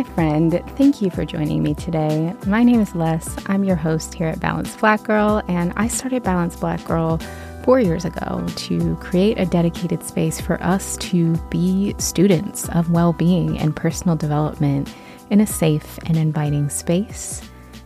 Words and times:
Hi, 0.00 0.14
friend. 0.14 0.62
Thank 0.78 1.02
you 1.02 1.10
for 1.10 1.26
joining 1.26 1.62
me 1.62 1.74
today. 1.74 2.34
My 2.46 2.64
name 2.64 2.80
is 2.80 2.94
Les. 2.94 3.36
I'm 3.48 3.64
your 3.64 3.76
host 3.76 4.14
here 4.14 4.28
at 4.28 4.40
Balanced 4.40 4.80
Black 4.80 5.02
Girl, 5.02 5.42
and 5.46 5.74
I 5.76 5.88
started 5.88 6.22
Balanced 6.22 6.58
Black 6.58 6.82
Girl 6.86 7.18
four 7.64 7.80
years 7.80 8.06
ago 8.06 8.42
to 8.48 8.96
create 8.96 9.38
a 9.38 9.44
dedicated 9.44 10.02
space 10.02 10.40
for 10.40 10.58
us 10.62 10.96
to 10.96 11.36
be 11.50 11.94
students 11.98 12.66
of 12.70 12.90
well 12.90 13.12
being 13.12 13.58
and 13.58 13.76
personal 13.76 14.16
development 14.16 14.90
in 15.28 15.38
a 15.38 15.46
safe 15.46 15.98
and 16.06 16.16
inviting 16.16 16.70
space. 16.70 17.42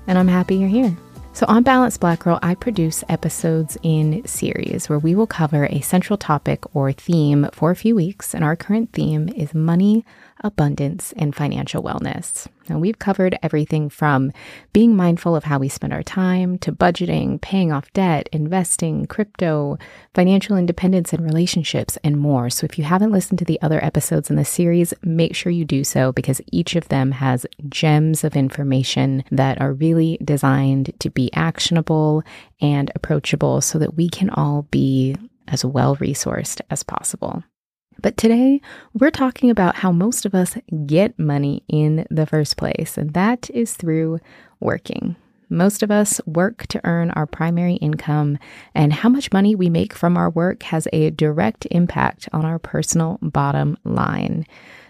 And 0.07 0.17
I'm 0.17 0.29
happy 0.29 0.55
you're 0.55 0.69
here. 0.69 0.97
So, 1.33 1.47
on 1.49 1.65
Balanced 1.65 1.99
Black 1.99 2.21
Girl, 2.21 2.39
I 2.45 2.55
produce 2.55 3.03
episodes 3.09 3.77
in 3.83 4.25
series 4.25 4.89
where 4.89 5.01
we 5.01 5.17
will 5.17 5.27
cover 5.27 5.67
a 5.67 5.81
central 5.81 6.17
topic 6.17 6.63
or 6.77 6.93
theme 6.93 7.49
for 7.53 7.73
a 7.73 7.77
few 7.77 7.97
weeks. 7.97 8.37
And 8.37 8.45
our 8.45 8.55
current 8.55 8.93
theme 8.93 9.29
is 9.31 9.53
money, 9.53 10.05
abundance, 10.43 11.13
and 11.17 11.35
financial 11.35 11.83
wellness. 11.83 12.47
Now, 12.69 12.79
we've 12.79 12.99
covered 12.99 13.39
everything 13.43 13.89
from 13.91 14.33
being 14.73 14.97
mindful 14.97 15.37
of 15.37 15.45
how 15.45 15.59
we 15.59 15.69
spend 15.69 15.93
our 15.93 16.03
time 16.03 16.59
to 16.59 16.73
budgeting, 16.73 17.41
paying 17.41 17.71
off 17.71 17.93
debt, 17.93 18.29
investing, 18.33 19.07
crypto, 19.07 19.79
financial 20.15 20.57
independence, 20.57 21.13
and 21.13 21.25
relationships, 21.25 21.99
and 22.03 22.17
more. 22.17 22.49
So, 22.51 22.65
if 22.65 22.79
you 22.79 22.85
haven't 22.85 23.13
listened 23.13 23.39
to 23.41 23.45
the 23.45 23.61
other 23.61 23.85
episodes 23.85 24.31
in 24.31 24.37
the 24.37 24.45
series, 24.45 24.95
make 25.03 25.35
sure 25.35 25.53
you 25.53 25.65
do 25.65 25.85
so 25.85 26.13
because 26.13 26.41
each 26.51 26.75
of 26.75 26.89
them 26.89 27.13
has 27.13 27.47
gems 27.69 28.25
of 28.25 28.35
information 28.35 29.25
that 29.31 29.61
are 29.61 29.73
really 29.73 30.19
designed 30.25 30.93
to 31.01 31.11
be 31.11 31.33
actionable 31.35 32.23
and 32.61 32.91
approachable 32.95 33.61
so 33.61 33.79
that 33.79 33.95
we 33.95 34.09
can 34.09 34.31
all 34.31 34.63
be 34.71 35.17
as 35.49 35.65
well 35.65 35.97
resourced 35.97 36.61
as 36.71 36.83
possible. 36.83 37.43
But 38.05 38.19
today, 38.19 38.61
we're 38.93 39.11
talking 39.11 39.49
about 39.49 39.77
how 39.77 39.91
most 39.91 40.27
of 40.27 40.35
us 40.35 40.59
get 40.85 41.19
money 41.19 41.63
in 41.69 42.07
the 42.11 42.27
first 42.27 42.59
place, 42.59 42.99
and 42.99 43.15
that 43.15 43.49
is 43.49 43.73
through 43.73 44.21
working. 44.61 45.17
Most 45.49 45.83
of 45.83 45.91
us 45.91 46.21
work 46.27 46.67
to 46.67 46.83
earn 46.85 47.13
our 47.13 47.25
primary 47.25 47.77
income, 47.77 48.37
and 48.75 48.93
how 48.93 49.09
much 49.09 49.33
money 49.33 49.55
we 49.55 49.71
make 49.71 49.95
from 49.95 50.19
our 50.19 50.29
work 50.29 50.65
has 50.65 50.87
a 50.93 51.13
direct 51.13 51.67
impact 51.71 52.29
on 52.31 52.45
our 52.45 52.59
personal 52.59 53.19
bottom 53.23 53.79
line. 53.85 54.45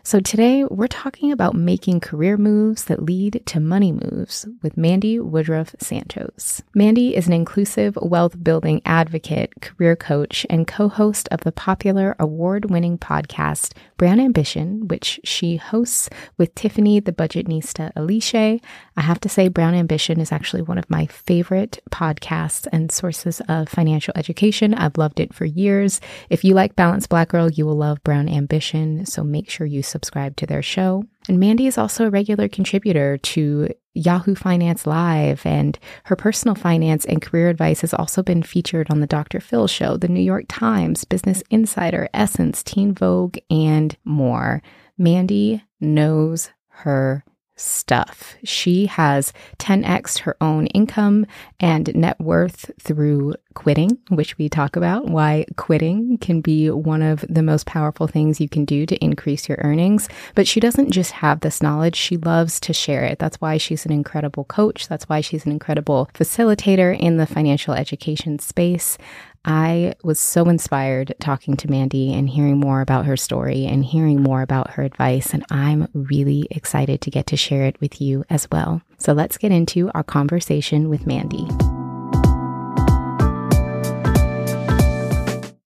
So, 0.06 0.20
today 0.20 0.64
we're 0.64 0.86
talking 0.86 1.32
about 1.32 1.54
making 1.54 2.00
career 2.00 2.36
moves 2.36 2.84
that 2.84 3.02
lead 3.02 3.42
to 3.46 3.58
money 3.58 3.90
moves 3.90 4.46
with 4.60 4.76
Mandi 4.76 5.18
Woodruff 5.18 5.74
Santos. 5.80 6.60
Mandi 6.74 7.16
is 7.16 7.26
an 7.26 7.32
inclusive 7.32 7.96
wealth 8.02 8.44
building 8.44 8.82
advocate, 8.84 9.62
career 9.62 9.96
coach, 9.96 10.44
and 10.50 10.66
co 10.66 10.90
host 10.90 11.26
of 11.30 11.40
the 11.40 11.52
popular 11.52 12.14
award 12.18 12.70
winning 12.70 12.98
podcast 12.98 13.72
Brown 13.96 14.20
Ambition, 14.20 14.88
which 14.88 15.20
she 15.24 15.56
hosts 15.56 16.10
with 16.36 16.54
Tiffany 16.54 17.00
the 17.00 17.10
Budgetnista 17.10 17.90
Aliche. 17.94 18.60
I 18.98 19.00
have 19.00 19.20
to 19.20 19.30
say, 19.30 19.48
Brown 19.48 19.72
Ambition 19.74 20.20
is 20.20 20.32
actually 20.32 20.62
one 20.62 20.76
of 20.76 20.90
my 20.90 21.06
favorite 21.06 21.82
podcasts 21.90 22.66
and 22.70 22.92
sources 22.92 23.40
of 23.48 23.70
financial 23.70 24.12
education. 24.16 24.74
I've 24.74 24.98
loved 24.98 25.18
it 25.18 25.32
for 25.32 25.46
years. 25.46 26.02
If 26.28 26.44
you 26.44 26.52
like 26.52 26.76
Balanced 26.76 27.08
Black 27.08 27.28
Girl, 27.28 27.50
you 27.50 27.64
will 27.64 27.78
love 27.78 28.04
Brown 28.04 28.28
Ambition. 28.28 29.06
So 29.06 29.24
make 29.24 29.48
sure 29.48 29.66
you 29.66 29.82
subscribe 29.94 30.34
to 30.36 30.46
their 30.46 30.62
show. 30.62 31.04
And 31.28 31.38
Mandi 31.38 31.68
is 31.68 31.78
also 31.78 32.06
a 32.06 32.10
regular 32.10 32.48
contributor 32.48 33.16
to 33.16 33.68
Yahoo 33.94 34.34
Finance 34.34 34.88
Live, 34.88 35.46
and 35.46 35.78
her 36.06 36.16
personal 36.16 36.56
finance 36.56 37.04
and 37.04 37.22
career 37.22 37.48
advice 37.48 37.82
has 37.82 37.94
also 37.94 38.24
been 38.24 38.42
featured 38.42 38.90
on 38.90 38.98
the 38.98 39.06
Dr. 39.06 39.38
Phil 39.38 39.68
Show, 39.68 39.96
the 39.96 40.08
New 40.08 40.20
York 40.20 40.46
Times, 40.48 41.04
Business 41.04 41.44
Insider, 41.48 42.08
Essence, 42.12 42.64
Teen 42.64 42.92
Vogue, 42.92 43.38
and 43.48 43.96
more. 44.04 44.62
Mandi 44.98 45.62
knows 45.80 46.50
her 46.68 47.24
stuff. 47.56 48.34
She 48.44 48.86
has 48.86 49.32
10x 49.58 50.20
her 50.20 50.36
own 50.40 50.66
income 50.68 51.26
and 51.60 51.94
net 51.94 52.20
worth 52.20 52.70
through 52.80 53.34
quitting, 53.54 53.98
which 54.08 54.36
we 54.36 54.48
talk 54.48 54.76
about 54.76 55.06
why 55.06 55.46
quitting 55.56 56.18
can 56.18 56.40
be 56.40 56.70
one 56.70 57.02
of 57.02 57.24
the 57.28 57.42
most 57.42 57.66
powerful 57.66 58.06
things 58.06 58.40
you 58.40 58.48
can 58.48 58.64
do 58.64 58.84
to 58.86 59.02
increase 59.02 59.48
your 59.48 59.58
earnings. 59.62 60.08
But 60.34 60.48
she 60.48 60.60
doesn't 60.60 60.90
just 60.90 61.12
have 61.12 61.40
this 61.40 61.62
knowledge, 61.62 61.96
she 61.96 62.16
loves 62.16 62.58
to 62.60 62.72
share 62.72 63.04
it. 63.04 63.18
That's 63.18 63.40
why 63.40 63.56
she's 63.56 63.86
an 63.86 63.92
incredible 63.92 64.44
coach. 64.44 64.88
That's 64.88 65.08
why 65.08 65.20
she's 65.20 65.46
an 65.46 65.52
incredible 65.52 66.10
facilitator 66.14 66.98
in 66.98 67.16
the 67.16 67.26
financial 67.26 67.74
education 67.74 68.38
space. 68.38 68.98
I 69.44 69.94
was 70.02 70.18
so 70.18 70.48
inspired 70.48 71.14
talking 71.20 71.56
to 71.58 71.70
Mandi 71.70 72.14
and 72.14 72.28
hearing 72.28 72.58
more 72.58 72.80
about 72.80 73.04
her 73.04 73.16
story 73.16 73.66
and 73.66 73.84
hearing 73.84 74.22
more 74.22 74.40
about 74.40 74.70
her 74.70 74.82
advice. 74.82 75.34
And 75.34 75.44
I'm 75.50 75.88
really 75.92 76.46
excited 76.50 77.02
to 77.02 77.10
get 77.10 77.26
to 77.26 77.36
share 77.36 77.64
it 77.66 77.78
with 77.80 78.00
you 78.00 78.24
as 78.30 78.50
well. 78.50 78.80
So 78.96 79.12
let's 79.12 79.36
get 79.36 79.52
into 79.52 79.90
our 79.92 80.02
conversation 80.02 80.88
with 80.88 81.06
Mandi. 81.06 81.46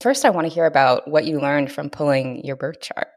First, 0.01 0.25
I 0.25 0.29
want 0.29 0.47
to 0.47 0.53
hear 0.53 0.65
about 0.65 1.07
what 1.07 1.25
you 1.25 1.39
learned 1.39 1.71
from 1.71 1.89
pulling 1.89 2.43
your 2.45 2.55
birth 2.55 2.81
chart. 2.81 3.07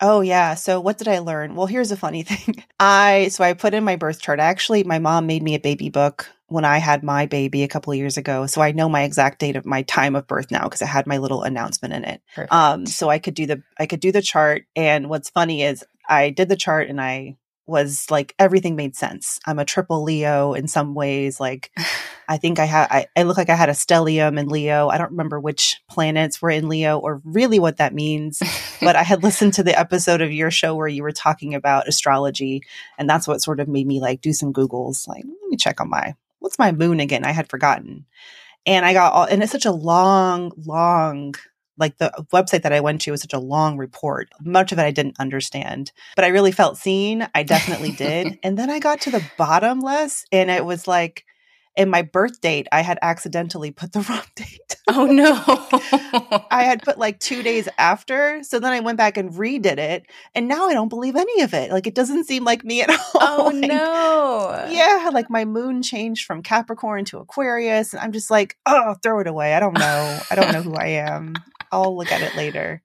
Oh 0.00 0.20
yeah. 0.20 0.54
So 0.54 0.80
what 0.80 0.98
did 0.98 1.06
I 1.06 1.20
learn? 1.20 1.54
Well, 1.54 1.66
here's 1.66 1.92
a 1.92 1.96
funny 1.96 2.22
thing. 2.24 2.64
I 2.78 3.28
so 3.28 3.42
I 3.42 3.54
put 3.54 3.74
in 3.74 3.84
my 3.84 3.96
birth 3.96 4.20
chart. 4.20 4.40
Actually, 4.40 4.84
my 4.84 4.98
mom 4.98 5.26
made 5.26 5.42
me 5.42 5.54
a 5.54 5.60
baby 5.60 5.88
book 5.88 6.28
when 6.52 6.64
I 6.64 6.78
had 6.78 7.02
my 7.02 7.26
baby 7.26 7.62
a 7.62 7.68
couple 7.68 7.92
of 7.92 7.98
years 7.98 8.16
ago. 8.16 8.46
So 8.46 8.60
I 8.60 8.72
know 8.72 8.88
my 8.88 9.02
exact 9.02 9.38
date 9.38 9.56
of 9.56 9.64
my 9.64 9.82
time 9.82 10.14
of 10.14 10.26
birth 10.26 10.50
now 10.50 10.64
because 10.64 10.82
I 10.82 10.86
had 10.86 11.06
my 11.06 11.18
little 11.18 11.42
announcement 11.42 11.94
in 11.94 12.04
it. 12.04 12.22
Perfect. 12.34 12.52
Um 12.52 12.86
so 12.86 13.08
I 13.08 13.18
could 13.18 13.34
do 13.34 13.46
the 13.46 13.62
I 13.78 13.86
could 13.86 14.00
do 14.00 14.12
the 14.12 14.22
chart 14.22 14.64
and 14.76 15.08
what's 15.08 15.30
funny 15.30 15.62
is 15.62 15.84
I 16.08 16.30
did 16.30 16.48
the 16.48 16.56
chart 16.56 16.88
and 16.88 17.00
I 17.00 17.38
was 17.66 18.10
like 18.10 18.34
everything 18.38 18.76
made 18.76 18.96
sense. 18.96 19.40
I'm 19.46 19.58
a 19.58 19.64
triple 19.64 20.02
Leo 20.02 20.52
in 20.52 20.68
some 20.68 20.94
ways. 20.94 21.40
Like 21.40 21.70
I 22.28 22.36
think 22.36 22.58
I 22.58 22.64
had 22.64 22.88
I, 22.90 23.06
I 23.16 23.22
look 23.22 23.36
like 23.36 23.50
I 23.50 23.54
had 23.54 23.68
a 23.68 23.72
stellium 23.72 24.38
in 24.38 24.48
Leo. 24.48 24.88
I 24.88 24.98
don't 24.98 25.10
remember 25.12 25.40
which 25.40 25.80
planets 25.88 26.40
were 26.40 26.50
in 26.50 26.68
Leo 26.68 26.98
or 26.98 27.20
really 27.24 27.58
what 27.58 27.78
that 27.78 27.94
means. 27.94 28.42
but 28.80 28.96
I 28.96 29.02
had 29.02 29.22
listened 29.24 29.54
to 29.54 29.62
the 29.62 29.78
episode 29.78 30.20
of 30.20 30.32
your 30.32 30.50
show 30.50 30.74
where 30.74 30.88
you 30.88 31.02
were 31.02 31.12
talking 31.12 31.54
about 31.54 31.88
astrology, 31.88 32.62
and 32.98 33.08
that's 33.08 33.28
what 33.28 33.42
sort 33.42 33.60
of 33.60 33.68
made 33.68 33.86
me 33.86 34.00
like 34.00 34.20
do 34.20 34.32
some 34.32 34.52
Googles. 34.52 35.06
Like, 35.08 35.24
let 35.24 35.50
me 35.50 35.56
check 35.56 35.80
on 35.80 35.90
my 35.90 36.14
what's 36.42 36.58
my 36.58 36.72
moon 36.72 37.00
again? 37.00 37.24
I 37.24 37.32
had 37.32 37.48
forgotten. 37.48 38.06
And 38.66 38.84
I 38.84 38.92
got 38.92 39.12
all 39.12 39.24
and 39.24 39.42
it's 39.42 39.52
such 39.52 39.66
a 39.66 39.72
long, 39.72 40.52
long 40.56 41.34
like 41.78 41.98
the 41.98 42.12
website 42.32 42.62
that 42.62 42.72
I 42.72 42.80
went 42.80 43.00
to 43.02 43.10
was 43.10 43.22
such 43.22 43.32
a 43.32 43.38
long 43.38 43.76
report. 43.78 44.28
Much 44.44 44.72
of 44.72 44.78
it 44.78 44.84
I 44.84 44.90
didn't 44.90 45.18
understand, 45.18 45.90
but 46.14 46.24
I 46.24 46.28
really 46.28 46.52
felt 46.52 46.76
seen. 46.76 47.26
I 47.34 47.42
definitely 47.42 47.92
did. 47.92 48.38
and 48.42 48.58
then 48.58 48.70
I 48.70 48.78
got 48.78 49.00
to 49.02 49.10
the 49.10 49.24
bottom 49.38 49.80
less 49.80 50.24
and 50.30 50.50
it 50.50 50.64
was 50.64 50.86
like 50.86 51.24
in 51.74 51.88
my 51.88 52.02
birth 52.02 52.40
date, 52.40 52.66
I 52.70 52.82
had 52.82 52.98
accidentally 53.00 53.70
put 53.70 53.92
the 53.92 54.00
wrong 54.08 54.24
date. 54.34 54.76
Oh 54.88 55.06
no. 55.06 55.32
I 56.50 56.64
had 56.64 56.82
put 56.82 56.98
like 56.98 57.18
two 57.18 57.42
days 57.42 57.68
after. 57.78 58.42
So 58.42 58.58
then 58.58 58.72
I 58.72 58.80
went 58.80 58.98
back 58.98 59.16
and 59.16 59.32
redid 59.32 59.78
it. 59.78 60.06
And 60.34 60.48
now 60.48 60.68
I 60.68 60.74
don't 60.74 60.88
believe 60.88 61.16
any 61.16 61.42
of 61.42 61.54
it. 61.54 61.70
Like 61.70 61.86
it 61.86 61.94
doesn't 61.94 62.24
seem 62.24 62.44
like 62.44 62.64
me 62.64 62.82
at 62.82 62.90
all. 62.90 62.98
Oh 63.14 63.50
like, 63.52 63.68
no. 63.68 64.66
Yeah. 64.70 65.10
Like 65.12 65.30
my 65.30 65.44
moon 65.44 65.82
changed 65.82 66.26
from 66.26 66.42
Capricorn 66.42 67.04
to 67.06 67.18
Aquarius. 67.18 67.92
And 67.92 68.02
I'm 68.02 68.12
just 68.12 68.30
like, 68.30 68.58
oh, 68.66 68.94
throw 69.02 69.20
it 69.20 69.26
away. 69.26 69.54
I 69.54 69.60
don't 69.60 69.78
know. 69.78 70.20
I 70.30 70.34
don't 70.34 70.52
know 70.52 70.62
who 70.62 70.74
I 70.74 70.88
am. 70.88 71.34
I'll 71.70 71.96
look 71.96 72.12
at 72.12 72.22
it 72.22 72.36
later. 72.36 72.82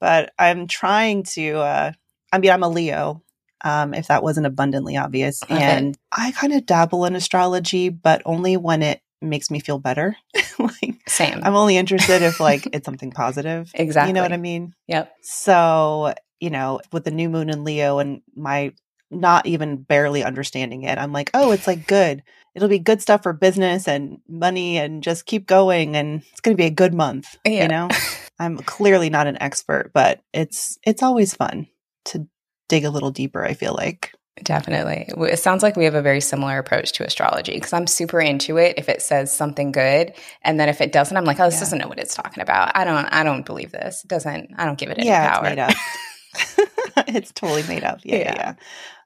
But 0.00 0.32
I'm 0.38 0.66
trying 0.66 1.22
to 1.34 1.58
uh 1.58 1.92
I 2.32 2.38
mean 2.38 2.50
I'm 2.50 2.62
a 2.62 2.68
Leo, 2.68 3.22
um, 3.64 3.94
if 3.94 4.08
that 4.08 4.22
wasn't 4.22 4.46
abundantly 4.46 4.96
obvious. 4.96 5.42
And 5.48 5.96
I 6.12 6.32
kind 6.32 6.52
of 6.52 6.66
dabble 6.66 7.04
in 7.04 7.16
astrology, 7.16 7.88
but 7.88 8.22
only 8.24 8.56
when 8.56 8.82
it 8.82 9.00
makes 9.22 9.50
me 9.50 9.60
feel 9.60 9.78
better. 9.78 10.16
like 10.58 11.02
same. 11.08 11.40
I'm 11.42 11.56
only 11.56 11.76
interested 11.76 12.22
if 12.22 12.40
like 12.40 12.66
it's 12.72 12.84
something 12.84 13.10
positive. 13.10 13.70
Exactly. 13.74 14.10
You 14.10 14.14
know 14.14 14.22
what 14.22 14.32
I 14.32 14.38
mean? 14.38 14.74
Yep. 14.88 15.12
So, 15.22 16.14
you 16.40 16.50
know, 16.50 16.80
with 16.92 17.04
the 17.04 17.10
new 17.10 17.28
moon 17.28 17.50
in 17.50 17.64
Leo 17.64 17.98
and 17.98 18.22
my 18.34 18.72
not 19.10 19.46
even 19.46 19.76
barely 19.76 20.24
understanding 20.24 20.82
it, 20.82 20.98
I'm 20.98 21.12
like, 21.12 21.30
oh, 21.32 21.52
it's 21.52 21.66
like 21.66 21.86
good. 21.86 22.22
It'll 22.54 22.68
be 22.68 22.78
good 22.78 23.02
stuff 23.02 23.22
for 23.22 23.32
business 23.32 23.86
and 23.86 24.18
money 24.28 24.78
and 24.78 25.02
just 25.02 25.26
keep 25.26 25.46
going 25.46 25.94
and 25.94 26.22
it's 26.32 26.40
going 26.40 26.56
to 26.56 26.60
be 26.60 26.66
a 26.66 26.70
good 26.70 26.94
month, 26.94 27.36
yeah. 27.44 27.62
you 27.62 27.68
know? 27.68 27.88
I'm 28.38 28.58
clearly 28.58 29.10
not 29.10 29.26
an 29.26 29.40
expert, 29.40 29.92
but 29.94 30.20
it's 30.32 30.78
it's 30.84 31.02
always 31.02 31.34
fun 31.34 31.68
to 32.06 32.26
dig 32.68 32.84
a 32.84 32.90
little 32.90 33.10
deeper, 33.10 33.44
I 33.44 33.54
feel 33.54 33.74
like. 33.74 34.12
Definitely. 34.42 35.08
It 35.30 35.38
sounds 35.38 35.62
like 35.62 35.76
we 35.76 35.84
have 35.84 35.94
a 35.94 36.02
very 36.02 36.20
similar 36.20 36.58
approach 36.58 36.92
to 36.92 37.06
astrology 37.06 37.52
because 37.54 37.72
I'm 37.72 37.86
super 37.86 38.20
into 38.20 38.58
it 38.58 38.74
if 38.76 38.88
it 38.88 39.00
says 39.00 39.34
something 39.34 39.72
good. 39.72 40.12
And 40.42 40.60
then 40.60 40.68
if 40.68 40.82
it 40.82 40.92
doesn't, 40.92 41.16
I'm 41.16 41.24
like, 41.24 41.40
oh, 41.40 41.46
this 41.46 41.54
yeah. 41.54 41.60
doesn't 41.60 41.78
know 41.78 41.88
what 41.88 41.98
it's 41.98 42.14
talking 42.14 42.42
about. 42.42 42.76
I 42.76 42.84
don't 42.84 43.06
I 43.06 43.22
don't 43.22 43.46
believe 43.46 43.72
this. 43.72 44.04
It 44.04 44.08
doesn't 44.08 44.52
I 44.58 44.66
don't 44.66 44.78
give 44.78 44.90
it 44.90 44.98
any 44.98 45.08
yeah, 45.08 45.32
power. 45.32 45.46
It's 45.46 45.56
made 45.56 45.58
up. 45.58 45.74
it's 47.08 47.32
totally 47.32 47.62
made 47.62 47.82
up. 47.82 48.00
Yeah, 48.04 48.18
yeah, 48.18 48.34
yeah. 48.36 48.54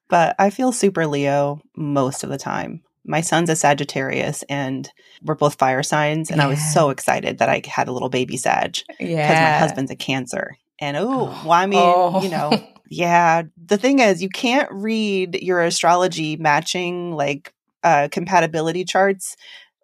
But 0.08 0.34
I 0.38 0.50
feel 0.50 0.72
super 0.72 1.06
Leo 1.06 1.60
most 1.76 2.24
of 2.24 2.30
the 2.30 2.38
time. 2.38 2.82
My 3.04 3.20
son's 3.20 3.50
a 3.50 3.56
Sagittarius 3.56 4.42
and 4.48 4.90
we're 5.22 5.36
both 5.36 5.54
fire 5.54 5.84
signs. 5.84 6.30
And. 6.30 6.42
I 6.42 6.48
was 6.48 6.60
so 6.72 6.90
excited 6.90 7.38
that 7.38 7.48
I 7.48 7.62
had 7.66 7.88
a 7.88 7.92
little 7.92 8.08
baby 8.08 8.36
Sag. 8.36 8.78
Yeah. 8.98 9.28
Because 9.28 9.40
my 9.40 9.58
husband's 9.58 9.90
a 9.92 9.96
Cancer. 9.96 10.56
And 10.80 10.96
oh, 10.96 11.26
well, 11.44 11.52
I 11.52 11.66
mean, 11.66 11.80
oh. 11.82 12.22
you 12.22 12.30
know, 12.30 12.50
Yeah. 12.90 13.44
The 13.64 13.78
thing 13.78 14.00
is, 14.00 14.22
you 14.22 14.28
can't 14.28 14.70
read 14.70 15.36
your 15.40 15.62
astrology 15.62 16.36
matching 16.36 17.12
like 17.14 17.54
uh, 17.82 18.08
compatibility 18.10 18.84
charts 18.84 19.36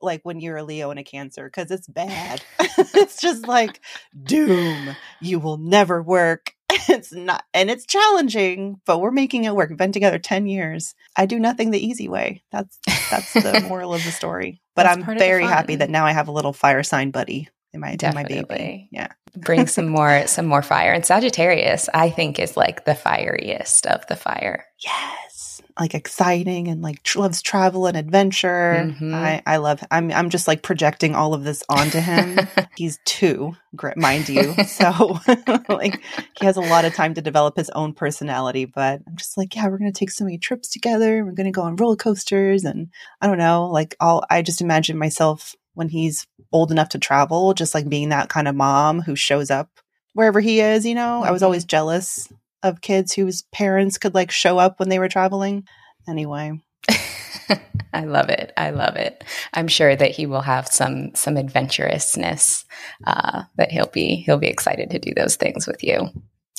like 0.03 0.21
when 0.25 0.41
you're 0.41 0.59
a 0.59 0.65
Leo 0.65 0.91
and 0.91 0.99
a 0.99 1.05
Cancer 1.05 1.45
because 1.45 1.71
it's 1.71 1.87
bad. 1.87 2.43
it's 2.59 3.21
just 3.21 3.47
like 3.47 3.81
doom. 4.25 4.95
You 5.21 5.39
will 5.39 5.57
never 5.57 6.03
work. 6.03 6.53
It's 6.89 7.13
not, 7.13 7.43
and 7.53 7.69
it's 7.69 7.85
challenging, 7.85 8.81
but 8.87 9.01
we're 9.01 9.11
making 9.11 9.43
it 9.43 9.57
work. 9.57 9.71
We've 9.71 9.79
been 9.79 9.91
together 9.91 10.21
10 10.21 10.47
years. 10.47 10.95
I 11.17 11.27
do 11.27 11.41
nothing 11.41 11.73
the 11.73 11.85
easy 11.85 12.09
way. 12.09 12.45
That's 12.53 12.79
that's 13.11 13.33
the 13.33 13.65
moral 13.69 13.93
of 13.93 14.05
the 14.05 14.13
story. 14.13 14.61
But 14.77 14.85
that's 14.85 14.99
I'm 14.99 15.19
very 15.19 15.43
happy 15.43 15.77
that 15.77 15.91
now 15.91 16.07
I 16.07 16.13
have 16.13 16.29
a 16.29 16.33
little 16.33 16.53
fire 16.53 16.85
sign 16.85 17.11
buddy 17.11 17.49
in 17.77 17.81
my, 17.81 17.97
in 18.01 18.15
my 18.15 18.25
baby. 18.25 18.89
Yeah. 18.91 19.09
Bring 19.37 19.67
some 19.67 19.89
more 19.89 20.27
some 20.27 20.47
more 20.47 20.63
fire. 20.63 20.93
And 20.93 21.05
Sagittarius, 21.05 21.89
I 21.93 22.11
think, 22.11 22.39
is 22.39 22.57
like 22.57 22.85
the 22.85 22.95
fieriest 22.95 23.87
of 23.87 24.07
the 24.09 24.17
fire. 24.17 24.65
Yes. 24.79 25.63
Like 25.79 25.95
exciting 25.95 26.69
and 26.69 26.81
like 26.81 27.03
tr- 27.03 27.19
loves 27.19 27.43
travel 27.43 27.87
and 27.87 27.99
adventure. 27.99 28.77
Mm-hmm. 28.79 29.15
I, 29.15 29.43
I 29.45 29.59
love 29.59 29.85
I'm 29.91 30.11
I'm 30.11 30.31
just 30.31 30.49
like 30.49 30.63
projecting 30.63 31.15
all 31.15 31.35
of 31.35 31.45
this 31.45 31.63
onto 31.69 32.01
him. 32.01 32.39
He's 32.77 32.99
two, 33.05 33.55
mind 33.95 34.31
you. 34.31 34.55
So 34.65 35.19
like 35.69 36.01
he 36.41 36.47
has 36.47 36.57
a 36.57 36.63
lot 36.63 36.87
of 36.87 36.95
time 36.95 37.13
to 37.13 37.21
develop 37.21 37.59
his 37.59 37.69
own 37.71 37.93
personality. 37.93 38.65
But 38.65 39.03
I'm 39.07 39.17
just 39.17 39.37
like, 39.37 39.55
yeah, 39.55 39.69
we're 39.69 39.77
gonna 39.77 39.93
take 39.93 40.11
so 40.11 40.25
many 40.25 40.39
trips 40.39 40.71
together. 40.71 41.23
We're 41.23 41.33
gonna 41.33 41.53
go 41.53 41.63
on 41.63 41.77
roller 41.77 41.97
coasters 41.97 42.65
and 42.65 42.89
I 43.21 43.27
don't 43.27 43.37
know, 43.37 43.67
like 43.67 43.97
all 44.01 44.25
I 44.31 44.41
just 44.41 44.63
imagine 44.63 44.97
myself 44.97 45.55
when 45.77 45.89
he's 45.89 46.27
old 46.53 46.71
enough 46.73 46.89
to 46.91 46.99
travel, 46.99 47.55
just 47.55 47.75
like 47.75 47.89
being 47.89 48.09
that 48.09 48.29
kind 48.29 48.49
of 48.49 48.57
mom 48.57 49.03
who 49.03 49.15
shows 49.15 49.51
up 49.51 49.69
wherever 50.15 50.41
he 50.41 50.61
is, 50.61 50.87
you 50.87 50.95
know? 50.95 51.23
I 51.23 51.31
was 51.31 51.43
always 51.43 51.63
mm-hmm. 51.63 51.77
jealous 51.77 52.29
of 52.63 52.81
kids 52.81 53.13
whose 53.13 53.43
parents 53.53 53.99
could 53.99 54.15
like 54.15 54.31
show 54.31 54.59
up 54.59 54.81
when 54.81 54.89
they 54.89 54.99
were 54.99 55.09
traveling. 55.09 55.65
Anyway. 56.09 56.61
I 57.93 58.05
love 58.05 58.31
it. 58.31 58.53
I 58.57 58.71
love 58.71 58.97
it. 58.97 59.25
I'm 59.53 59.69
sure 59.69 59.95
that 59.95 60.11
he 60.11 60.27
will 60.27 60.41
have 60.41 60.69
some 60.69 61.15
some 61.15 61.37
adventurousness 61.37 62.65
uh, 63.07 63.45
that 63.57 63.71
he'll 63.71 63.87
be 63.87 64.17
he'll 64.17 64.39
be 64.39 64.49
excited 64.49 64.91
to 64.91 64.99
do 64.99 65.13
those 65.15 65.37
things 65.37 65.67
with 65.67 65.83
you. 65.85 66.11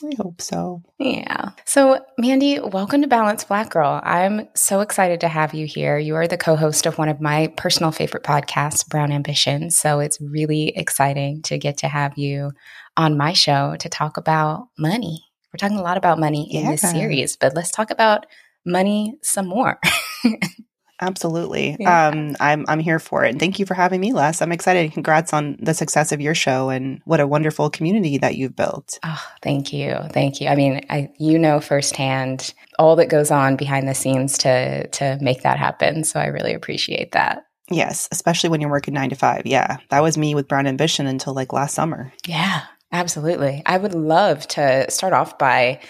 I 0.03 0.11
hope 0.15 0.41
so. 0.41 0.83
Yeah. 0.99 1.51
So, 1.65 2.05
Mandi, 2.19 2.59
welcome 2.59 3.01
to 3.01 3.07
Balance 3.07 3.43
Black 3.43 3.71
Girl. 3.71 3.99
I'm 4.03 4.47
so 4.53 4.81
excited 4.81 5.21
to 5.21 5.27
have 5.27 5.55
you 5.55 5.65
here. 5.65 5.97
You 5.97 6.15
are 6.15 6.27
the 6.27 6.37
co 6.37 6.55
host 6.55 6.85
of 6.85 6.99
one 6.99 7.09
of 7.09 7.19
my 7.19 7.51
personal 7.57 7.91
favorite 7.91 8.23
podcasts, 8.23 8.87
Brown 8.87 9.11
Ambition. 9.11 9.71
So, 9.71 9.99
it's 9.99 10.21
really 10.21 10.69
exciting 10.69 11.41
to 11.43 11.57
get 11.57 11.77
to 11.79 11.87
have 11.87 12.15
you 12.15 12.51
on 12.95 13.17
my 13.17 13.33
show 13.33 13.75
to 13.79 13.89
talk 13.89 14.17
about 14.17 14.67
money. 14.77 15.23
We're 15.51 15.57
talking 15.57 15.79
a 15.79 15.83
lot 15.83 15.97
about 15.97 16.19
money 16.19 16.47
in 16.53 16.65
yeah. 16.65 16.71
this 16.71 16.81
series, 16.81 17.35
but 17.35 17.55
let's 17.55 17.71
talk 17.71 17.89
about 17.89 18.27
money 18.65 19.15
some 19.23 19.47
more. 19.47 19.79
Absolutely. 20.99 21.77
Yeah. 21.79 22.07
Um, 22.07 22.35
I'm 22.39 22.65
I'm 22.67 22.79
here 22.79 22.99
for 22.99 23.23
it. 23.23 23.29
And 23.29 23.39
thank 23.39 23.59
you 23.59 23.65
for 23.65 23.73
having 23.73 24.01
me, 24.01 24.13
Les. 24.13 24.41
I'm 24.41 24.51
excited. 24.51 24.93
Congrats 24.93 25.31
on 25.31 25.57
the 25.59 25.73
success 25.73 26.11
of 26.11 26.21
your 26.21 26.33
show 26.33 26.69
and 26.69 27.01
what 27.05 27.19
a 27.19 27.27
wonderful 27.27 27.69
community 27.69 28.17
that 28.17 28.35
you've 28.35 28.55
built. 28.55 28.99
Oh, 29.03 29.23
thank 29.41 29.71
you. 29.71 29.95
Thank 30.11 30.41
you. 30.41 30.47
I 30.47 30.55
mean, 30.55 30.85
I 30.89 31.09
you 31.19 31.37
know 31.37 31.59
firsthand 31.59 32.53
all 32.79 32.95
that 32.95 33.09
goes 33.09 33.31
on 33.31 33.55
behind 33.55 33.87
the 33.87 33.93
scenes 33.93 34.37
to 34.39 34.87
to 34.87 35.17
make 35.21 35.43
that 35.43 35.57
happen. 35.57 36.03
So 36.03 36.19
I 36.19 36.27
really 36.27 36.53
appreciate 36.53 37.11
that. 37.11 37.45
Yes, 37.69 38.07
especially 38.11 38.49
when 38.49 38.61
you're 38.61 38.69
working 38.69 38.93
nine 38.93 39.09
to 39.09 39.15
five. 39.15 39.45
Yeah. 39.45 39.77
That 39.89 40.01
was 40.01 40.17
me 40.17 40.33
with 40.33 40.47
Brown 40.47 40.67
Ambition 40.67 41.05
until 41.05 41.33
like 41.33 41.53
last 41.53 41.75
summer. 41.75 42.13
Yeah, 42.25 42.61
absolutely. 42.91 43.61
I 43.65 43.77
would 43.77 43.93
love 43.93 44.47
to 44.49 44.89
start 44.89 45.13
off 45.13 45.37
by 45.37 45.81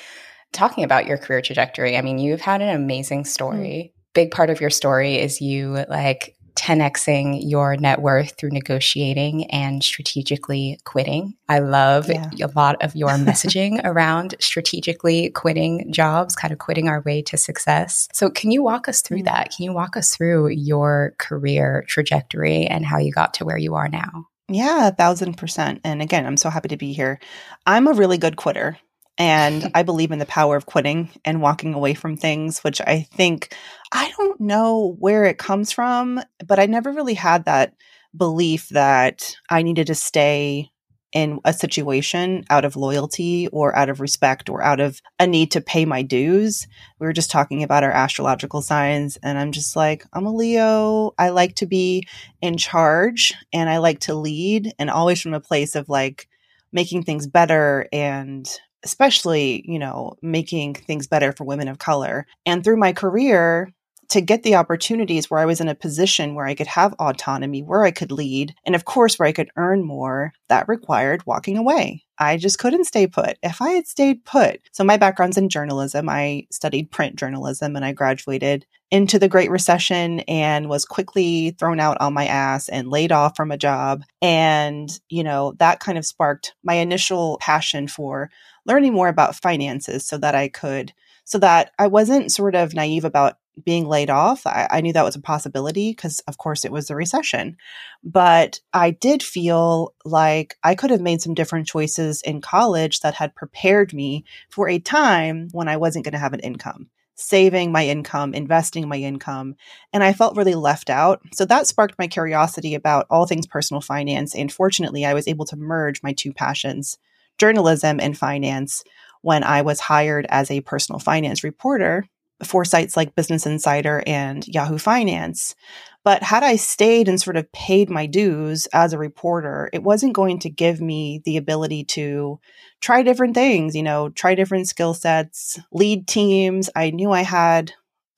talking 0.51 0.83
about 0.83 1.05
your 1.05 1.17
career 1.17 1.41
trajectory. 1.41 1.95
I 1.95 2.01
mean, 2.01 2.17
you've 2.17 2.41
had 2.41 2.61
an 2.61 2.75
amazing 2.75 3.25
story. 3.25 3.93
Mm 3.93 3.96
big 4.13 4.31
part 4.31 4.49
of 4.49 4.61
your 4.61 4.69
story 4.69 5.17
is 5.17 5.41
you 5.41 5.85
like 5.89 6.37
10xing 6.57 7.39
your 7.43 7.77
net 7.77 8.01
worth 8.01 8.31
through 8.31 8.49
negotiating 8.49 9.45
and 9.51 9.83
strategically 9.83 10.79
quitting. 10.85 11.35
I 11.47 11.59
love 11.59 12.09
yeah. 12.09 12.29
a 12.41 12.51
lot 12.55 12.81
of 12.83 12.95
your 12.95 13.09
messaging 13.11 13.79
around 13.83 14.35
strategically 14.39 15.29
quitting 15.29 15.91
jobs, 15.93 16.35
kind 16.35 16.51
of 16.51 16.57
quitting 16.57 16.89
our 16.89 17.01
way 17.01 17.21
to 17.23 17.37
success. 17.37 18.09
So, 18.11 18.29
can 18.29 18.51
you 18.51 18.63
walk 18.63 18.89
us 18.89 19.01
through 19.01 19.21
mm. 19.21 19.25
that? 19.25 19.51
Can 19.55 19.63
you 19.63 19.73
walk 19.73 19.95
us 19.95 20.15
through 20.15 20.49
your 20.49 21.13
career 21.19 21.85
trajectory 21.87 22.65
and 22.65 22.85
how 22.85 22.97
you 22.97 23.11
got 23.11 23.35
to 23.35 23.45
where 23.45 23.57
you 23.57 23.75
are 23.75 23.87
now? 23.87 24.27
Yeah, 24.49 24.87
a 24.87 24.91
thousand 24.91 25.35
percent. 25.37 25.81
And 25.83 26.01
again, 26.01 26.25
I'm 26.25 26.37
so 26.37 26.49
happy 26.49 26.69
to 26.69 26.77
be 26.77 26.93
here. 26.93 27.19
I'm 27.65 27.87
a 27.87 27.93
really 27.93 28.17
good 28.17 28.37
quitter. 28.37 28.77
And 29.17 29.71
I 29.73 29.83
believe 29.83 30.11
in 30.11 30.19
the 30.19 30.25
power 30.25 30.55
of 30.55 30.65
quitting 30.67 31.09
and 31.25 31.41
walking 31.41 31.73
away 31.73 31.93
from 31.95 32.17
things, 32.17 32.59
which 32.59 32.79
I 32.81 33.07
think 33.13 33.55
I 33.91 34.11
don't 34.17 34.39
know 34.39 34.95
where 34.99 35.25
it 35.25 35.39
comes 35.39 35.71
from, 35.71 36.21
but 36.45 36.59
I 36.59 36.67
never 36.67 36.91
really 36.91 37.15
had 37.15 37.45
that 37.45 37.73
belief 38.15 38.69
that 38.69 39.35
I 39.49 39.63
needed 39.63 39.87
to 39.87 39.95
stay 39.95 40.71
in 41.13 41.39
a 41.45 41.53
situation 41.53 42.43
out 42.49 42.65
of 42.65 42.75
loyalty 42.75 43.47
or 43.47 43.75
out 43.75 43.89
of 43.89 44.01
respect 44.01 44.49
or 44.49 44.61
out 44.61 44.79
of 44.79 45.01
a 45.19 45.25
need 45.25 45.51
to 45.51 45.61
pay 45.61 45.85
my 45.85 46.01
dues. 46.01 46.67
We 46.99 47.07
were 47.07 47.13
just 47.13 47.31
talking 47.31 47.63
about 47.63 47.83
our 47.83 47.91
astrological 47.91 48.61
signs, 48.61 49.17
and 49.23 49.39
I'm 49.39 49.51
just 49.51 49.75
like, 49.75 50.05
I'm 50.13 50.25
a 50.25 50.31
Leo. 50.33 51.13
I 51.17 51.29
like 51.29 51.55
to 51.55 51.65
be 51.65 52.07
in 52.41 52.57
charge 52.57 53.33
and 53.53 53.69
I 53.69 53.77
like 53.77 54.01
to 54.01 54.15
lead, 54.15 54.73
and 54.77 54.89
always 54.89 55.21
from 55.21 55.33
a 55.33 55.39
place 55.39 55.75
of 55.75 55.89
like 55.89 56.27
making 56.71 57.03
things 57.03 57.25
better 57.25 57.87
and 57.93 58.47
especially, 58.83 59.63
you 59.65 59.79
know, 59.79 60.15
making 60.21 60.75
things 60.75 61.07
better 61.07 61.31
for 61.31 61.43
women 61.43 61.67
of 61.67 61.79
color. 61.79 62.25
And 62.45 62.63
through 62.63 62.77
my 62.77 62.93
career, 62.93 63.73
to 64.09 64.21
get 64.21 64.43
the 64.43 64.55
opportunities 64.55 65.29
where 65.29 65.39
I 65.39 65.45
was 65.45 65.59
in 65.59 65.67
a 65.67 65.75
position 65.75 66.33
where 66.33 66.45
I 66.45 66.55
could 66.55 66.67
have 66.67 66.93
autonomy, 66.93 67.61
where 67.61 67.83
I 67.83 67.91
could 67.91 68.11
lead, 68.11 68.55
and 68.65 68.75
of 68.75 68.85
course, 68.85 69.19
where 69.19 69.27
I 69.27 69.33
could 69.33 69.51
earn 69.57 69.83
more, 69.83 70.31
that 70.49 70.69
required 70.69 71.25
walking 71.25 71.57
away. 71.57 72.03
I 72.17 72.37
just 72.37 72.57
couldn't 72.57 72.85
stay 72.85 73.05
put. 73.05 73.37
If 73.43 73.61
I 73.61 73.71
had 73.71 73.87
stayed 73.87 74.25
put, 74.25 74.61
so 74.71 74.83
my 74.83 74.97
background's 74.97 75.37
in 75.37 75.49
journalism, 75.49 76.09
I 76.09 76.47
studied 76.51 76.89
print 76.89 77.15
journalism 77.15 77.75
and 77.75 77.85
I 77.85 77.91
graduated 77.91 78.65
into 78.89 79.19
the 79.19 79.27
Great 79.27 79.51
Recession 79.51 80.21
and 80.21 80.69
was 80.69 80.85
quickly 80.85 81.51
thrown 81.51 81.79
out 81.79 81.97
on 81.99 82.13
my 82.13 82.25
ass 82.25 82.69
and 82.69 82.89
laid 82.89 83.11
off 83.11 83.35
from 83.35 83.51
a 83.51 83.57
job. 83.57 84.03
And, 84.21 84.89
you 85.09 85.23
know, 85.23 85.53
that 85.59 85.81
kind 85.81 85.97
of 85.97 86.05
sparked 86.05 86.55
my 86.63 86.75
initial 86.75 87.37
passion 87.41 87.87
for 87.87 88.29
learning 88.67 88.93
more 88.93 89.07
about 89.07 89.35
finances 89.35 90.05
so 90.05 90.17
that 90.17 90.35
I 90.35 90.49
could, 90.49 90.93
so 91.25 91.37
that 91.39 91.71
I 91.79 91.87
wasn't 91.87 92.31
sort 92.31 92.55
of 92.55 92.73
naive 92.73 93.05
about 93.05 93.37
being 93.63 93.87
laid 93.87 94.09
off. 94.09 94.45
I, 94.45 94.67
I 94.69 94.81
knew 94.81 94.93
that 94.93 95.05
was 95.05 95.15
a 95.15 95.21
possibility 95.21 95.91
because, 95.91 96.19
of 96.27 96.37
course, 96.37 96.63
it 96.63 96.71
was 96.71 96.87
the 96.87 96.95
recession. 96.95 97.57
But 98.03 98.59
I 98.73 98.91
did 98.91 99.23
feel 99.23 99.95
like 100.05 100.57
I 100.63 100.75
could 100.75 100.91
have 100.91 101.01
made 101.01 101.21
some 101.21 101.33
different 101.33 101.67
choices 101.67 102.21
in 102.21 102.41
college 102.41 102.99
that 102.99 103.15
had 103.15 103.35
prepared 103.35 103.93
me 103.93 104.25
for 104.49 104.69
a 104.69 104.79
time 104.79 105.49
when 105.53 105.67
I 105.67 105.77
wasn't 105.77 106.05
going 106.05 106.13
to 106.13 106.19
have 106.19 106.33
an 106.33 106.39
income 106.41 106.89
saving 107.19 107.71
my 107.71 107.85
income, 107.87 108.33
investing 108.33 108.87
my 108.87 108.97
income, 108.97 109.55
and 109.91 110.03
I 110.03 110.13
felt 110.13 110.37
really 110.37 110.53
left 110.53 110.89
out. 110.89 111.19
So 111.33 111.45
that 111.45 111.65
sparked 111.65 111.95
my 111.97 112.07
curiosity 112.07 112.75
about 112.75 113.07
all 113.09 113.25
things 113.25 113.47
personal 113.47 113.81
finance. 113.81 114.35
And 114.35 114.51
fortunately, 114.51 115.03
I 115.03 115.15
was 115.15 115.27
able 115.27 115.45
to 115.45 115.55
merge 115.55 116.03
my 116.03 116.13
two 116.13 116.31
passions 116.31 116.99
journalism 117.37 117.99
and 117.99 118.17
finance 118.17 118.83
when 119.21 119.43
I 119.43 119.61
was 119.61 119.79
hired 119.79 120.25
as 120.29 120.49
a 120.49 120.61
personal 120.61 120.99
finance 120.99 121.43
reporter 121.43 122.05
for 122.43 122.63
sites 122.63 122.95
like 122.95 123.15
Business 123.15 123.45
Insider 123.45 124.03
and 124.05 124.47
Yahoo 124.47 124.77
Finance. 124.77 125.55
But 126.03 126.23
had 126.23 126.43
I 126.43 126.55
stayed 126.55 127.09
and 127.09 127.19
sort 127.19 127.35
of 127.35 127.51
paid 127.51 127.89
my 127.89 128.05
dues 128.05 128.67
as 128.67 128.93
a 128.93 128.97
reporter, 128.97 129.69
it 129.73 129.83
wasn't 129.83 130.13
going 130.13 130.39
to 130.39 130.49
give 130.49 130.79
me 130.79 131.21
the 131.25 131.35
ability 131.35 131.83
to 131.85 132.39
try 132.79 133.03
different 133.03 133.33
things, 133.33 133.75
you 133.75 133.83
know, 133.83 134.09
try 134.09 134.35
different 134.35 134.69
skill 134.69 134.93
sets, 134.93 135.59
lead 135.71 136.07
teams. 136.07 136.69
I 136.75 136.91
knew 136.91 137.11
I 137.11 137.23
had 137.23 137.73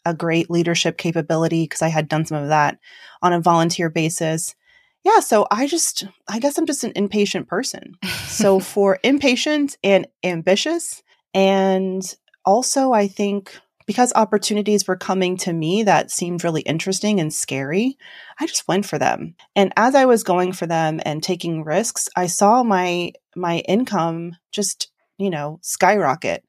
a 0.06 0.14
great 0.14 0.50
leadership 0.50 0.98
capability 0.98 1.64
because 1.64 1.82
I 1.82 1.88
had 1.88 2.08
done 2.08 2.26
some 2.26 2.42
of 2.42 2.50
that 2.50 2.78
on 3.22 3.34
a 3.34 3.42
volunteer 3.42 3.90
basis 3.90 4.54
yeah, 5.04 5.20
so 5.20 5.48
I 5.50 5.68
just, 5.68 6.06
I 6.28 6.40
guess 6.40 6.58
I'm 6.58 6.66
just 6.66 6.84
an 6.84 6.94
impatient 6.96 7.48
person. 7.48 7.96
so 8.28 8.60
for 8.60 9.00
impatient 9.04 9.78
and 9.84 10.08
ambitious, 10.24 11.02
and 11.34 12.04
also 12.46 12.92
I 12.92 13.08
think 13.08 13.60
because 13.90 14.14
opportunities 14.16 14.88
were 14.88 14.96
coming 14.96 15.36
to 15.36 15.52
me 15.52 15.82
that 15.82 16.12
seemed 16.12 16.44
really 16.44 16.62
interesting 16.62 17.20
and 17.20 17.34
scary, 17.34 17.98
I 18.40 18.46
just 18.46 18.68
went 18.68 18.86
for 18.86 19.00
them. 19.00 19.34
And 19.56 19.74
as 19.76 19.96
I 19.96 20.06
was 20.06 20.24
going 20.24 20.54
for 20.54 20.68
them 20.68 21.00
and 21.06 21.24
taking 21.24 21.64
risks, 21.64 22.08
I 22.16 22.28
saw 22.28 22.62
my 22.62 23.14
my 23.36 23.60
income 23.68 24.36
just, 24.52 24.92
you 25.18 25.32
know, 25.32 25.58
skyrocket. 25.64 26.44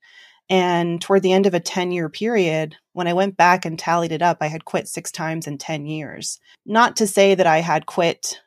And 0.51 1.01
toward 1.01 1.23
the 1.23 1.33
end 1.33 1.47
of 1.47 1.55
a 1.55 1.61
10 1.61 1.93
year 1.93 2.09
period, 2.09 2.77
when 2.93 3.07
I 3.07 3.15
went 3.15 3.37
back 3.37 3.65
and 3.65 3.79
tallied 3.79 4.11
it 4.11 4.21
up, 4.21 4.39
I 4.41 4.49
had 4.49 4.65
quit 4.65 4.89
six 4.89 5.13
times 5.13 5.47
in 5.47 5.57
10 5.57 5.87
years. 5.87 6.41
Not 6.67 6.97
to 6.97 7.07
say 7.07 7.37
that 7.37 7.47
I 7.47 7.61
had 7.61 7.87
quit, 7.87 8.41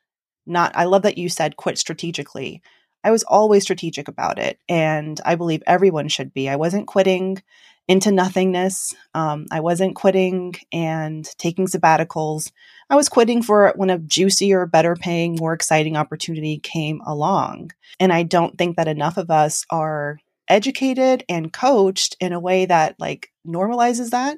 not, 0.46 0.74
I 0.76 0.84
love 0.84 1.04
that 1.04 1.18
you 1.18 1.30
said 1.30 1.56
quit 1.56 1.78
strategically. 1.78 2.62
I 3.06 3.12
was 3.12 3.24
always 3.24 3.64
strategic 3.64 4.10
about 4.10 4.38
it. 4.38 4.60
And 4.68 5.20
I 5.26 5.36
believe 5.36 5.64
everyone 5.66 6.10
should 6.10 6.34
be. 6.34 6.50
I 6.50 6.58
wasn't 6.58 6.88
quitting 6.88 7.42
into 7.88 8.12
nothingness. 8.12 8.94
Um, 9.14 9.46
I 9.52 9.62
wasn't 9.62 9.96
quitting 9.96 10.56
and 10.72 11.26
taking 11.38 11.68
sabbaticals. 11.68 12.52
I 12.90 12.96
was 12.96 13.10
quitting 13.10 13.42
for 13.42 13.74
when 13.76 13.90
a 13.90 13.98
juicier, 14.00 14.66
better 14.66 14.96
paying, 14.96 15.38
more 15.40 15.54
exciting 15.54 15.98
opportunity 15.98 16.60
came 16.60 17.02
along. 17.06 17.72
And 18.00 18.12
I 18.12 18.24
don't 18.24 18.58
think 18.58 18.76
that 18.78 18.88
enough 18.88 19.18
of 19.18 19.32
us 19.32 19.66
are 19.70 20.20
educated 20.54 21.26
and 21.28 21.52
coached 21.52 22.16
in 22.20 22.32
a 22.32 22.40
way 22.40 22.68
that 22.68 22.96
like 23.00 23.32
normalizes 23.46 24.12
that 24.12 24.38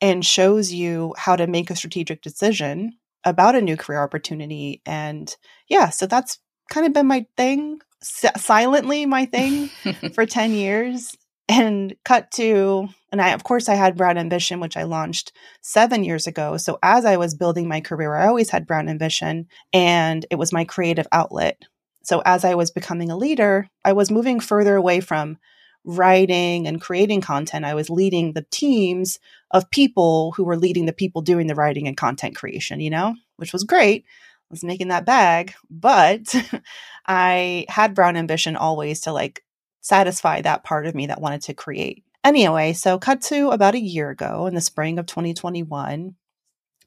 and 0.00 0.24
shows 0.24 0.72
you 0.72 1.12
how 1.18 1.34
to 1.34 1.48
make 1.48 1.70
a 1.70 1.76
strategic 1.76 2.22
decision 2.22 2.92
about 3.24 3.56
a 3.56 3.60
new 3.60 3.76
career 3.76 4.00
opportunity. 4.00 4.80
And 4.86 5.34
yeah, 5.68 5.90
so 5.90 6.06
that's 6.06 6.38
kind 6.70 6.86
of 6.86 6.92
been 6.92 7.08
my 7.08 7.26
thing, 7.36 7.80
S- 8.00 8.40
silently 8.40 9.06
my 9.06 9.26
thing 9.26 9.68
for 10.14 10.24
10 10.24 10.52
years. 10.52 11.16
And 11.48 11.96
cut 12.04 12.30
to, 12.34 12.88
and 13.10 13.20
I, 13.20 13.30
of 13.30 13.42
course, 13.42 13.68
I 13.68 13.74
had 13.74 13.96
Brown 13.96 14.18
Ambition, 14.18 14.60
which 14.60 14.76
I 14.76 14.84
launched 14.84 15.32
seven 15.62 16.04
years 16.04 16.28
ago. 16.28 16.58
So 16.58 16.78
as 16.80 17.04
I 17.04 17.16
was 17.16 17.34
building 17.34 17.66
my 17.66 17.80
career, 17.80 18.14
I 18.14 18.28
always 18.28 18.50
had 18.50 18.68
Brown 18.68 18.88
Ambition 18.88 19.48
and 19.72 20.24
it 20.30 20.36
was 20.36 20.52
my 20.52 20.64
creative 20.64 21.08
outlet. 21.10 21.60
So 22.02 22.22
as 22.24 22.44
I 22.44 22.54
was 22.54 22.70
becoming 22.70 23.10
a 23.10 23.16
leader, 23.16 23.68
I 23.84 23.92
was 23.92 24.10
moving 24.10 24.40
further 24.40 24.76
away 24.76 25.00
from 25.00 25.38
writing 25.84 26.66
and 26.66 26.80
creating 26.80 27.20
content. 27.20 27.64
I 27.64 27.74
was 27.74 27.90
leading 27.90 28.32
the 28.32 28.46
teams 28.50 29.18
of 29.50 29.70
people 29.70 30.32
who 30.32 30.44
were 30.44 30.56
leading 30.56 30.86
the 30.86 30.92
people 30.92 31.22
doing 31.22 31.46
the 31.46 31.54
writing 31.54 31.88
and 31.88 31.96
content 31.96 32.36
creation, 32.36 32.80
you 32.80 32.90
know, 32.90 33.16
which 33.36 33.52
was 33.52 33.64
great. 33.64 34.04
I 34.06 34.46
was 34.50 34.64
making 34.64 34.88
that 34.88 35.06
bag, 35.06 35.54
but 35.70 36.34
I 37.06 37.66
had 37.68 37.94
brown 37.94 38.16
ambition 38.16 38.56
always 38.56 39.00
to 39.02 39.12
like 39.12 39.44
satisfy 39.80 40.42
that 40.42 40.64
part 40.64 40.86
of 40.86 40.94
me 40.94 41.06
that 41.06 41.20
wanted 41.20 41.42
to 41.42 41.54
create. 41.54 42.04
Anyway, 42.22 42.74
so 42.74 42.98
cut 42.98 43.22
to 43.22 43.50
about 43.50 43.74
a 43.74 43.80
year 43.80 44.10
ago 44.10 44.46
in 44.46 44.54
the 44.54 44.60
spring 44.60 44.98
of 44.98 45.06
2021, 45.06 46.14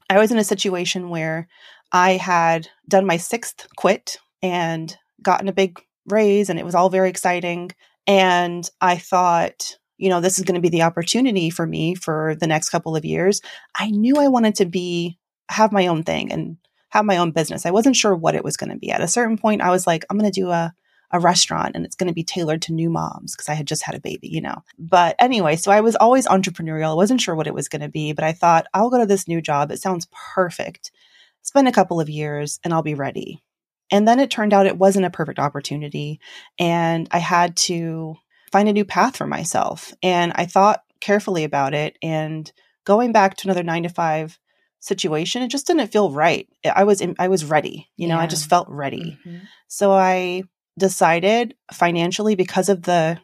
I 0.08 0.18
was 0.18 0.30
in 0.30 0.38
a 0.38 0.44
situation 0.44 1.08
where 1.08 1.48
I 1.90 2.12
had 2.12 2.68
done 2.86 3.06
my 3.06 3.16
sixth 3.16 3.66
quit 3.76 4.18
and 4.42 4.96
gotten 5.24 5.48
a 5.48 5.52
big 5.52 5.80
raise, 6.06 6.50
and 6.50 6.58
it 6.58 6.64
was 6.64 6.74
all 6.74 6.90
very 6.90 7.08
exciting. 7.08 7.70
And 8.06 8.68
I 8.80 8.96
thought, 8.96 9.76
you 9.96 10.08
know, 10.08 10.20
this 10.20 10.38
is 10.38 10.44
going 10.44 10.56
to 10.56 10.60
be 10.60 10.68
the 10.68 10.82
opportunity 10.82 11.50
for 11.50 11.66
me 11.66 11.94
for 11.94 12.36
the 12.40 12.46
next 12.46 12.70
couple 12.70 12.96
of 12.96 13.04
years. 13.04 13.40
I 13.74 13.90
knew 13.90 14.16
I 14.16 14.28
wanted 14.28 14.56
to 14.56 14.66
be, 14.66 15.18
have 15.48 15.72
my 15.72 15.86
own 15.86 16.02
thing 16.02 16.32
and 16.32 16.56
have 16.90 17.04
my 17.04 17.16
own 17.16 17.30
business. 17.30 17.66
I 17.66 17.70
wasn't 17.70 17.96
sure 17.96 18.14
what 18.14 18.34
it 18.34 18.44
was 18.44 18.56
going 18.56 18.70
to 18.70 18.78
be. 18.78 18.90
At 18.90 19.00
a 19.00 19.08
certain 19.08 19.38
point, 19.38 19.62
I 19.62 19.70
was 19.70 19.86
like, 19.86 20.04
I'm 20.08 20.18
going 20.18 20.30
to 20.30 20.40
do 20.40 20.50
a, 20.50 20.74
a 21.10 21.20
restaurant 21.20 21.76
and 21.76 21.84
it's 21.84 21.96
going 21.96 22.08
to 22.08 22.14
be 22.14 22.24
tailored 22.24 22.62
to 22.62 22.72
new 22.72 22.90
moms 22.90 23.34
because 23.34 23.48
I 23.48 23.54
had 23.54 23.68
just 23.68 23.84
had 23.84 23.94
a 23.94 24.00
baby, 24.00 24.28
you 24.28 24.40
know. 24.40 24.62
But 24.78 25.14
anyway, 25.20 25.56
so 25.56 25.70
I 25.70 25.80
was 25.80 25.96
always 25.96 26.26
entrepreneurial. 26.26 26.90
I 26.90 26.94
wasn't 26.94 27.20
sure 27.20 27.36
what 27.36 27.46
it 27.46 27.54
was 27.54 27.68
going 27.68 27.82
to 27.82 27.88
be, 27.88 28.12
but 28.12 28.24
I 28.24 28.32
thought 28.32 28.66
I'll 28.74 28.90
go 28.90 28.98
to 28.98 29.06
this 29.06 29.28
new 29.28 29.40
job. 29.40 29.70
It 29.70 29.80
sounds 29.80 30.08
perfect. 30.34 30.90
Spend 31.42 31.68
a 31.68 31.72
couple 31.72 32.00
of 32.00 32.10
years 32.10 32.58
and 32.64 32.74
I'll 32.74 32.82
be 32.82 32.94
ready. 32.94 33.43
And 33.90 34.08
then 34.08 34.20
it 34.20 34.30
turned 34.30 34.52
out 34.52 34.66
it 34.66 34.78
wasn't 34.78 35.06
a 35.06 35.10
perfect 35.10 35.38
opportunity. 35.38 36.20
And 36.58 37.08
I 37.10 37.18
had 37.18 37.56
to 37.58 38.16
find 38.50 38.68
a 38.68 38.72
new 38.72 38.84
path 38.84 39.16
for 39.16 39.26
myself. 39.26 39.92
And 40.02 40.32
I 40.34 40.46
thought 40.46 40.82
carefully 41.00 41.44
about 41.44 41.74
it. 41.74 41.98
And 42.02 42.50
going 42.84 43.12
back 43.12 43.36
to 43.36 43.46
another 43.46 43.62
nine 43.62 43.82
to 43.82 43.88
five 43.88 44.38
situation, 44.80 45.42
it 45.42 45.48
just 45.48 45.66
didn't 45.66 45.92
feel 45.92 46.10
right. 46.10 46.48
I 46.64 46.84
was 46.84 47.02
I 47.18 47.28
was 47.28 47.44
ready. 47.44 47.88
You 47.96 48.08
know, 48.08 48.16
yeah. 48.16 48.22
I 48.22 48.26
just 48.26 48.48
felt 48.48 48.68
ready. 48.68 49.18
Mm-hmm. 49.26 49.44
So 49.68 49.92
I 49.92 50.44
decided 50.78 51.54
financially 51.72 52.34
because 52.34 52.68
of 52.68 52.82
the 52.82 53.18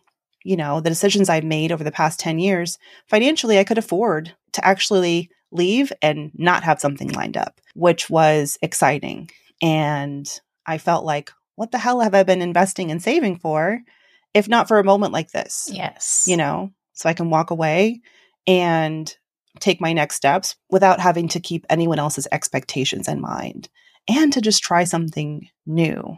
you 0.44 0.56
know 0.56 0.80
the 0.80 0.90
decisions 0.90 1.28
I've 1.28 1.44
made 1.44 1.72
over 1.72 1.84
the 1.84 1.92
past 1.92 2.20
10 2.20 2.38
years 2.38 2.78
financially 3.08 3.58
I 3.58 3.64
could 3.64 3.78
afford 3.78 4.34
to 4.52 4.64
actually 4.64 5.30
leave 5.50 5.92
and 6.00 6.30
not 6.34 6.62
have 6.62 6.80
something 6.80 7.08
lined 7.08 7.36
up 7.36 7.60
which 7.74 8.08
was 8.08 8.56
exciting 8.62 9.30
and 9.60 10.40
I 10.66 10.78
felt 10.78 11.04
like, 11.04 11.32
what 11.56 11.72
the 11.72 11.78
hell 11.78 12.00
have 12.00 12.14
I 12.14 12.22
been 12.22 12.42
investing 12.42 12.90
and 12.90 13.02
saving 13.02 13.38
for 13.38 13.80
if 14.34 14.48
not 14.48 14.68
for 14.68 14.78
a 14.78 14.84
moment 14.84 15.12
like 15.12 15.30
this? 15.30 15.68
Yes. 15.72 16.24
You 16.26 16.36
know, 16.36 16.72
so 16.92 17.08
I 17.08 17.14
can 17.14 17.30
walk 17.30 17.50
away 17.50 18.00
and 18.46 19.14
take 19.58 19.80
my 19.80 19.92
next 19.92 20.16
steps 20.16 20.56
without 20.70 21.00
having 21.00 21.28
to 21.28 21.40
keep 21.40 21.66
anyone 21.68 21.98
else's 21.98 22.28
expectations 22.30 23.08
in 23.08 23.20
mind 23.20 23.68
and 24.08 24.32
to 24.32 24.40
just 24.40 24.62
try 24.62 24.84
something 24.84 25.48
new. 25.66 26.16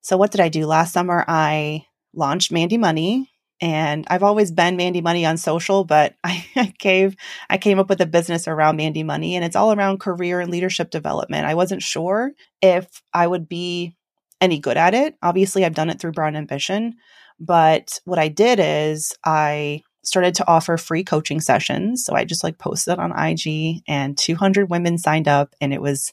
So, 0.00 0.16
what 0.16 0.30
did 0.30 0.40
I 0.40 0.48
do? 0.48 0.66
Last 0.66 0.92
summer, 0.92 1.24
I 1.26 1.86
launched 2.14 2.52
Mandi 2.52 2.78
Money. 2.78 3.31
And 3.62 4.04
I've 4.10 4.24
always 4.24 4.50
been 4.50 4.76
Mandi 4.76 5.00
Money 5.00 5.24
on 5.24 5.38
social, 5.38 5.84
but 5.84 6.16
I, 6.24 6.44
I 6.56 6.74
gave 6.78 7.16
I 7.48 7.56
came 7.56 7.78
up 7.78 7.88
with 7.88 8.00
a 8.00 8.06
business 8.06 8.48
around 8.48 8.76
Mandi 8.76 9.04
Money 9.04 9.36
and 9.36 9.44
it's 9.44 9.56
all 9.56 9.72
around 9.72 10.00
career 10.00 10.40
and 10.40 10.50
leadership 10.50 10.90
development. 10.90 11.46
I 11.46 11.54
wasn't 11.54 11.82
sure 11.82 12.32
if 12.60 13.02
I 13.14 13.26
would 13.26 13.48
be 13.48 13.96
any 14.40 14.58
good 14.58 14.76
at 14.76 14.92
it. 14.92 15.14
Obviously, 15.22 15.64
I've 15.64 15.76
done 15.76 15.88
it 15.88 16.00
through 16.00 16.12
Brown 16.12 16.34
Ambition, 16.34 16.96
but 17.38 18.00
what 18.04 18.18
I 18.18 18.26
did 18.26 18.58
is 18.60 19.14
I 19.24 19.82
started 20.04 20.34
to 20.34 20.48
offer 20.48 20.76
free 20.76 21.04
coaching 21.04 21.40
sessions. 21.40 22.04
So 22.04 22.14
I 22.14 22.24
just 22.24 22.42
like 22.42 22.58
posted 22.58 22.98
on 22.98 23.16
IG 23.16 23.82
and 23.86 24.18
200 24.18 24.68
women 24.68 24.98
signed 24.98 25.28
up 25.28 25.54
and 25.60 25.72
it 25.72 25.80
was 25.80 26.12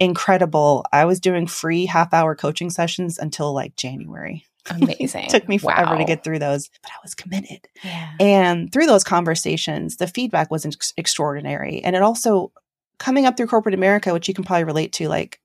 incredible. 0.00 0.86
I 0.90 1.04
was 1.04 1.20
doing 1.20 1.46
free 1.46 1.84
half 1.84 2.14
hour 2.14 2.34
coaching 2.34 2.70
sessions 2.70 3.18
until 3.18 3.52
like 3.52 3.76
January. 3.76 4.46
Amazing. 4.70 5.26
took 5.30 5.48
me 5.48 5.58
forever 5.58 5.92
wow. 5.92 5.98
to 5.98 6.04
get 6.04 6.24
through 6.24 6.38
those, 6.38 6.68
but 6.82 6.90
I 6.90 6.98
was 7.02 7.14
committed. 7.14 7.68
Yeah. 7.82 8.12
And 8.20 8.72
through 8.72 8.86
those 8.86 9.04
conversations, 9.04 9.96
the 9.96 10.06
feedback 10.06 10.50
was 10.50 10.66
ex- 10.66 10.92
extraordinary. 10.96 11.82
And 11.84 11.96
it 11.96 12.02
also, 12.02 12.52
coming 12.98 13.26
up 13.26 13.36
through 13.36 13.48
corporate 13.48 13.74
America, 13.74 14.12
which 14.12 14.28
you 14.28 14.34
can 14.34 14.44
probably 14.44 14.64
relate 14.64 14.92
to, 14.94 15.08
like, 15.08 15.40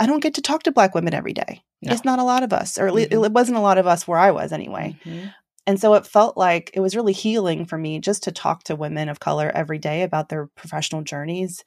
I 0.00 0.06
don't 0.06 0.22
get 0.22 0.34
to 0.34 0.42
talk 0.42 0.64
to 0.64 0.72
Black 0.72 0.94
women 0.94 1.14
every 1.14 1.32
day. 1.32 1.62
No. 1.82 1.92
It's 1.92 2.04
not 2.04 2.18
a 2.18 2.24
lot 2.24 2.42
of 2.42 2.52
us, 2.52 2.78
or 2.78 2.88
mm-hmm. 2.88 3.24
it 3.24 3.32
wasn't 3.32 3.58
a 3.58 3.62
lot 3.62 3.78
of 3.78 3.86
us 3.86 4.08
where 4.08 4.18
I 4.18 4.30
was 4.30 4.52
anyway. 4.52 4.96
Mm-hmm. 5.04 5.28
And 5.66 5.80
so 5.80 5.94
it 5.94 6.06
felt 6.06 6.36
like 6.36 6.70
it 6.74 6.80
was 6.80 6.96
really 6.96 7.12
healing 7.12 7.64
for 7.64 7.78
me 7.78 7.98
just 7.98 8.24
to 8.24 8.32
talk 8.32 8.64
to 8.64 8.76
women 8.76 9.08
of 9.08 9.20
color 9.20 9.50
every 9.54 9.78
day 9.78 10.02
about 10.02 10.28
their 10.28 10.46
professional 10.46 11.02
journeys. 11.02 11.64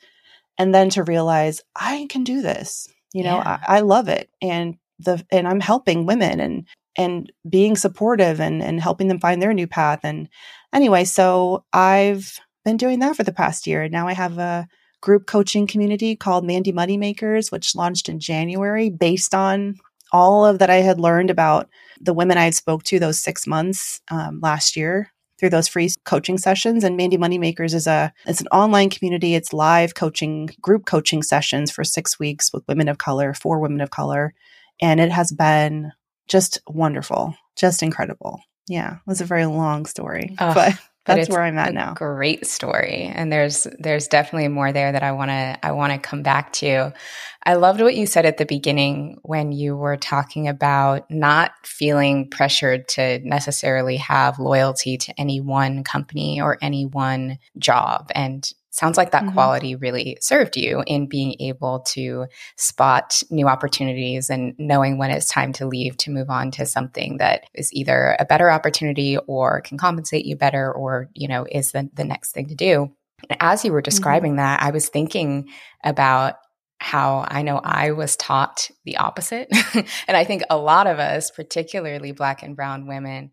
And 0.60 0.74
then 0.74 0.89
to 0.91 1.03
realize 1.03 1.62
I 1.75 2.07
can 2.10 2.24
do 2.24 2.41
this. 2.41 2.88
You 3.13 3.24
know, 3.24 3.38
yeah. 3.38 3.60
I, 3.67 3.77
I 3.77 3.79
love 3.81 4.07
it. 4.07 4.29
And 4.41 4.77
the 5.00 5.25
and 5.32 5.48
I'm 5.48 5.60
helping 5.60 6.06
women 6.06 6.39
and 6.39 6.68
and 6.98 7.32
being 7.50 7.75
supportive 7.75 8.39
and 8.39 8.62
and 8.62 8.82
helping 8.82 9.08
them 9.08 9.20
find 9.20 9.42
their 9.42 9.54
new 9.54 9.68
path. 9.68 10.00
And 10.04 10.30
anyway 10.74 11.04
so 11.04 11.63
I've 11.74 12.39
been 12.66 12.77
doing 12.77 13.00
that 13.00 13.16
for 13.16 13.24
the 13.24 13.34
past 13.34 13.68
year. 13.68 13.88
Now 13.88 14.08
I 14.08 14.13
have 14.13 14.38
a 14.38 14.68
group 15.01 15.27
coaching 15.27 15.68
community 15.68 16.16
called 16.16 16.46
Mandi 16.46 16.72
Money 16.72 16.98
Makers 16.98 17.51
which 17.51 17.75
launched 17.75 18.10
in 18.10 18.20
January 18.20 18.89
based 18.89 19.36
on 19.36 19.75
all 20.12 20.46
of 20.46 20.60
that 20.60 20.70
I 20.70 20.77
had 20.77 21.00
learned 21.00 21.30
about 21.30 21.70
the 22.00 22.13
women 22.13 22.38
I 22.38 22.46
had 22.46 22.56
spoke 22.56 22.84
to 22.84 23.00
those 23.00 23.20
6 23.20 23.46
months 23.46 24.01
um, 24.10 24.39
last 24.42 24.75
year 24.75 25.12
through 25.38 25.50
those 25.50 25.68
free 25.68 25.89
coaching 26.06 26.38
sessions. 26.38 26.84
And 26.84 26.98
Mandi 26.98 27.18
Money 27.18 27.38
Makers 27.38 27.74
is 27.74 27.88
a 27.88 28.12
it's 28.25 28.42
an 28.42 28.48
online 28.48 28.89
community. 28.89 29.36
It's 29.36 29.54
live 29.54 29.96
coaching 29.96 30.50
group 30.62 30.86
coaching 30.86 31.22
sessions 31.22 31.72
for 31.72 31.84
6 31.84 32.20
weeks 32.20 32.51
with 32.51 32.68
women 32.68 32.88
of 32.88 32.98
color 32.98 33.34
for 33.34 33.60
women 33.60 33.82
of 33.82 33.92
color 33.92 34.34
and 34.81 35.00
it 35.00 35.12
has 35.12 35.31
been 35.31 35.91
just 36.27 36.60
wonderful, 36.67 37.36
just 37.55 37.84
incredible. 37.84 38.41
Yeah, 38.67 38.96
it 38.96 39.01
was 39.07 39.22
a 39.22 39.25
very 39.25 39.46
long 39.46 39.86
story, 39.86 40.36
oh, 40.39 40.53
but 40.53 40.77
that's 41.05 41.29
where 41.29 41.41
I'm 41.41 41.57
at 41.57 41.74
now. 41.74 41.93
Great 41.93 42.46
story, 42.46 43.12
and 43.13 43.31
there's 43.31 43.65
there's 43.79 44.07
definitely 44.07 44.50
more 44.50 44.72
there 44.74 44.91
that 44.91 45.03
I 45.03 45.13
want 45.13 45.29
to 45.29 45.57
I 45.65 45.72
want 45.72 45.93
to 45.93 46.00
come 46.00 46.22
back 46.22 46.53
to. 46.53 46.93
I 47.46 47.53
loved 47.53 47.79
what 47.79 47.96
you 47.96 48.05
said 48.05 48.25
at 48.25 48.38
the 48.38 48.46
beginning 48.46 49.19
when 49.24 49.53
you 49.53 49.77
were 49.77 49.96
talking 49.96 50.50
about 50.50 51.10
not 51.10 51.51
feeling 51.63 52.29
pressured 52.29 52.89
to 52.89 53.19
necessarily 53.19 53.96
have 53.98 54.38
loyalty 54.38 54.98
to 54.98 55.13
any 55.17 55.39
one 55.39 55.86
company 55.86 56.41
or 56.41 56.57
any 56.62 56.86
one 56.86 57.39
job, 57.57 58.12
and 58.13 58.51
sounds 58.77 58.98
like 58.98 59.12
that 59.12 59.24
mm-hmm. 59.24 59.34
quality 59.34 59.75
really 59.75 60.17
served 60.22 60.55
you 60.55 60.84
in 60.86 61.07
being 61.07 61.36
able 61.39 61.79
to 61.79 62.27
spot 62.55 63.22
new 63.29 63.48
opportunities 63.48 64.29
and 64.29 64.53
knowing 64.57 64.98
when 64.98 65.10
it's 65.10 65.27
time 65.27 65.51
to 65.53 65.65
leave 65.65 65.98
to 65.98 66.12
move 66.12 66.29
on 66.29 66.51
to 66.51 66.65
something 66.65 67.17
that 67.17 67.43
is 67.53 67.74
either 67.74 68.15
a 68.19 68.25
better 68.25 68.51
opportunity 68.51 69.17
or 69.27 69.62
can 69.62 69.77
compensate 69.77 70.25
you 70.25 70.36
better 70.36 70.72
or 70.72 71.10
you 71.13 71.27
know 71.27 71.46
is 71.50 71.72
the, 71.72 71.89
the 71.96 72.03
next 72.03 72.31
thing 72.31 72.48
to 72.48 72.55
do 72.55 72.91
and 73.29 73.38
as 73.41 73.65
you 73.65 73.72
were 73.72 73.79
mm-hmm. 73.79 73.86
describing 73.86 74.31
mm-hmm. 74.31 74.38
that 74.38 74.62
i 74.62 74.72
was 74.72 74.89
thinking 74.89 75.50
about 75.84 76.36
how 76.79 77.25
I 77.27 77.41
know 77.41 77.60
I 77.63 77.91
was 77.91 78.15
taught 78.15 78.69
the 78.86 78.98
opposite. 78.98 79.50
and 79.74 80.15
I 80.15 80.24
think 80.24 80.43
a 80.50 80.57
lot 80.57 80.88
of 80.88 81.00
us, 81.00 81.31
particularly 81.31 82.12
Black 82.12 82.43
and 82.43 82.55
Brown 82.55 82.88
women, 82.88 83.31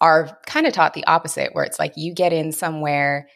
are 0.00 0.38
kind 0.46 0.66
of 0.66 0.72
taught 0.72 0.94
the 0.94 1.06
opposite, 1.06 1.52
where 1.52 1.64
it's 1.64 1.78
like 1.78 1.94
you 1.96 2.14
get 2.14 2.32
in 2.32 2.52
somewhere 2.52 3.28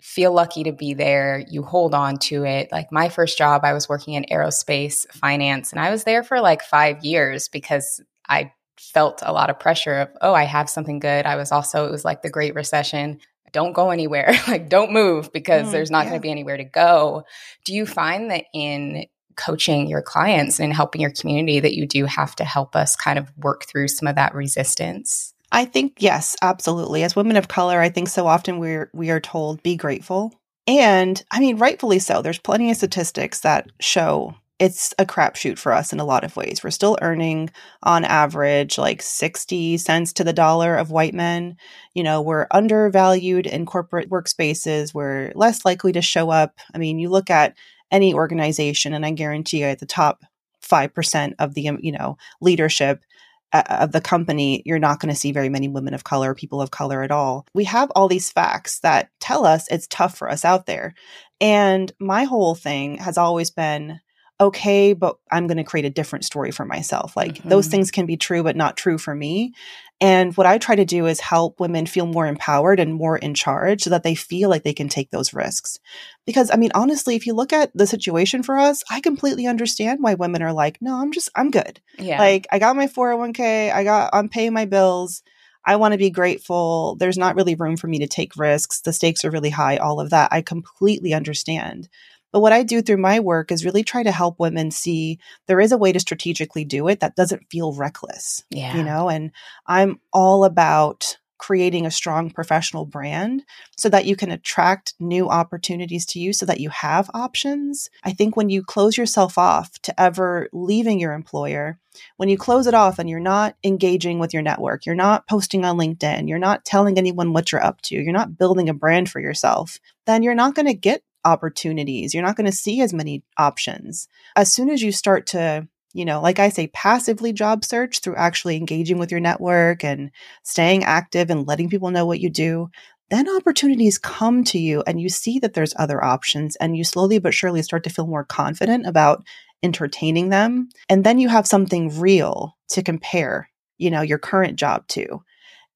feel 0.00 0.32
lucky 0.32 0.64
to 0.64 0.72
be 0.72 0.94
there. 0.94 1.44
You 1.48 1.62
hold 1.62 1.94
on 1.94 2.18
to 2.18 2.44
it. 2.44 2.70
Like 2.70 2.92
my 2.92 3.08
first 3.08 3.36
job, 3.36 3.64
I 3.64 3.72
was 3.72 3.88
working 3.88 4.14
in 4.14 4.26
aerospace 4.30 5.08
finance 5.12 5.72
and 5.72 5.80
I 5.80 5.90
was 5.90 6.04
there 6.04 6.22
for 6.22 6.40
like 6.40 6.62
five 6.62 7.04
years 7.04 7.48
because 7.48 8.00
I 8.28 8.52
felt 8.78 9.22
a 9.24 9.32
lot 9.32 9.50
of 9.50 9.58
pressure 9.58 9.98
of, 9.98 10.08
oh, 10.20 10.34
I 10.34 10.44
have 10.44 10.70
something 10.70 11.00
good. 11.00 11.26
I 11.26 11.36
was 11.36 11.50
also, 11.50 11.86
it 11.86 11.90
was 11.90 12.04
like 12.04 12.22
the 12.22 12.30
Great 12.30 12.54
Recession. 12.54 13.18
Don't 13.52 13.72
go 13.72 13.90
anywhere. 13.90 14.32
like, 14.48 14.68
don't 14.68 14.92
move 14.92 15.32
because 15.32 15.68
mm, 15.68 15.72
there's 15.72 15.90
not 15.90 16.04
yeah. 16.04 16.10
going 16.10 16.20
to 16.20 16.22
be 16.22 16.30
anywhere 16.30 16.56
to 16.56 16.64
go. 16.64 17.24
Do 17.64 17.74
you 17.74 17.84
find 17.84 18.30
that 18.30 18.44
in 18.54 19.06
coaching 19.36 19.88
your 19.88 20.02
clients 20.02 20.58
and 20.58 20.66
in 20.66 20.70
helping 20.72 21.00
your 21.00 21.12
community 21.12 21.60
that 21.60 21.74
you 21.74 21.86
do 21.86 22.04
have 22.04 22.36
to 22.36 22.44
help 22.44 22.76
us 22.76 22.96
kind 22.96 23.18
of 23.18 23.32
work 23.36 23.64
through 23.64 23.88
some 23.88 24.06
of 24.06 24.16
that 24.16 24.34
resistance? 24.34 25.34
I 25.50 25.64
think 25.64 25.94
yes, 25.98 26.36
absolutely. 26.42 27.02
As 27.02 27.16
women 27.16 27.36
of 27.36 27.48
color, 27.48 27.80
I 27.80 27.88
think 27.88 28.08
so 28.08 28.26
often 28.26 28.58
we're 28.58 28.90
we 28.92 29.10
are 29.10 29.20
told 29.20 29.62
be 29.62 29.76
grateful. 29.76 30.32
And 30.66 31.22
I 31.30 31.40
mean 31.40 31.56
rightfully 31.56 31.98
so. 31.98 32.20
There's 32.20 32.38
plenty 32.38 32.70
of 32.70 32.76
statistics 32.76 33.40
that 33.40 33.70
show 33.80 34.34
it's 34.58 34.92
a 34.98 35.06
crapshoot 35.06 35.56
for 35.56 35.72
us 35.72 35.92
in 35.92 36.00
a 36.00 36.04
lot 36.04 36.24
of 36.24 36.36
ways. 36.36 36.62
We're 36.64 36.70
still 36.70 36.98
earning 37.00 37.50
on 37.84 38.04
average 38.04 38.76
like 38.76 39.02
60 39.02 39.76
cents 39.76 40.12
to 40.14 40.24
the 40.24 40.32
dollar 40.32 40.76
of 40.76 40.90
white 40.90 41.14
men. 41.14 41.56
You 41.94 42.02
know, 42.02 42.20
we're 42.20 42.48
undervalued 42.50 43.46
in 43.46 43.66
corporate 43.66 44.10
workspaces. 44.10 44.92
We're 44.92 45.32
less 45.36 45.64
likely 45.64 45.92
to 45.92 46.02
show 46.02 46.30
up. 46.30 46.58
I 46.74 46.78
mean, 46.78 46.98
you 46.98 47.08
look 47.08 47.30
at 47.30 47.56
any 47.92 48.12
organization, 48.12 48.92
and 48.94 49.06
I 49.06 49.12
guarantee 49.12 49.60
you 49.60 49.66
at 49.66 49.78
the 49.78 49.86
top 49.86 50.24
5% 50.60 51.34
of 51.38 51.54
the, 51.54 51.70
you 51.80 51.92
know, 51.92 52.18
leadership 52.40 53.04
of 53.52 53.92
the 53.92 54.00
company, 54.00 54.62
you're 54.64 54.78
not 54.78 55.00
going 55.00 55.12
to 55.12 55.18
see 55.18 55.32
very 55.32 55.48
many 55.48 55.68
women 55.68 55.94
of 55.94 56.04
color, 56.04 56.34
people 56.34 56.60
of 56.60 56.70
color 56.70 57.02
at 57.02 57.10
all. 57.10 57.46
We 57.54 57.64
have 57.64 57.90
all 57.94 58.08
these 58.08 58.30
facts 58.30 58.80
that 58.80 59.10
tell 59.20 59.46
us 59.46 59.66
it's 59.70 59.86
tough 59.88 60.16
for 60.16 60.30
us 60.30 60.44
out 60.44 60.66
there. 60.66 60.94
And 61.40 61.92
my 61.98 62.24
whole 62.24 62.54
thing 62.54 62.98
has 62.98 63.16
always 63.16 63.50
been 63.50 64.00
okay, 64.40 64.92
but 64.92 65.18
I'm 65.30 65.46
going 65.46 65.56
to 65.56 65.64
create 65.64 65.86
a 65.86 65.90
different 65.90 66.24
story 66.24 66.52
for 66.52 66.64
myself. 66.64 67.16
Like 67.16 67.34
mm-hmm. 67.34 67.48
those 67.48 67.66
things 67.66 67.90
can 67.90 68.06
be 68.06 68.16
true, 68.16 68.42
but 68.42 68.56
not 68.56 68.76
true 68.76 68.98
for 68.98 69.14
me. 69.14 69.52
And 70.00 70.36
what 70.36 70.46
I 70.46 70.58
try 70.58 70.76
to 70.76 70.84
do 70.84 71.06
is 71.06 71.18
help 71.18 71.58
women 71.58 71.86
feel 71.86 72.06
more 72.06 72.26
empowered 72.26 72.78
and 72.78 72.94
more 72.94 73.18
in 73.18 73.34
charge 73.34 73.82
so 73.82 73.90
that 73.90 74.04
they 74.04 74.14
feel 74.14 74.48
like 74.48 74.62
they 74.62 74.72
can 74.72 74.88
take 74.88 75.10
those 75.10 75.34
risks. 75.34 75.78
Because 76.24 76.50
I 76.52 76.56
mean, 76.56 76.70
honestly, 76.74 77.16
if 77.16 77.26
you 77.26 77.34
look 77.34 77.52
at 77.52 77.72
the 77.74 77.86
situation 77.86 78.44
for 78.44 78.58
us, 78.58 78.84
I 78.90 79.00
completely 79.00 79.46
understand 79.46 79.98
why 80.00 80.14
women 80.14 80.42
are 80.42 80.52
like, 80.52 80.78
no, 80.80 80.94
I'm 80.94 81.10
just, 81.10 81.30
I'm 81.34 81.50
good. 81.50 81.80
Yeah. 81.98 82.20
Like 82.20 82.46
I 82.52 82.60
got 82.60 82.76
my 82.76 82.86
401k, 82.86 83.72
I 83.72 83.82
got, 83.82 84.10
I'm 84.12 84.28
paying 84.28 84.52
my 84.52 84.66
bills. 84.66 85.22
I 85.64 85.76
want 85.76 85.92
to 85.92 85.98
be 85.98 86.10
grateful. 86.10 86.96
There's 86.96 87.18
not 87.18 87.34
really 87.34 87.54
room 87.54 87.76
for 87.76 87.88
me 87.88 87.98
to 87.98 88.06
take 88.06 88.36
risks. 88.36 88.80
The 88.80 88.92
stakes 88.92 89.24
are 89.24 89.30
really 89.30 89.50
high, 89.50 89.76
all 89.76 90.00
of 90.00 90.10
that. 90.10 90.32
I 90.32 90.40
completely 90.40 91.12
understand. 91.12 91.88
But 92.32 92.40
what 92.40 92.52
I 92.52 92.62
do 92.62 92.82
through 92.82 92.98
my 92.98 93.20
work 93.20 93.50
is 93.50 93.64
really 93.64 93.82
try 93.82 94.02
to 94.02 94.12
help 94.12 94.38
women 94.38 94.70
see 94.70 95.18
there 95.46 95.60
is 95.60 95.72
a 95.72 95.78
way 95.78 95.92
to 95.92 96.00
strategically 96.00 96.64
do 96.64 96.88
it 96.88 97.00
that 97.00 97.16
doesn't 97.16 97.50
feel 97.50 97.72
reckless. 97.72 98.44
Yeah. 98.50 98.76
You 98.76 98.82
know, 98.84 99.08
and 99.08 99.30
I'm 99.66 100.00
all 100.12 100.44
about 100.44 101.16
creating 101.38 101.86
a 101.86 101.90
strong 101.90 102.30
professional 102.30 102.84
brand 102.84 103.44
so 103.76 103.88
that 103.88 104.04
you 104.04 104.16
can 104.16 104.30
attract 104.30 104.94
new 104.98 105.28
opportunities 105.28 106.04
to 106.04 106.18
you 106.18 106.32
so 106.32 106.44
that 106.44 106.60
you 106.60 106.68
have 106.68 107.10
options. 107.14 107.88
I 108.02 108.12
think 108.12 108.36
when 108.36 108.50
you 108.50 108.62
close 108.62 108.96
yourself 108.96 109.38
off 109.38 109.78
to 109.82 110.00
ever 110.00 110.48
leaving 110.52 110.98
your 110.98 111.12
employer, 111.12 111.78
when 112.16 112.28
you 112.28 112.36
close 112.36 112.66
it 112.66 112.74
off 112.74 112.98
and 112.98 113.08
you're 113.08 113.20
not 113.20 113.56
engaging 113.64 114.18
with 114.18 114.34
your 114.34 114.42
network, 114.42 114.84
you're 114.84 114.94
not 114.94 115.26
posting 115.28 115.64
on 115.64 115.78
LinkedIn, 115.78 116.28
you're 116.28 116.38
not 116.38 116.64
telling 116.64 116.98
anyone 116.98 117.32
what 117.32 117.50
you're 117.50 117.64
up 117.64 117.80
to, 117.82 117.94
you're 117.94 118.12
not 118.12 118.36
building 118.36 118.68
a 118.68 118.74
brand 118.74 119.08
for 119.08 119.20
yourself, 119.20 119.78
then 120.06 120.22
you're 120.22 120.34
not 120.34 120.54
going 120.54 120.66
to 120.66 120.74
get 120.74 121.02
opportunities. 121.28 122.14
You're 122.14 122.24
not 122.24 122.36
going 122.36 122.50
to 122.50 122.56
see 122.56 122.80
as 122.80 122.94
many 122.94 123.22
options. 123.36 124.08
As 124.34 124.52
soon 124.52 124.70
as 124.70 124.82
you 124.82 124.92
start 124.92 125.26
to, 125.28 125.68
you 125.92 126.04
know, 126.04 126.20
like 126.20 126.38
I 126.38 126.48
say, 126.48 126.68
passively 126.68 127.32
job 127.32 127.64
search 127.64 128.00
through 128.00 128.16
actually 128.16 128.56
engaging 128.56 128.98
with 128.98 129.10
your 129.10 129.20
network 129.20 129.84
and 129.84 130.10
staying 130.42 130.84
active 130.84 131.30
and 131.30 131.46
letting 131.46 131.68
people 131.68 131.90
know 131.90 132.06
what 132.06 132.20
you 132.20 132.30
do, 132.30 132.70
then 133.10 133.28
opportunities 133.28 133.98
come 133.98 134.44
to 134.44 134.58
you 134.58 134.82
and 134.86 135.00
you 135.00 135.08
see 135.08 135.38
that 135.38 135.54
there's 135.54 135.74
other 135.76 136.02
options 136.02 136.56
and 136.56 136.76
you 136.76 136.84
slowly 136.84 137.18
but 137.18 137.34
surely 137.34 137.62
start 137.62 137.84
to 137.84 137.90
feel 137.90 138.06
more 138.06 138.24
confident 138.24 138.86
about 138.86 139.24
entertaining 139.62 140.28
them. 140.28 140.68
And 140.88 141.04
then 141.04 141.18
you 141.18 141.28
have 141.28 141.46
something 141.46 141.98
real 141.98 142.56
to 142.70 142.82
compare, 142.82 143.48
you 143.78 143.90
know, 143.90 144.02
your 144.02 144.18
current 144.18 144.56
job 144.56 144.86
to. 144.88 145.22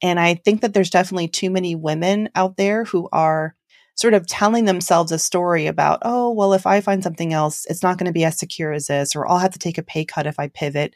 And 0.02 0.18
I 0.18 0.34
think 0.34 0.60
that 0.60 0.74
there's 0.74 0.90
definitely 0.90 1.28
too 1.28 1.50
many 1.50 1.74
women 1.74 2.28
out 2.34 2.56
there 2.56 2.84
who 2.84 3.08
are 3.12 3.54
sort 3.94 4.14
of 4.14 4.26
telling 4.26 4.64
themselves 4.64 5.12
a 5.12 5.18
story 5.18 5.66
about, 5.66 6.00
oh, 6.02 6.32
well, 6.32 6.54
if 6.54 6.66
I 6.66 6.80
find 6.80 7.02
something 7.02 7.32
else, 7.32 7.66
it's 7.66 7.82
not 7.82 7.98
going 7.98 8.06
to 8.06 8.12
be 8.12 8.24
as 8.24 8.38
secure 8.38 8.72
as 8.72 8.86
this, 8.86 9.14
or 9.14 9.28
I'll 9.28 9.38
have 9.38 9.52
to 9.52 9.58
take 9.58 9.78
a 9.78 9.82
pay 9.82 10.04
cut 10.04 10.26
if 10.26 10.38
I 10.38 10.48
pivot. 10.48 10.94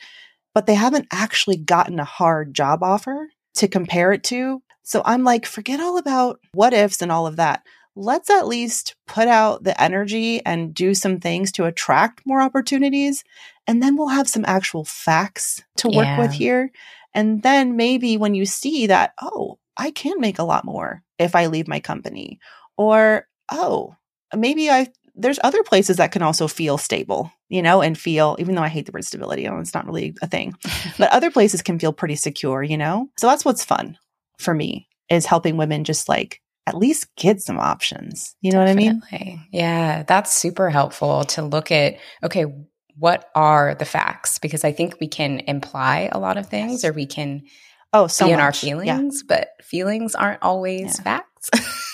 But 0.55 0.67
they 0.67 0.75
haven't 0.75 1.09
actually 1.13 1.57
gotten 1.57 2.01
a 2.01 2.05
hard 2.05 2.55
job 2.55 2.83
offer 2.83 3.29
to 3.57 3.69
compare 3.69 4.13
it 4.13 4.25
to. 4.25 4.63
So 4.83 5.03
I'm 5.05 5.25
like, 5.25 5.45
forget 5.47 5.81
all 5.81 5.99
about 5.99 6.41
what 6.53 6.73
ifs 6.73 7.03
and 7.03 7.13
all 7.13 7.27
of 7.27 7.37
that. 7.37 7.63
Let's 7.95 8.31
at 8.31 8.47
least 8.47 8.95
put 9.07 9.27
out 9.27 9.65
the 9.65 9.81
energy 9.81 10.45
and 10.45 10.75
do 10.75 10.95
some 10.95 11.19
things 11.19 11.51
to 11.53 11.65
attract 11.65 12.23
more 12.27 12.41
opportunities. 12.41 13.25
And 13.67 13.83
then 13.83 13.97
we'll 13.97 14.09
have 14.09 14.29
some 14.29 14.45
actual 14.47 14.85
facts 14.85 15.63
to 15.79 15.89
work 15.89 16.05
yeah. 16.05 16.19
with 16.19 16.33
here. 16.33 16.71
And 17.15 17.43
then 17.43 17.77
maybe 17.77 18.17
when 18.17 18.35
you 18.35 18.45
see 18.45 18.87
that, 18.87 19.15
oh, 19.21 19.59
I 19.77 19.91
can 19.91 20.21
make 20.21 20.39
a 20.39 20.45
lot 20.45 20.65
more 20.65 21.03
if 21.19 21.35
I 21.35 21.47
leave 21.47 21.67
my 21.67 21.81
company, 21.81 22.39
or, 22.77 23.27
oh, 23.51 23.95
maybe 24.35 24.71
I, 24.71 24.89
there's 25.15 25.39
other 25.43 25.63
places 25.63 25.97
that 25.97 26.13
can 26.13 26.23
also 26.23 26.49
feel 26.49 26.79
stable, 26.79 27.33
you 27.49 27.63
know, 27.63 27.81
and 27.81 27.99
feel, 27.99 28.37
even 28.39 28.55
though 28.55 28.63
I 28.63 28.69
hate 28.69 28.87
the 28.87 28.93
word 28.93 29.05
stability, 29.05 29.45
know, 29.45 29.59
it's 29.59 29.75
not 29.75 29.87
really 29.87 30.15
a 30.23 30.27
thing, 30.27 30.55
but 30.99 31.11
other 31.11 31.31
places 31.31 31.63
can 31.63 31.79
feel 31.79 31.93
pretty 31.93 32.17
secure, 32.17 32.63
you 32.63 32.77
know? 32.77 33.09
So 33.19 33.27
that's 33.27 33.45
what's 33.45 33.65
fun 33.65 33.99
for 34.39 34.55
me 34.55 34.89
is 35.09 35.27
helping 35.27 35.57
women 35.57 35.85
just 35.85 36.09
like 36.09 36.43
at 36.67 36.77
least 36.77 37.15
get 37.17 37.41
some 37.41 37.59
options. 37.59 38.35
You 38.41 38.53
know 38.53 38.65
Definitely. 38.65 38.89
what 38.89 39.13
I 39.13 39.25
mean? 39.25 39.47
Yeah, 39.53 40.03
that's 40.03 40.33
super 40.33 40.69
helpful 40.69 41.25
to 41.25 41.43
look 41.43 41.71
at, 41.71 41.97
okay, 42.25 42.45
what 42.97 43.31
are 43.35 43.75
the 43.75 43.85
facts? 43.85 44.39
Because 44.39 44.65
I 44.65 44.73
think 44.73 44.97
we 45.01 45.07
can 45.07 45.41
imply 45.47 46.09
a 46.11 46.19
lot 46.19 46.37
of 46.37 46.49
things 46.49 46.85
or 46.85 46.93
we 46.93 47.07
can 47.07 47.43
oh, 47.93 48.07
so 48.07 48.27
be 48.27 48.33
much. 48.33 48.39
in 48.39 48.41
our 48.41 48.53
feelings, 48.53 49.23
yeah. 49.23 49.37
but 49.37 49.65
feelings 49.65 50.15
aren't 50.15 50.43
always 50.43 50.99
yeah. 50.99 51.03
facts. 51.03 51.51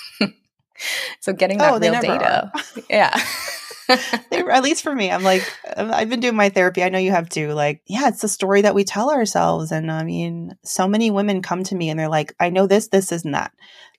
so 1.21 1.33
getting 1.33 1.59
that 1.59 1.73
oh, 1.73 1.79
real 1.79 2.01
data. 2.01 2.53
yeah. 2.91 3.19
at 3.89 4.63
least 4.63 4.83
for 4.83 4.95
me, 4.95 5.11
I'm 5.11 5.23
like, 5.23 5.43
I've 5.77 6.09
been 6.09 6.21
doing 6.21 6.37
my 6.37 6.49
therapy. 6.49 6.83
I 6.83 6.89
know 6.89 6.99
you 6.99 7.11
have 7.11 7.29
too. 7.29 7.53
Like, 7.53 7.83
yeah, 7.87 8.09
it's 8.09 8.23
the 8.23 8.29
story 8.29 8.63
that 8.63 8.75
we 8.75 8.85
tell 8.85 9.11
ourselves. 9.11 9.73
And 9.73 9.91
I 9.91 10.05
mean, 10.05 10.57
so 10.65 10.87
many 10.89 11.11
women 11.11 11.43
come 11.43 11.65
to 11.65 11.75
me 11.75 11.91
and 11.91 11.99
they're 11.99 12.09
like, 12.09 12.35
I 12.41 12.51
know 12.51 12.67
this, 12.67 12.89
this, 12.89 13.13
isn't 13.13 13.33
that. 13.33 13.53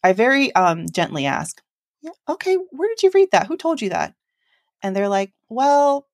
I 0.04 0.14
very 0.14 0.54
um, 0.56 0.86
gently 0.90 1.26
ask, 1.26 1.62
yeah, 2.02 2.12
okay, 2.28 2.58
where 2.72 2.90
did 2.90 3.04
you 3.04 3.12
read 3.14 3.30
that? 3.32 3.48
Who 3.48 3.58
told 3.58 3.82
you 3.82 3.90
that? 3.90 4.14
And 4.82 4.96
they're 4.96 5.10
like, 5.10 5.32
well, 5.50 6.08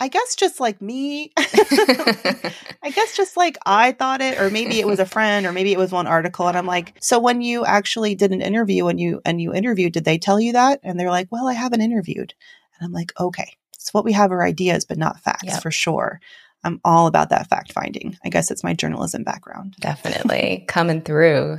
I 0.00 0.08
guess 0.08 0.34
just 0.34 0.58
like 0.58 0.82
me. 0.82 1.32
I 1.36 2.90
guess 2.92 3.16
just 3.16 3.36
like 3.36 3.56
I 3.64 3.92
thought 3.92 4.20
it, 4.20 4.40
or 4.40 4.50
maybe 4.50 4.80
it 4.80 4.86
was 4.86 4.98
a 4.98 5.06
friend, 5.06 5.46
or 5.46 5.52
maybe 5.52 5.72
it 5.72 5.78
was 5.78 5.92
one 5.92 6.06
article. 6.06 6.48
And 6.48 6.58
I'm 6.58 6.66
like, 6.66 6.94
so 7.00 7.18
when 7.18 7.40
you 7.40 7.64
actually 7.64 8.14
did 8.14 8.32
an 8.32 8.42
interview 8.42 8.88
and 8.88 8.98
you 8.98 9.20
and 9.24 9.40
you 9.40 9.54
interviewed, 9.54 9.92
did 9.92 10.04
they 10.04 10.18
tell 10.18 10.40
you 10.40 10.52
that? 10.54 10.80
And 10.82 10.98
they're 10.98 11.10
like, 11.10 11.28
well, 11.30 11.46
I 11.46 11.54
haven't 11.54 11.82
interviewed. 11.82 12.34
And 12.78 12.86
I'm 12.86 12.92
like, 12.92 13.12
okay, 13.18 13.56
so 13.78 13.90
what 13.92 14.04
we 14.04 14.12
have 14.12 14.32
are 14.32 14.42
ideas, 14.42 14.84
but 14.84 14.98
not 14.98 15.20
facts 15.20 15.44
yep. 15.44 15.62
for 15.62 15.70
sure. 15.70 16.20
I'm 16.64 16.80
all 16.84 17.06
about 17.06 17.30
that 17.30 17.48
fact 17.48 17.72
finding. 17.72 18.16
I 18.24 18.28
guess 18.28 18.50
it's 18.50 18.62
my 18.62 18.74
journalism 18.74 19.24
background. 19.24 19.74
Definitely 19.80 20.64
coming 20.68 21.02
through. 21.02 21.58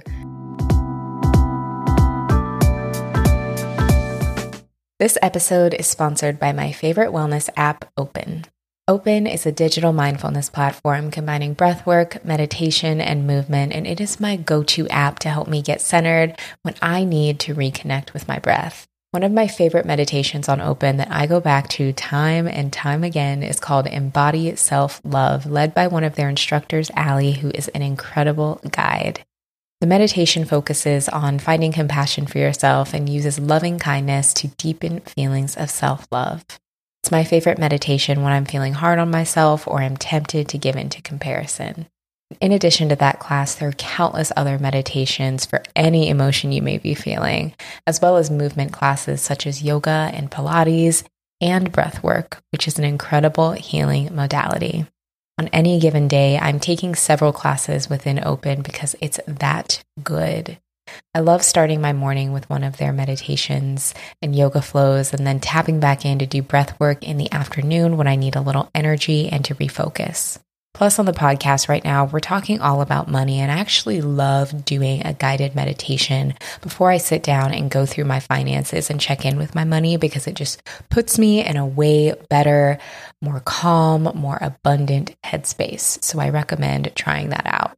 This 5.04 5.18
episode 5.22 5.74
is 5.74 5.86
sponsored 5.86 6.40
by 6.40 6.54
my 6.54 6.72
favorite 6.72 7.12
wellness 7.12 7.50
app, 7.58 7.92
Open. 7.98 8.46
Open 8.88 9.28
is 9.28 9.46
a 9.46 9.52
digital 9.52 9.92
mindfulness 9.92 10.50
platform 10.50 11.12
combining 11.12 11.58
breathwork, 11.58 12.24
meditation, 12.24 13.02
and 13.02 13.28
movement, 13.28 13.74
and 13.74 13.86
it 13.86 14.00
is 14.00 14.22
my 14.22 14.38
go 14.38 14.64
to 14.64 14.88
app 14.88 15.20
to 15.20 15.30
help 15.30 15.50
me 15.50 15.62
get 15.62 15.82
centered 15.82 16.40
when 16.62 16.76
I 16.82 17.04
need 17.04 17.42
to 17.42 17.54
reconnect 17.54 18.14
with 18.14 18.30
my 18.30 18.40
breath. 18.40 18.88
One 19.12 19.24
of 19.24 19.34
my 19.34 19.46
favorite 19.46 19.86
meditations 19.86 20.48
on 20.48 20.62
Open 20.62 20.96
that 20.96 21.12
I 21.12 21.28
go 21.28 21.42
back 21.42 21.68
to 21.72 21.92
time 21.92 22.48
and 22.48 22.72
time 22.72 23.04
again 23.04 23.44
is 23.44 23.60
called 23.60 23.88
Embody 23.88 24.56
Self 24.56 25.02
Love, 25.04 25.46
led 25.46 25.74
by 25.74 25.88
one 25.88 26.06
of 26.06 26.16
their 26.16 26.30
instructors, 26.30 26.90
Allie, 26.96 27.34
who 27.34 27.50
is 27.50 27.68
an 27.68 27.82
incredible 27.82 28.62
guide. 28.72 29.26
The 29.84 29.88
meditation 29.88 30.46
focuses 30.46 31.10
on 31.10 31.40
finding 31.40 31.74
compassion 31.74 32.26
for 32.26 32.38
yourself 32.38 32.94
and 32.94 33.10
uses 33.10 33.38
loving 33.38 33.80
kindness 33.80 34.34
to 34.36 34.48
deepen 34.48 35.02
feelings 35.02 35.58
of 35.58 35.70
self 35.70 36.08
love. 36.10 36.46
It's 37.02 37.12
my 37.12 37.26
favorite 37.26 37.58
meditation 37.58 38.22
when 38.22 38.32
I'm 38.32 38.46
feeling 38.46 38.72
hard 38.72 38.98
on 38.98 39.12
myself 39.12 39.68
or 39.68 39.82
I'm 39.82 39.98
tempted 39.98 40.48
to 40.48 40.58
give 40.58 40.78
in 40.78 40.88
to 40.88 41.02
comparison. 41.02 41.88
In 42.40 42.54
addition 42.54 42.88
to 42.88 42.96
that 42.96 43.20
class, 43.20 43.56
there 43.56 43.68
are 43.68 43.74
countless 43.74 44.32
other 44.38 44.58
meditations 44.58 45.46
for 45.46 45.62
any 45.76 46.08
emotion 46.08 46.54
you 46.54 46.62
may 46.62 46.78
be 46.78 46.96
feeling, 46.96 47.54
as 47.86 48.02
well 48.02 48.16
as 48.16 48.32
movement 48.32 48.72
classes 48.72 49.20
such 49.20 49.46
as 49.46 49.64
yoga 49.64 50.10
and 50.14 50.32
Pilates 50.32 51.04
and 51.42 51.74
breath 51.74 52.02
work, 52.02 52.42
which 52.54 52.70
is 52.70 52.80
an 52.80 52.86
incredible 52.86 53.52
healing 53.52 54.16
modality. 54.16 54.86
On 55.40 55.48
any 55.48 55.80
given 55.80 56.08
day, 56.08 56.38
I'm 56.38 56.60
taking 56.60 56.94
several 56.94 57.34
classes 57.34 57.90
within 57.90 58.24
Open 58.24 58.62
because 58.62 58.96
it's 59.02 59.20
that 59.26 59.84
good. 60.04 60.60
I 61.16 61.22
love 61.22 61.44
starting 61.44 61.82
my 61.82 61.92
morning 61.92 62.34
with 62.34 62.50
one 62.50 62.64
of 62.64 62.78
their 62.78 62.94
meditations 62.94 63.96
and 64.22 64.36
yoga 64.36 64.62
flows 64.62 65.12
and 65.12 65.26
then 65.26 65.40
tapping 65.40 65.80
back 65.80 66.06
in 66.06 66.20
to 66.20 66.28
do 66.28 66.44
breath 66.44 66.80
work 66.80 67.04
in 67.04 67.18
the 67.18 67.32
afternoon 67.32 67.98
when 67.98 68.08
I 68.08 68.16
need 68.16 68.36
a 68.36 68.42
little 68.42 68.70
energy 68.76 69.30
and 69.30 69.44
to 69.46 69.56
refocus. 69.56 70.40
Plus, 70.74 70.98
on 70.98 71.06
the 71.06 71.14
podcast 71.14 71.70
right 71.70 71.84
now, 71.84 72.06
we're 72.06 72.20
talking 72.20 72.60
all 72.60 72.82
about 72.82 73.08
money, 73.08 73.40
and 73.40 73.52
I 73.52 73.60
actually 73.60 74.02
love 74.02 74.66
doing 74.66 75.06
a 75.06 75.14
guided 75.14 75.54
meditation 75.54 76.34
before 76.62 76.90
I 76.90 76.98
sit 76.98 77.22
down 77.22 77.54
and 77.54 77.70
go 77.70 77.86
through 77.86 78.06
my 78.06 78.20
finances 78.20 78.90
and 78.90 79.00
check 79.00 79.24
in 79.24 79.38
with 79.38 79.54
my 79.54 79.66
money 79.66 79.98
because 79.98 80.26
it 80.26 80.34
just 80.34 80.64
puts 80.90 81.20
me 81.20 81.46
in 81.46 81.58
a 81.58 81.66
way 81.66 82.16
better, 82.28 82.80
more 83.22 83.40
calm, 83.42 84.10
more 84.16 84.40
abundant 84.42 85.16
headspace. 85.24 86.04
So, 86.04 86.20
I 86.20 86.30
recommend 86.30 86.92
trying 86.96 87.30
that 87.30 87.46
out. 87.46 87.78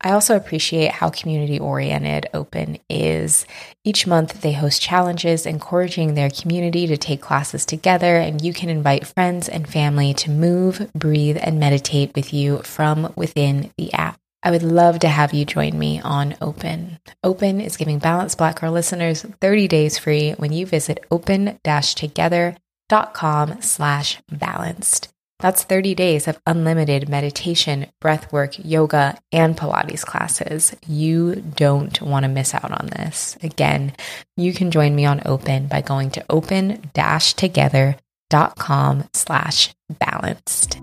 I 0.00 0.12
also 0.12 0.36
appreciate 0.36 0.92
how 0.92 1.10
community 1.10 1.58
oriented 1.58 2.28
Open 2.32 2.78
is. 2.88 3.46
Each 3.84 4.06
month, 4.06 4.40
they 4.40 4.52
host 4.52 4.80
challenges 4.80 5.44
encouraging 5.44 6.14
their 6.14 6.30
community 6.30 6.86
to 6.86 6.96
take 6.96 7.20
classes 7.20 7.66
together, 7.66 8.16
and 8.16 8.40
you 8.40 8.52
can 8.52 8.68
invite 8.68 9.06
friends 9.06 9.48
and 9.48 9.68
family 9.68 10.14
to 10.14 10.30
move, 10.30 10.88
breathe, 10.94 11.38
and 11.40 11.58
meditate 11.58 12.14
with 12.14 12.32
you 12.32 12.58
from 12.58 13.12
within 13.16 13.72
the 13.76 13.92
app. 13.92 14.20
I 14.42 14.52
would 14.52 14.62
love 14.62 15.00
to 15.00 15.08
have 15.08 15.34
you 15.34 15.44
join 15.44 15.76
me 15.78 16.00
on 16.00 16.36
Open. 16.40 17.00
Open 17.24 17.60
is 17.60 17.76
giving 17.76 17.98
Balanced 17.98 18.38
Black 18.38 18.60
Girl 18.60 18.70
listeners 18.70 19.26
30 19.40 19.66
days 19.66 19.98
free 19.98 20.30
when 20.32 20.52
you 20.52 20.64
visit 20.64 21.04
open-together.com 21.10 23.62
slash 23.62 24.18
balanced. 24.30 25.08
That's 25.40 25.62
30 25.62 25.94
days 25.94 26.26
of 26.26 26.40
unlimited 26.46 27.08
meditation, 27.08 27.86
breathwork, 28.02 28.60
yoga, 28.64 29.16
and 29.30 29.56
Pilates 29.56 30.04
classes. 30.04 30.74
You 30.86 31.36
don't 31.36 32.02
want 32.02 32.24
to 32.24 32.28
miss 32.28 32.54
out 32.54 32.72
on 32.72 32.88
this. 32.88 33.38
Again, 33.42 33.92
you 34.36 34.52
can 34.52 34.72
join 34.72 34.96
me 34.96 35.04
on 35.04 35.22
Open 35.24 35.68
by 35.68 35.80
going 35.80 36.10
to 36.12 36.24
open-together.com 36.28 39.08
slash 39.14 39.74
balanced. 39.88 40.80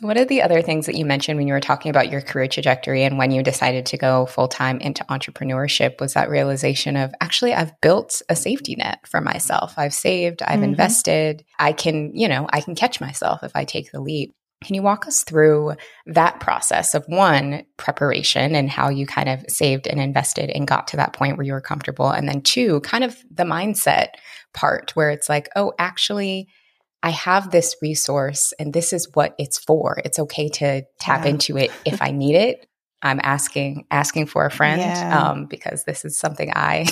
So, 0.00 0.06
what 0.06 0.16
are 0.16 0.24
the 0.24 0.42
other 0.42 0.62
things 0.62 0.86
that 0.86 0.94
you 0.94 1.04
mentioned 1.04 1.38
when 1.38 1.48
you 1.48 1.54
were 1.54 1.60
talking 1.60 1.90
about 1.90 2.08
your 2.08 2.20
career 2.20 2.46
trajectory 2.46 3.02
and 3.02 3.18
when 3.18 3.32
you 3.32 3.42
decided 3.42 3.84
to 3.86 3.96
go 3.96 4.26
full 4.26 4.46
time 4.46 4.78
into 4.78 5.02
entrepreneurship? 5.04 6.00
Was 6.00 6.14
that 6.14 6.30
realization 6.30 6.94
of 6.96 7.12
actually, 7.20 7.52
I've 7.52 7.72
built 7.80 8.22
a 8.28 8.36
safety 8.36 8.76
net 8.76 9.00
for 9.08 9.20
myself. 9.20 9.74
I've 9.76 9.94
saved, 9.94 10.40
I've 10.42 10.56
mm-hmm. 10.56 10.64
invested. 10.64 11.44
I 11.58 11.72
can, 11.72 12.12
you 12.14 12.28
know, 12.28 12.46
I 12.52 12.60
can 12.60 12.76
catch 12.76 13.00
myself 13.00 13.42
if 13.42 13.50
I 13.56 13.64
take 13.64 13.90
the 13.90 14.00
leap. 14.00 14.32
Can 14.62 14.76
you 14.76 14.82
walk 14.82 15.08
us 15.08 15.24
through 15.24 15.74
that 16.06 16.38
process 16.38 16.94
of 16.94 17.04
one, 17.08 17.64
preparation 17.76 18.54
and 18.54 18.70
how 18.70 18.90
you 18.90 19.04
kind 19.04 19.28
of 19.28 19.44
saved 19.48 19.88
and 19.88 20.00
invested 20.00 20.50
and 20.50 20.66
got 20.66 20.86
to 20.88 20.96
that 20.98 21.12
point 21.12 21.36
where 21.36 21.46
you 21.46 21.52
were 21.52 21.60
comfortable? 21.60 22.08
And 22.08 22.28
then 22.28 22.42
two, 22.42 22.80
kind 22.80 23.02
of 23.02 23.16
the 23.32 23.44
mindset 23.44 24.10
part 24.54 24.94
where 24.94 25.10
it's 25.10 25.28
like, 25.28 25.48
oh, 25.56 25.72
actually, 25.80 26.48
I 27.02 27.10
have 27.10 27.50
this 27.50 27.76
resource 27.80 28.52
and 28.58 28.72
this 28.72 28.92
is 28.92 29.08
what 29.14 29.34
it's 29.38 29.58
for. 29.58 30.00
It's 30.04 30.18
okay 30.18 30.48
to 30.48 30.82
tap 30.98 31.24
yeah. 31.24 31.30
into 31.30 31.56
it 31.56 31.70
if 31.84 32.02
I 32.02 32.10
need 32.10 32.34
it. 32.34 32.66
I'm 33.00 33.20
asking 33.22 33.86
asking 33.92 34.26
for 34.26 34.44
a 34.44 34.50
friend 34.50 34.80
yeah. 34.80 35.30
um, 35.30 35.46
because 35.46 35.84
this 35.84 36.04
is 36.04 36.18
something 36.18 36.50
I 36.52 36.86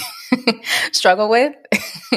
struggle 0.92 1.28
with. 1.28 1.52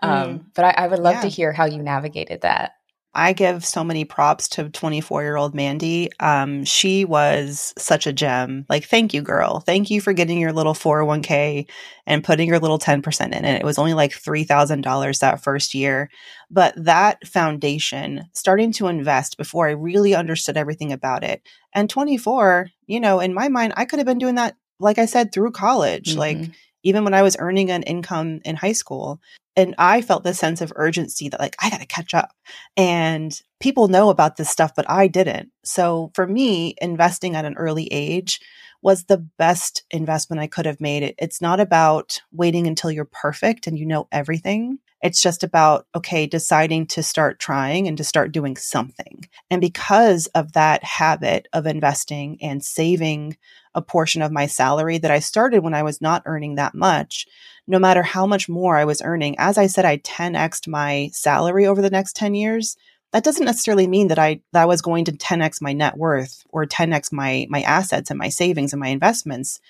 um, 0.00 0.10
mm. 0.10 0.44
But 0.54 0.64
I, 0.64 0.74
I, 0.84 0.88
would 0.88 0.98
love 0.98 1.16
yeah. 1.16 1.20
to 1.20 1.28
hear 1.28 1.52
how 1.52 1.66
you 1.66 1.80
navigated 1.80 2.40
that. 2.40 2.72
I 3.18 3.32
give 3.32 3.64
so 3.64 3.82
many 3.82 4.04
props 4.04 4.46
to 4.50 4.70
24 4.70 5.24
year 5.24 5.36
old 5.36 5.52
Mandi. 5.52 6.08
Um, 6.20 6.64
she 6.64 7.04
was 7.04 7.74
such 7.76 8.06
a 8.06 8.12
gem. 8.12 8.64
Like, 8.68 8.84
thank 8.84 9.12
you, 9.12 9.22
girl. 9.22 9.58
Thank 9.58 9.90
you 9.90 10.00
for 10.00 10.12
getting 10.12 10.38
your 10.38 10.52
little 10.52 10.72
401k 10.72 11.66
and 12.06 12.22
putting 12.22 12.46
your 12.46 12.60
little 12.60 12.78
10% 12.78 13.34
in 13.34 13.44
it. 13.44 13.60
It 13.60 13.64
was 13.64 13.76
only 13.76 13.92
like 13.92 14.12
$3,000 14.12 15.18
that 15.18 15.42
first 15.42 15.74
year. 15.74 16.10
But 16.48 16.74
that 16.76 17.26
foundation, 17.26 18.30
starting 18.34 18.70
to 18.74 18.86
invest 18.86 19.36
before 19.36 19.66
I 19.66 19.72
really 19.72 20.14
understood 20.14 20.56
everything 20.56 20.92
about 20.92 21.24
it. 21.24 21.42
And 21.74 21.90
24, 21.90 22.68
you 22.86 23.00
know, 23.00 23.18
in 23.18 23.34
my 23.34 23.48
mind, 23.48 23.72
I 23.76 23.84
could 23.84 23.98
have 23.98 24.06
been 24.06 24.18
doing 24.18 24.36
that, 24.36 24.54
like 24.78 24.98
I 24.98 25.06
said, 25.06 25.32
through 25.32 25.50
college. 25.50 26.10
Mm-hmm. 26.10 26.18
Like, 26.20 26.50
even 26.82 27.04
when 27.04 27.14
I 27.14 27.22
was 27.22 27.36
earning 27.38 27.70
an 27.70 27.82
income 27.82 28.40
in 28.44 28.56
high 28.56 28.72
school. 28.72 29.20
And 29.56 29.74
I 29.76 30.02
felt 30.02 30.22
this 30.22 30.38
sense 30.38 30.60
of 30.60 30.72
urgency 30.76 31.28
that, 31.28 31.40
like, 31.40 31.56
I 31.60 31.68
got 31.70 31.80
to 31.80 31.86
catch 31.86 32.14
up. 32.14 32.30
And 32.76 33.40
people 33.58 33.88
know 33.88 34.10
about 34.10 34.36
this 34.36 34.48
stuff, 34.48 34.72
but 34.76 34.88
I 34.88 35.08
didn't. 35.08 35.50
So 35.64 36.12
for 36.14 36.26
me, 36.26 36.76
investing 36.80 37.34
at 37.34 37.44
an 37.44 37.56
early 37.56 37.88
age 37.90 38.40
was 38.82 39.04
the 39.04 39.18
best 39.38 39.82
investment 39.90 40.40
I 40.40 40.46
could 40.46 40.66
have 40.66 40.80
made. 40.80 41.14
It's 41.18 41.40
not 41.40 41.58
about 41.58 42.20
waiting 42.30 42.68
until 42.68 42.92
you're 42.92 43.04
perfect 43.04 43.66
and 43.66 43.76
you 43.76 43.84
know 43.84 44.06
everything. 44.12 44.78
It's 45.00 45.22
just 45.22 45.44
about, 45.44 45.86
okay, 45.94 46.26
deciding 46.26 46.86
to 46.88 47.02
start 47.02 47.38
trying 47.38 47.86
and 47.86 47.96
to 47.98 48.04
start 48.04 48.32
doing 48.32 48.56
something. 48.56 49.28
And 49.50 49.60
because 49.60 50.26
of 50.28 50.52
that 50.52 50.82
habit 50.82 51.46
of 51.52 51.66
investing 51.66 52.38
and 52.42 52.64
saving 52.64 53.36
a 53.74 53.82
portion 53.82 54.22
of 54.22 54.32
my 54.32 54.46
salary 54.46 54.98
that 54.98 55.10
I 55.10 55.20
started 55.20 55.62
when 55.62 55.74
I 55.74 55.84
was 55.84 56.00
not 56.00 56.22
earning 56.26 56.56
that 56.56 56.74
much, 56.74 57.26
no 57.68 57.78
matter 57.78 58.02
how 58.02 58.26
much 58.26 58.48
more 58.48 58.76
I 58.76 58.84
was 58.84 59.02
earning. 59.02 59.36
As 59.38 59.56
I 59.56 59.66
said, 59.66 59.84
I 59.84 59.98
10xed 59.98 60.66
my 60.66 61.10
salary 61.12 61.66
over 61.66 61.80
the 61.80 61.90
next 61.90 62.16
10 62.16 62.34
years. 62.34 62.76
That 63.12 63.24
doesn't 63.24 63.44
necessarily 63.44 63.86
mean 63.86 64.08
that 64.08 64.18
I 64.18 64.40
that 64.52 64.62
I 64.62 64.66
was 64.66 64.82
going 64.82 65.04
to 65.06 65.12
10x 65.12 65.62
my 65.62 65.72
net 65.72 65.96
worth 65.96 66.44
or 66.50 66.66
10x 66.66 67.12
my 67.12 67.46
my 67.48 67.62
assets 67.62 68.10
and 68.10 68.18
my 68.18 68.28
savings 68.28 68.72
and 68.72 68.80
my 68.80 68.88
investments. 68.88 69.60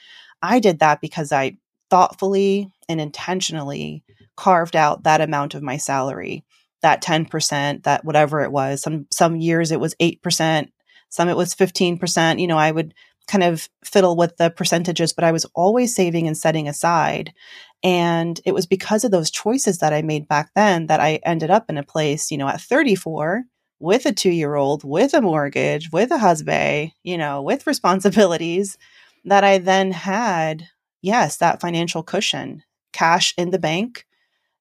I 0.43 0.59
did 0.59 0.81
that 0.81 1.01
because 1.01 1.33
I 1.33 1.59
thoughtfully 1.91 2.71
and 2.89 3.01
intentionally 3.01 4.03
carved 4.39 4.77
out 4.77 5.03
that 5.03 5.21
amount 5.21 5.55
of 5.55 5.65
my 5.65 5.77
salary, 5.77 6.45
that 6.81 7.03
10%, 7.03 7.83
that 7.83 8.05
whatever 8.05 8.41
it 8.43 8.53
was. 8.53 8.81
Some 8.81 9.07
some 9.11 9.37
years 9.37 9.73
it 9.73 9.81
was 9.81 9.97
8%, 9.97 10.69
some 11.09 11.29
it 11.29 11.37
was 11.37 11.57
15%. 11.57 12.41
You 12.41 12.47
know, 12.47 12.57
I 12.57 12.71
would 12.71 12.95
kind 13.27 13.43
of 13.43 13.69
fiddle 13.85 14.17
with 14.17 14.37
the 14.37 14.49
percentages, 14.49 15.13
but 15.13 15.25
I 15.25 15.33
was 15.33 15.45
always 15.57 15.95
saving 15.95 16.29
and 16.29 16.39
setting 16.39 16.69
aside. 16.69 17.35
And 17.83 18.41
it 18.47 18.55
was 18.55 18.67
because 18.67 19.05
of 19.05 19.11
those 19.11 19.31
choices 19.31 19.79
that 19.79 19.93
I 19.93 20.03
made 20.03 20.29
back 20.29 20.51
then 20.55 20.87
that 20.87 21.01
I 21.01 21.21
ended 21.25 21.51
up 21.51 21.69
in 21.69 21.77
a 21.77 21.83
place, 21.83 22.31
you 22.31 22.39
know, 22.39 22.49
at 22.49 22.61
34 22.61 23.43
with 23.81 24.07
a 24.07 24.13
two 24.13 24.31
year 24.31 24.55
old, 24.55 24.85
with 24.85 25.15
a 25.15 25.21
mortgage, 25.21 25.91
with 25.93 26.13
a 26.13 26.19
husband, 26.19 26.93
you 27.03 27.19
know, 27.19 27.43
with 27.43 27.67
responsibilities 27.67 28.79
that 29.25 29.43
I 29.43 29.59
then 29.59 29.91
had, 29.91 30.69
yes, 31.03 31.39
that 31.39 31.61
financial 31.61 32.05
cushion, 32.05 32.63
cash 32.93 33.35
in 33.37 33.51
the 33.51 33.59
bank 33.59 34.05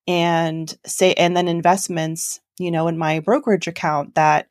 and 0.07 0.75
say, 0.85 1.13
and 1.13 1.35
then 1.35 1.47
investments, 1.47 2.39
you 2.57 2.71
know, 2.71 2.87
in 2.87 2.97
my 2.97 3.19
brokerage 3.19 3.67
account 3.67 4.15
that 4.15 4.47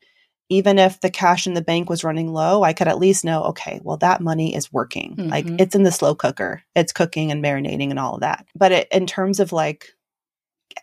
even 0.49 0.79
if 0.79 1.01
the 1.01 1.09
cash 1.09 1.45
in 1.45 1.55
the 1.55 1.61
bank 1.61 1.89
was 1.89 2.03
running 2.03 2.31
low, 2.31 2.63
I 2.63 2.73
could 2.73 2.87
at 2.87 2.99
least 2.99 3.25
know, 3.25 3.43
okay, 3.45 3.81
well, 3.83 3.97
that 3.97 4.21
money 4.21 4.55
is 4.55 4.71
working. 4.71 5.15
Mm-hmm. 5.15 5.29
Like 5.29 5.45
it's 5.59 5.75
in 5.75 5.83
the 5.83 5.91
slow 5.91 6.15
cooker, 6.15 6.63
it's 6.75 6.93
cooking 6.93 7.31
and 7.31 7.43
marinating 7.43 7.89
and 7.89 7.99
all 7.99 8.15
of 8.15 8.21
that. 8.21 8.45
But 8.55 8.71
it, 8.71 8.87
in 8.91 9.07
terms 9.07 9.39
of 9.39 9.51
like 9.51 9.89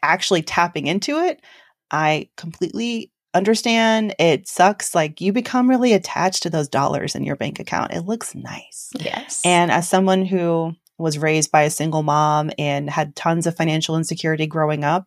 actually 0.03 0.43
tapping 0.43 0.87
into 0.87 1.19
it, 1.19 1.41
I 1.91 2.29
completely 2.37 3.11
understand 3.33 4.15
it 4.19 4.47
sucks. 4.47 4.95
Like 4.95 5.21
you 5.21 5.33
become 5.33 5.71
really 5.71 5.95
attached 5.95 6.43
to 6.43 6.51
those 6.51 6.69
dollars 6.69 7.15
in 7.15 7.25
your 7.25 7.37
bank 7.37 7.59
account. 7.59 7.93
It 7.93 8.03
looks 8.03 8.35
nice. 8.35 8.91
Yes. 8.99 9.41
And 9.45 9.71
as 9.71 9.89
someone 9.89 10.27
who 10.27 10.75
was 10.99 11.19
raised 11.19 11.51
by 11.51 11.63
a 11.63 11.71
single 11.71 12.03
mom 12.03 12.51
and 12.59 12.89
had 12.89 13.17
tons 13.17 13.47
of 13.47 13.57
financial 13.57 13.97
insecurity 13.97 14.47
growing 14.47 14.85
up, 14.85 15.07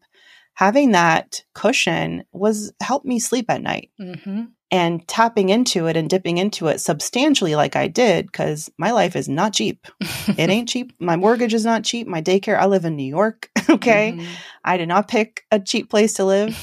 having 0.54 0.92
that 0.92 1.44
cushion 1.54 2.24
was 2.32 2.74
helped 2.82 3.06
me 3.06 3.20
sleep 3.20 3.50
at 3.50 3.62
night. 3.62 3.92
Mm-hmm. 4.00 4.44
And 4.70 5.08
tapping 5.08 5.48
into 5.48 5.88
it 5.88 5.96
and 5.96 6.10
dipping 6.10 6.40
into 6.40 6.68
it 6.68 6.82
substantially, 6.82 7.56
like 7.56 7.78
I 7.78 7.88
did, 7.88 8.26
because 8.26 8.70
my 8.78 8.92
life 8.92 9.16
is 9.16 9.30
not 9.30 9.54
cheap. 9.54 9.88
it 10.28 10.50
ain't 10.50 10.68
cheap. 10.68 10.92
My 11.00 11.16
mortgage 11.16 11.54
is 11.54 11.64
not 11.64 11.86
cheap. 11.86 12.06
My 12.06 12.22
daycare, 12.22 12.60
I 12.60 12.66
live 12.66 12.84
in 12.84 12.98
New 12.98 13.08
York. 13.08 13.50
okay. 13.70 14.12
Mm-hmm. 14.12 14.34
I 14.66 14.76
did 14.76 14.90
not 14.90 15.08
pick 15.08 15.46
a 15.52 15.60
cheap 15.62 15.90
place 15.90 16.16
to 16.16 16.26
live. 16.26 16.58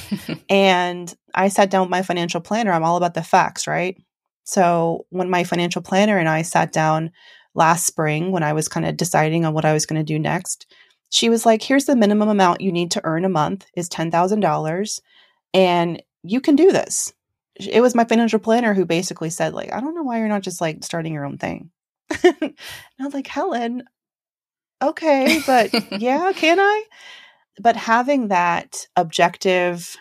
and 0.50 1.14
I 1.34 1.48
sat 1.48 1.70
down 1.70 1.80
with 1.80 1.90
my 1.90 2.02
financial 2.02 2.42
planner. 2.42 2.72
I'm 2.72 2.84
all 2.84 2.98
about 2.98 3.14
the 3.14 3.22
facts, 3.22 3.66
right? 3.66 3.96
So 4.44 5.06
when 5.08 5.30
my 5.30 5.44
financial 5.44 5.80
planner 5.80 6.18
and 6.18 6.28
I 6.28 6.42
sat 6.42 6.72
down 6.72 7.10
last 7.54 7.86
spring, 7.86 8.32
when 8.32 8.42
I 8.42 8.52
was 8.52 8.68
kind 8.68 8.86
of 8.86 8.96
deciding 8.96 9.44
on 9.44 9.54
what 9.54 9.64
I 9.64 9.72
was 9.72 9.86
going 9.86 10.00
to 10.00 10.04
do 10.04 10.18
next, 10.18 10.66
she 11.10 11.28
was 11.28 11.46
like, 11.46 11.62
here's 11.62 11.84
the 11.84 11.96
minimum 11.96 12.28
amount 12.28 12.60
you 12.60 12.72
need 12.72 12.90
to 12.92 13.00
earn 13.04 13.24
a 13.24 13.28
month 13.28 13.66
is 13.76 13.88
$10,000 13.88 15.00
and 15.52 16.02
you 16.22 16.40
can 16.40 16.56
do 16.56 16.72
this. 16.72 17.12
It 17.54 17.80
was 17.80 17.94
my 17.94 18.04
financial 18.04 18.40
planner 18.40 18.74
who 18.74 18.84
basically 18.84 19.30
said 19.30 19.54
like, 19.54 19.72
I 19.72 19.80
don't 19.80 19.94
know 19.94 20.02
why 20.02 20.18
you're 20.18 20.28
not 20.28 20.42
just 20.42 20.60
like 20.60 20.82
starting 20.82 21.12
your 21.12 21.24
own 21.24 21.38
thing. 21.38 21.70
and 22.24 22.54
I 23.00 23.04
was 23.04 23.14
like, 23.14 23.28
Helen, 23.28 23.84
okay, 24.82 25.40
but 25.46 25.72
yeah, 26.00 26.32
can 26.34 26.58
I? 26.58 26.84
But 27.60 27.76
having 27.76 28.28
that 28.28 28.88
objective 28.96 29.96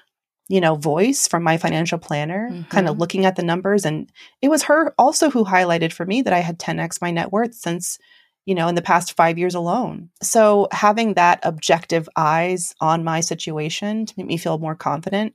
you 0.49 0.59
know, 0.59 0.75
voice 0.75 1.27
from 1.27 1.43
my 1.43 1.57
financial 1.57 1.97
planner, 1.97 2.49
Mhm. 2.51 2.69
kind 2.69 2.89
of 2.89 2.97
looking 2.97 3.25
at 3.25 3.35
the 3.35 3.43
numbers. 3.43 3.85
And 3.85 4.11
it 4.41 4.49
was 4.49 4.63
her 4.63 4.93
also 4.97 5.29
who 5.29 5.45
highlighted 5.45 5.93
for 5.93 6.05
me 6.05 6.21
that 6.21 6.33
I 6.33 6.39
had 6.39 6.59
10x 6.59 7.01
my 7.01 7.11
net 7.11 7.31
worth 7.31 7.55
since, 7.55 7.97
you 8.45 8.53
know, 8.53 8.67
in 8.67 8.75
the 8.75 8.81
past 8.81 9.15
five 9.15 9.37
years 9.37 9.55
alone. 9.55 10.09
So 10.21 10.67
having 10.71 11.13
that 11.13 11.39
objective 11.43 12.09
eyes 12.17 12.75
on 12.81 13.03
my 13.03 13.21
situation 13.21 14.05
to 14.05 14.13
make 14.17 14.27
me 14.27 14.37
feel 14.37 14.57
more 14.57 14.75
confident, 14.75 15.33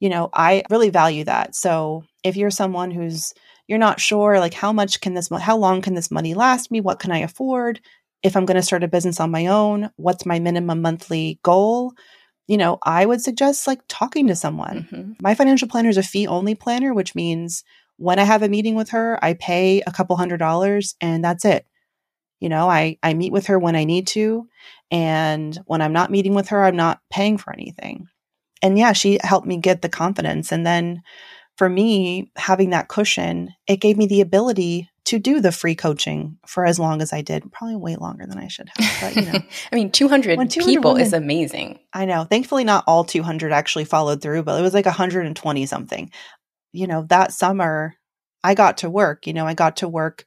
you 0.00 0.08
know, 0.08 0.30
I 0.32 0.62
really 0.70 0.90
value 0.90 1.24
that. 1.24 1.54
So 1.56 2.04
if 2.22 2.36
you're 2.36 2.50
someone 2.50 2.90
who's, 2.90 3.34
you're 3.66 3.78
not 3.78 4.00
sure, 4.00 4.38
like, 4.38 4.54
how 4.54 4.72
much 4.72 5.00
can 5.00 5.14
this, 5.14 5.30
how 5.40 5.56
long 5.56 5.82
can 5.82 5.94
this 5.94 6.10
money 6.10 6.34
last 6.34 6.70
me? 6.70 6.80
What 6.80 6.98
can 7.00 7.10
I 7.10 7.18
afford? 7.18 7.80
If 8.22 8.36
I'm 8.36 8.44
going 8.46 8.56
to 8.56 8.62
start 8.62 8.84
a 8.84 8.88
business 8.88 9.20
on 9.20 9.30
my 9.30 9.46
own, 9.46 9.90
what's 9.96 10.26
my 10.26 10.38
minimum 10.38 10.80
monthly 10.80 11.40
goal? 11.42 11.92
You 12.46 12.58
know, 12.58 12.78
I 12.82 13.06
would 13.06 13.22
suggest 13.22 13.66
like 13.66 13.80
talking 13.88 14.26
to 14.26 14.36
someone. 14.36 14.88
Mhm. 14.92 15.16
My 15.20 15.34
financial 15.34 15.68
planner 15.68 15.88
is 15.88 15.96
a 15.96 16.02
fee 16.02 16.26
only 16.26 16.54
planner, 16.54 16.92
which 16.92 17.14
means 17.14 17.64
when 17.96 18.18
I 18.18 18.24
have 18.24 18.42
a 18.42 18.48
meeting 18.48 18.74
with 18.74 18.90
her, 18.90 19.18
I 19.22 19.34
pay 19.34 19.82
a 19.86 19.92
couple 19.92 20.16
hundred 20.16 20.38
dollars 20.38 20.94
and 21.00 21.24
that's 21.24 21.44
it. 21.44 21.66
You 22.40 22.48
know, 22.48 22.68
I, 22.68 22.98
I 23.02 23.14
meet 23.14 23.32
with 23.32 23.46
her 23.46 23.58
when 23.58 23.76
I 23.76 23.84
need 23.84 24.06
to. 24.08 24.46
And 24.90 25.58
when 25.66 25.80
I'm 25.80 25.92
not 25.92 26.10
meeting 26.10 26.34
with 26.34 26.48
her, 26.48 26.64
I'm 26.64 26.76
not 26.76 27.00
paying 27.10 27.38
for 27.38 27.52
anything. 27.52 28.06
And 28.62 28.78
yeah, 28.78 28.92
she 28.92 29.18
helped 29.22 29.46
me 29.46 29.56
get 29.58 29.82
the 29.82 29.88
confidence. 29.88 30.52
And 30.52 30.66
then 30.66 31.02
for 31.56 31.68
me, 31.68 32.30
having 32.36 32.70
that 32.70 32.88
cushion, 32.88 33.50
it 33.66 33.78
gave 33.78 33.96
me 33.96 34.06
the 34.06 34.20
ability 34.20 34.90
to 35.06 35.18
do 35.18 35.40
the 35.40 35.52
free 35.52 35.74
coaching 35.74 36.38
for 36.46 36.64
as 36.64 36.78
long 36.78 37.02
as 37.02 37.12
I 37.12 37.20
did, 37.20 37.52
probably 37.52 37.76
way 37.76 37.96
longer 37.96 38.26
than 38.26 38.38
I 38.38 38.48
should 38.48 38.70
have. 38.74 39.00
But, 39.00 39.16
you 39.16 39.32
know, 39.32 39.38
I 39.72 39.74
mean, 39.74 39.90
200, 39.90 40.36
200 40.36 40.64
people 40.64 40.96
is 40.96 41.12
amazing. 41.12 41.78
I 41.92 42.06
know. 42.06 42.24
Thankfully, 42.24 42.64
not 42.64 42.84
all 42.86 43.04
200 43.04 43.52
actually 43.52 43.84
followed 43.84 44.22
through, 44.22 44.44
but 44.44 44.58
it 44.58 44.62
was 44.62 44.74
like 44.74 44.86
120 44.86 45.66
something. 45.66 46.10
You 46.72 46.86
know, 46.86 47.02
that 47.08 47.32
summer, 47.32 47.94
I 48.42 48.54
got 48.54 48.78
to 48.78 48.90
work. 48.90 49.26
You 49.26 49.34
know, 49.34 49.46
I 49.46 49.54
got 49.54 49.76
to 49.78 49.88
work 49.88 50.24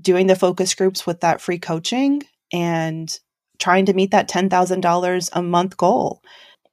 doing 0.00 0.26
the 0.26 0.36
focus 0.36 0.74
groups 0.74 1.06
with 1.06 1.20
that 1.20 1.40
free 1.40 1.58
coaching 1.58 2.22
and 2.52 3.16
trying 3.58 3.86
to 3.86 3.94
meet 3.94 4.10
that 4.10 4.28
$10,000 4.28 5.30
a 5.32 5.42
month 5.42 5.76
goal. 5.76 6.22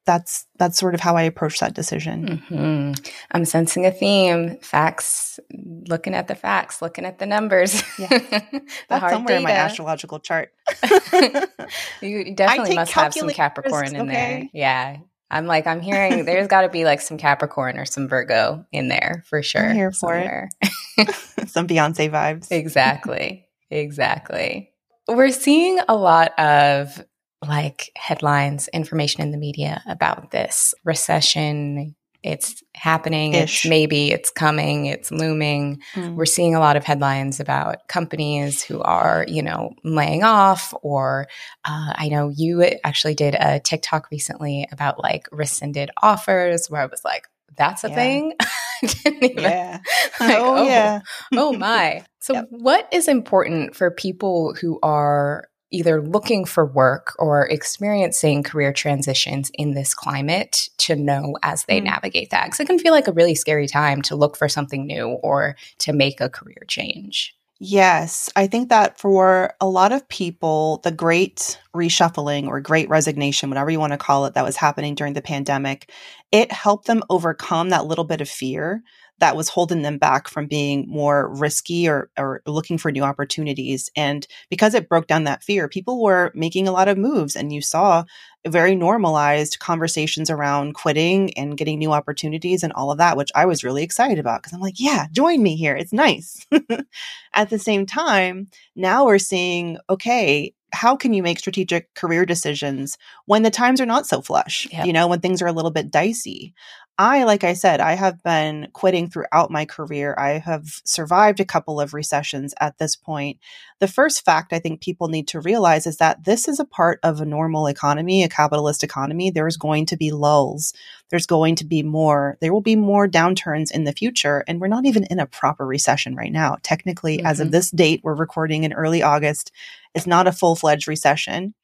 That's 0.05 0.45
that's 0.57 0.77
sort 0.77 0.95
of 0.95 0.99
how 0.99 1.15
I 1.15 1.23
approach 1.23 1.59
that 1.59 1.73
decision. 1.75 2.43
hmm 2.47 2.93
I'm 3.31 3.45
sensing 3.45 3.85
a 3.85 3.91
theme. 3.91 4.57
Facts, 4.61 5.39
looking 5.87 6.15
at 6.15 6.27
the 6.27 6.35
facts, 6.35 6.81
looking 6.81 7.05
at 7.05 7.19
the 7.19 7.25
numbers. 7.25 7.83
Yeah. 7.99 8.07
the 8.09 8.61
That's 8.89 9.13
somewhere 9.13 9.37
in 9.37 9.43
my 9.43 9.51
astrological 9.51 10.19
chart. 10.19 10.53
You 12.01 12.33
definitely 12.35 12.75
must 12.75 12.91
have 12.93 13.13
some 13.13 13.29
Capricorn 13.29 13.95
in 13.95 14.07
there. 14.07 14.49
Yeah. 14.53 14.97
I'm 15.29 15.45
like, 15.45 15.65
I'm 15.67 15.79
hearing 15.79 16.25
there's 16.25 16.47
got 16.47 16.61
to 16.61 16.69
be 16.69 16.83
like 16.83 16.99
some 16.99 17.17
Capricorn 17.17 17.77
or 17.77 17.85
some 17.85 18.07
Virgo 18.09 18.65
in 18.71 18.89
there 18.89 19.23
for 19.27 19.41
sure. 19.41 19.71
here 19.71 19.91
for 19.91 20.17
it. 20.17 20.49
Some 21.47 21.67
Beyonce 21.67 22.11
vibes. 22.11 22.51
exactly. 22.51 23.47
Exactly. 23.69 24.71
We're 25.07 25.31
seeing 25.31 25.79
a 25.87 25.95
lot 25.95 26.37
of 26.39 27.03
like 27.45 27.91
headlines, 27.95 28.67
information 28.69 29.21
in 29.21 29.31
the 29.31 29.37
media 29.37 29.81
about 29.87 30.31
this 30.31 30.73
recession. 30.83 31.95
It's 32.23 32.61
happening. 32.75 33.33
Ish. 33.33 33.65
It's 33.65 33.69
maybe 33.69 34.11
it's 34.11 34.29
coming. 34.29 34.85
It's 34.85 35.09
looming. 35.11 35.81
Mm. 35.95 36.13
We're 36.13 36.25
seeing 36.27 36.53
a 36.53 36.59
lot 36.59 36.75
of 36.77 36.83
headlines 36.83 37.39
about 37.39 37.87
companies 37.87 38.61
who 38.61 38.79
are, 38.81 39.25
you 39.27 39.41
know, 39.41 39.71
laying 39.83 40.23
off, 40.23 40.71
or 40.83 41.27
uh, 41.65 41.93
I 41.95 42.09
know 42.09 42.29
you 42.29 42.61
actually 42.83 43.15
did 43.15 43.35
a 43.39 43.59
TikTok 43.59 44.11
recently 44.11 44.67
about 44.71 45.01
like 45.01 45.27
rescinded 45.31 45.89
offers, 46.03 46.67
where 46.69 46.81
I 46.81 46.85
was 46.85 47.01
like, 47.03 47.27
that's 47.57 47.83
a 47.83 47.89
Yeah. 47.89 47.95
thing. 47.95 48.33
I 48.41 48.87
didn't 49.03 49.23
even, 49.23 49.43
Yeah. 49.43 49.79
like, 50.19 50.37
oh, 50.39 50.65
yeah. 50.67 51.01
oh 51.33 51.53
my. 51.53 52.05
So, 52.19 52.33
Yep. 52.35 52.45
what 52.51 52.87
is 52.93 53.07
important 53.07 53.75
for 53.75 53.89
people 53.89 54.53
who 54.61 54.79
are 54.83 55.47
either 55.71 56.01
looking 56.01 56.45
for 56.45 56.65
work 56.65 57.15
or 57.19 57.47
experiencing 57.47 58.43
career 58.43 58.73
transitions 58.73 59.51
in 59.55 59.73
this 59.73 59.93
climate 59.93 60.69
to 60.77 60.95
know 60.95 61.37
as 61.43 61.65
they 61.65 61.79
Mm. 61.79 61.85
navigate 61.85 62.29
that? 62.31 62.45
Because 62.45 62.59
it 62.59 62.67
can 62.67 62.79
feel 62.79 62.93
like 62.93 63.07
a 63.07 63.13
really 63.13 63.35
scary 63.35 63.67
time 63.67 64.01
to 64.03 64.15
look 64.15 64.35
for 64.37 64.49
something 64.49 64.85
new 64.85 65.07
or 65.23 65.55
to 65.79 65.93
make 65.93 66.21
a 66.21 66.29
career 66.29 66.63
change. 66.67 67.35
Yes, 67.63 68.27
I 68.35 68.47
think 68.47 68.69
that 68.69 68.99
for 68.99 69.53
a 69.61 69.67
lot 69.67 69.91
of 69.91 70.07
people, 70.09 70.79
the 70.83 70.91
great 70.91 71.59
reshuffling 71.75 72.47
or 72.47 72.59
great 72.59 72.89
resignation, 72.89 73.49
whatever 73.49 73.69
you 73.69 73.79
want 73.79 73.93
to 73.93 73.97
call 73.97 74.25
it, 74.25 74.33
that 74.33 74.43
was 74.43 74.57
happening 74.57 74.95
during 74.95 75.13
the 75.13 75.21
pandemic, 75.21 75.91
it 76.31 76.51
helped 76.51 76.87
them 76.87 77.03
overcome 77.11 77.69
that 77.69 77.85
little 77.85 78.03
bit 78.03 78.19
of 78.19 78.27
fear 78.29 78.81
that 79.21 79.37
was 79.37 79.47
holding 79.47 79.83
them 79.83 79.97
back 79.97 80.27
from 80.27 80.47
being 80.47 80.85
more 80.89 81.33
risky 81.35 81.87
or, 81.87 82.09
or 82.17 82.41
looking 82.45 82.77
for 82.77 82.91
new 82.91 83.03
opportunities. 83.03 83.89
And 83.95 84.27
because 84.49 84.73
it 84.73 84.89
broke 84.89 85.07
down 85.07 85.23
that 85.23 85.43
fear, 85.43 85.69
people 85.69 86.01
were 86.01 86.31
making 86.35 86.67
a 86.67 86.71
lot 86.71 86.87
of 86.87 86.97
moves. 86.97 87.35
And 87.35 87.53
you 87.53 87.61
saw 87.61 88.03
very 88.47 88.75
normalized 88.75 89.59
conversations 89.59 90.29
around 90.29 90.73
quitting 90.73 91.33
and 91.35 91.55
getting 91.55 91.77
new 91.77 91.91
opportunities 91.91 92.63
and 92.63 92.73
all 92.73 92.91
of 92.91 92.97
that, 92.97 93.15
which 93.15 93.31
I 93.35 93.45
was 93.45 93.63
really 93.63 93.83
excited 93.83 94.17
about 94.17 94.41
because 94.41 94.53
I'm 94.53 94.61
like, 94.61 94.79
yeah, 94.79 95.05
join 95.11 95.43
me 95.43 95.55
here. 95.55 95.75
It's 95.75 95.93
nice. 95.93 96.45
At 97.33 97.49
the 97.49 97.59
same 97.59 97.85
time, 97.85 98.47
now 98.75 99.05
we're 99.05 99.19
seeing, 99.19 99.77
okay, 99.89 100.53
how 100.73 100.95
can 100.95 101.13
you 101.13 101.21
make 101.21 101.39
strategic 101.39 101.93
career 101.95 102.25
decisions 102.25 102.97
when 103.25 103.43
the 103.43 103.51
times 103.51 103.81
are 103.81 103.85
not 103.85 104.07
so 104.07 104.21
flush? 104.21 104.67
Yep. 104.71 104.85
You 104.85 104.93
know, 104.93 105.07
when 105.07 105.19
things 105.19 105.41
are 105.41 105.47
a 105.47 105.51
little 105.51 105.71
bit 105.71 105.91
dicey. 105.91 106.53
I, 106.97 107.23
like 107.23 107.43
I 107.43 107.53
said, 107.53 107.79
I 107.79 107.93
have 107.93 108.21
been 108.21 108.67
quitting 108.73 109.09
throughout 109.09 109.49
my 109.49 109.65
career. 109.65 110.13
I 110.19 110.37
have 110.37 110.65
survived 110.85 111.39
a 111.39 111.45
couple 111.45 111.81
of 111.81 111.95
recessions 111.95 112.53
at 112.61 112.77
this 112.77 112.95
point. 112.95 113.39
The 113.79 113.87
first 113.87 114.23
fact 114.23 114.53
I 114.53 114.59
think 114.59 114.81
people 114.81 115.07
need 115.07 115.27
to 115.29 115.39
realize 115.41 115.87
is 115.87 115.97
that 115.97 116.25
this 116.25 116.47
is 116.47 116.59
a 116.59 116.65
part 116.65 116.99
of 117.01 117.19
a 117.19 117.25
normal 117.25 117.65
economy, 117.65 118.21
a 118.21 118.29
capitalist 118.29 118.83
economy. 118.83 119.31
There's 119.31 119.57
going 119.57 119.87
to 119.87 119.97
be 119.97 120.11
lulls. 120.11 120.73
There's 121.09 121.25
going 121.25 121.55
to 121.55 121.65
be 121.65 121.81
more, 121.81 122.37
there 122.39 122.53
will 122.53 122.61
be 122.61 122.75
more 122.75 123.07
downturns 123.07 123.71
in 123.71 123.85
the 123.85 123.93
future. 123.93 124.43
And 124.47 124.61
we're 124.61 124.67
not 124.67 124.85
even 124.85 125.05
in 125.05 125.19
a 125.19 125.25
proper 125.25 125.65
recession 125.65 126.15
right 126.15 126.31
now. 126.31 126.57
Technically, 126.61 127.23
as 127.23 127.39
of 127.39 127.47
Mhm. 127.47 127.51
this 127.51 127.71
date, 127.71 128.01
we're 128.03 128.13
recording 128.13 128.63
in 128.63 128.73
early 128.73 129.01
August. 129.01 129.51
It's 129.95 130.05
not 130.05 130.27
a 130.27 130.31
full 130.31 130.55
fledged 130.55 130.87
recession. 130.87 131.55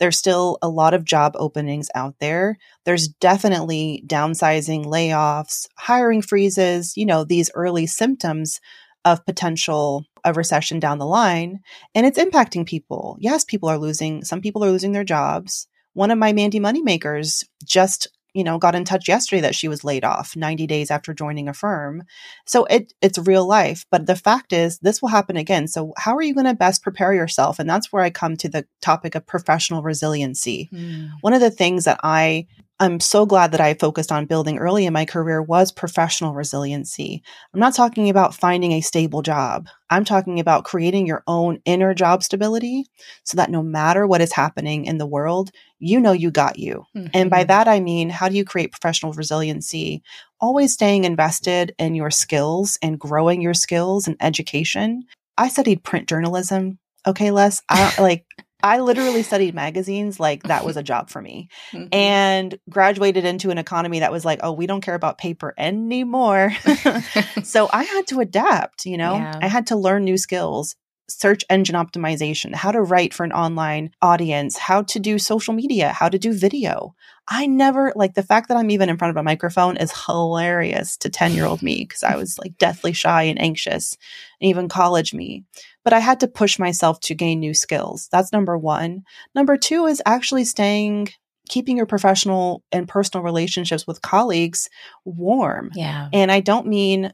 There's 0.00 0.18
still 0.18 0.58
a 0.62 0.68
lot 0.68 0.94
of 0.94 1.04
job 1.04 1.34
openings 1.36 1.88
out 1.94 2.16
there. 2.20 2.56
There's 2.84 3.08
definitely 3.08 4.04
downsizing, 4.06 4.86
layoffs, 4.86 5.66
hiring 5.76 6.22
freezes, 6.22 6.96
you 6.96 7.06
know, 7.06 7.24
these 7.24 7.50
early 7.54 7.86
symptoms 7.86 8.60
of 9.04 9.24
potential 9.26 10.04
a 10.24 10.32
recession 10.32 10.80
down 10.80 10.98
the 10.98 11.06
line. 11.06 11.60
And 11.94 12.06
it's 12.06 12.18
impacting 12.18 12.66
people. 12.66 13.16
Yes, 13.20 13.44
people 13.44 13.68
are 13.68 13.78
losing, 13.78 14.24
some 14.24 14.40
people 14.40 14.64
are 14.64 14.70
losing 14.70 14.92
their 14.92 15.04
jobs. 15.04 15.68
One 15.92 16.10
of 16.10 16.18
my 16.18 16.32
Mandi 16.32 16.58
Moneymakers 16.58 17.44
just 17.64 18.08
you 18.34 18.44
know 18.44 18.58
got 18.58 18.74
in 18.74 18.84
touch 18.84 19.08
yesterday 19.08 19.40
that 19.40 19.54
she 19.54 19.68
was 19.68 19.84
laid 19.84 20.04
off 20.04 20.36
90 20.36 20.66
days 20.66 20.90
after 20.90 21.14
joining 21.14 21.48
a 21.48 21.54
firm 21.54 22.02
so 22.44 22.64
it 22.66 22.92
it's 23.00 23.18
real 23.18 23.46
life 23.46 23.86
but 23.90 24.06
the 24.06 24.16
fact 24.16 24.52
is 24.52 24.78
this 24.78 25.00
will 25.00 25.08
happen 25.08 25.36
again. 25.36 25.68
So 25.68 25.92
how 25.96 26.16
are 26.16 26.22
you 26.22 26.34
going 26.34 26.46
to 26.46 26.54
best 26.54 26.82
prepare 26.82 27.14
yourself? 27.14 27.58
And 27.58 27.68
that's 27.68 27.92
where 27.92 28.02
i 28.02 28.10
come 28.10 28.36
to 28.38 28.48
the 28.48 28.66
topic 28.80 29.14
of 29.14 29.26
professional 29.26 29.82
resiliency. 29.82 30.68
Hmm. 30.70 31.06
One 31.20 31.32
of 31.32 31.40
the 31.40 31.50
things 31.50 31.84
that 31.84 32.00
I 32.02 32.46
I'm 32.80 32.98
so 32.98 33.24
glad 33.24 33.52
that 33.52 33.60
I 33.60 33.74
focused 33.74 34.10
on 34.10 34.26
building 34.26 34.58
early 34.58 34.84
in 34.84 34.92
my 34.92 35.04
career 35.04 35.40
was 35.40 35.70
professional 35.70 36.34
resiliency. 36.34 37.22
I'm 37.52 37.60
not 37.60 37.74
talking 37.74 38.10
about 38.10 38.34
finding 38.34 38.72
a 38.72 38.80
stable 38.80 39.22
job. 39.22 39.68
I'm 39.90 40.04
talking 40.04 40.40
about 40.40 40.64
creating 40.64 41.06
your 41.06 41.22
own 41.28 41.60
inner 41.64 41.94
job 41.94 42.24
stability 42.24 42.86
so 43.22 43.36
that 43.36 43.50
no 43.50 43.62
matter 43.62 44.08
what 44.08 44.20
is 44.20 44.32
happening 44.32 44.86
in 44.86 44.98
the 44.98 45.06
world, 45.06 45.50
you 45.78 46.00
know 46.00 46.10
you 46.10 46.32
got 46.32 46.58
you. 46.58 46.84
And 47.14 47.30
by 47.30 47.44
Mhm. 47.44 47.48
that, 47.48 47.68
I 47.68 47.78
mean, 47.78 48.10
how 48.10 48.28
do 48.28 48.36
you 48.36 48.44
create 48.44 48.72
professional 48.72 49.12
resiliency? 49.12 50.02
Always 50.40 50.72
staying 50.72 51.04
invested 51.04 51.74
in 51.78 51.94
your 51.94 52.10
skills 52.10 52.76
and 52.82 52.98
growing 52.98 53.40
your 53.40 53.54
skills 53.54 54.08
and 54.08 54.16
education. 54.20 55.04
I 55.38 55.48
studied 55.48 55.84
print 55.84 56.08
journalism. 56.08 56.78
Okay, 57.06 57.30
Les, 57.30 57.62
I 57.68 57.92
like, 58.00 58.24
I 58.64 58.80
literally 58.80 59.22
studied 59.22 59.54
magazines 59.54 60.18
like 60.18 60.42
that 60.44 60.64
was 60.64 60.76
a 60.82 60.82
job 60.82 61.10
for 61.10 61.20
me 61.22 61.48
Mhm. 61.72 61.88
and 61.94 62.58
graduated 62.68 63.24
into 63.24 63.50
an 63.50 63.58
economy 63.58 64.00
that 64.00 64.10
was 64.10 64.24
like, 64.24 64.40
oh, 64.42 64.52
we 64.52 64.66
don't 64.66 64.80
care 64.80 64.94
about 64.94 65.18
paper 65.18 65.54
anymore. 65.58 66.50
so 67.44 67.68
I 67.72 67.84
had 67.84 68.06
to 68.08 68.20
adapt, 68.20 68.86
you 68.86 68.96
know, 68.96 69.16
Yeah. 69.16 69.38
I 69.42 69.48
had 69.48 69.66
to 69.68 69.76
learn 69.76 70.04
new 70.04 70.16
skills, 70.18 70.76
search 71.08 71.44
engine 71.50 71.76
optimization, 71.76 72.54
how 72.54 72.70
to 72.70 72.80
write 72.80 73.12
for 73.12 73.24
an 73.24 73.32
online 73.32 73.90
audience, 74.00 74.56
how 74.56 74.82
to 74.82 74.98
do 74.98 75.18
social 75.18 75.54
media, 75.54 75.90
how 75.90 76.08
to 76.08 76.18
do 76.18 76.32
video. 76.32 76.94
I 77.28 77.46
never 77.46 77.92
like 77.94 78.14
the 78.14 78.22
fact 78.22 78.48
that 78.48 78.56
I'm 78.56 78.70
even 78.70 78.88
in 78.88 78.96
front 78.96 79.10
of 79.10 79.16
a 79.16 79.22
microphone 79.22 79.76
is 79.76 79.92
hilarious 80.06 80.96
to 80.98 81.08
10 81.10 81.32
year 81.32 81.46
old 81.46 81.62
me 81.62 81.84
because 81.84 82.02
I 82.02 82.16
was 82.16 82.38
like 82.38 82.56
deathly 82.58 82.92
shy 82.92 83.24
and 83.24 83.40
anxious, 83.40 83.96
and 84.40 84.50
even 84.50 84.68
college 84.68 85.14
me. 85.14 85.44
But 85.84 85.92
I 85.92 86.00
had 86.00 86.20
to 86.20 86.28
push 86.28 86.58
myself 86.58 87.00
to 87.00 87.14
gain 87.14 87.40
new 87.40 87.54
skills. 87.54 88.08
That's 88.10 88.32
number 88.32 88.56
one. 88.56 89.04
Number 89.34 89.56
two 89.56 89.86
is 89.86 90.02
actually 90.06 90.44
staying 90.44 91.08
keeping 91.48 91.76
your 91.76 91.86
professional 91.86 92.62
and 92.72 92.88
personal 92.88 93.22
relationships 93.22 93.86
with 93.86 94.00
colleagues 94.02 94.68
warm. 95.04 95.70
Yeah. 95.74 96.08
And 96.12 96.32
I 96.32 96.40
don't 96.40 96.66
mean 96.66 97.12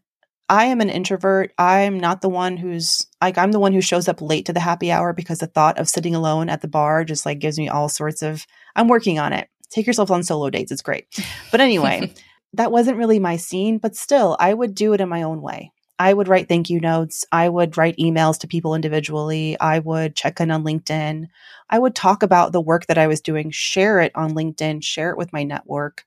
I 0.50 0.64
am 0.64 0.80
an 0.80 0.90
introvert. 0.90 1.52
I'm 1.58 2.00
not 2.00 2.22
the 2.22 2.28
one 2.28 2.56
who's 2.56 3.06
like, 3.22 3.38
I'm 3.38 3.52
the 3.52 3.60
one 3.60 3.72
who 3.72 3.80
shows 3.80 4.08
up 4.08 4.20
late 4.20 4.46
to 4.46 4.52
the 4.52 4.58
happy 4.58 4.90
hour 4.90 5.12
because 5.12 5.38
the 5.38 5.46
thought 5.46 5.78
of 5.78 5.88
sitting 5.88 6.12
alone 6.12 6.48
at 6.48 6.60
the 6.60 6.66
bar 6.66 7.04
just 7.04 7.24
like 7.24 7.38
gives 7.38 7.56
me 7.56 7.68
all 7.68 7.88
sorts 7.88 8.20
of, 8.20 8.44
I'm 8.74 8.88
working 8.88 9.20
on 9.20 9.32
it. 9.32 9.48
Take 9.70 9.86
yourself 9.86 10.10
on 10.10 10.24
solo 10.24 10.50
dates. 10.50 10.72
It's 10.72 10.82
great. 10.82 11.06
But 11.52 11.60
anyway, 11.60 12.12
that 12.54 12.72
wasn't 12.72 12.98
really 12.98 13.20
my 13.20 13.36
scene, 13.36 13.78
but 13.78 13.94
still, 13.94 14.36
I 14.40 14.52
would 14.52 14.74
do 14.74 14.92
it 14.92 15.00
in 15.00 15.08
my 15.08 15.22
own 15.22 15.40
way. 15.40 15.72
I 16.00 16.12
would 16.12 16.26
write 16.26 16.48
thank 16.48 16.68
you 16.68 16.80
notes. 16.80 17.24
I 17.30 17.48
would 17.48 17.76
write 17.76 17.96
emails 17.98 18.38
to 18.40 18.48
people 18.48 18.74
individually. 18.74 19.56
I 19.60 19.78
would 19.78 20.16
check 20.16 20.40
in 20.40 20.50
on 20.50 20.64
LinkedIn. 20.64 21.26
I 21.68 21.78
would 21.78 21.94
talk 21.94 22.24
about 22.24 22.50
the 22.50 22.60
work 22.60 22.86
that 22.86 22.98
I 22.98 23.06
was 23.06 23.20
doing, 23.20 23.50
share 23.52 24.00
it 24.00 24.10
on 24.16 24.32
LinkedIn, 24.32 24.82
share 24.82 25.10
it 25.10 25.18
with 25.18 25.32
my 25.32 25.44
network. 25.44 26.04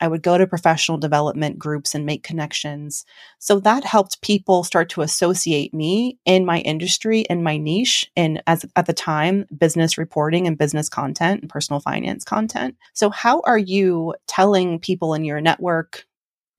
I 0.00 0.08
would 0.08 0.22
go 0.22 0.36
to 0.36 0.46
professional 0.46 0.98
development 0.98 1.58
groups 1.58 1.94
and 1.94 2.04
make 2.04 2.22
connections. 2.22 3.04
So 3.38 3.60
that 3.60 3.84
helped 3.84 4.20
people 4.20 4.64
start 4.64 4.88
to 4.90 5.02
associate 5.02 5.72
me 5.72 6.18
in 6.24 6.44
my 6.44 6.60
industry 6.60 7.28
and 7.30 7.42
my 7.42 7.56
niche 7.56 8.10
in 8.14 8.42
as 8.46 8.64
at 8.76 8.86
the 8.86 8.92
time 8.92 9.46
business 9.56 9.96
reporting 9.96 10.46
and 10.46 10.58
business 10.58 10.88
content 10.88 11.40
and 11.40 11.50
personal 11.50 11.80
finance 11.80 12.24
content. 12.24 12.76
So 12.92 13.10
how 13.10 13.40
are 13.46 13.58
you 13.58 14.14
telling 14.26 14.78
people 14.78 15.14
in 15.14 15.24
your 15.24 15.40
network, 15.40 16.04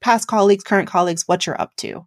past 0.02 0.28
colleagues, 0.28 0.64
current 0.64 0.88
colleagues 0.88 1.28
what 1.28 1.46
you're 1.46 1.62
up 1.62 1.76
to 1.78 2.06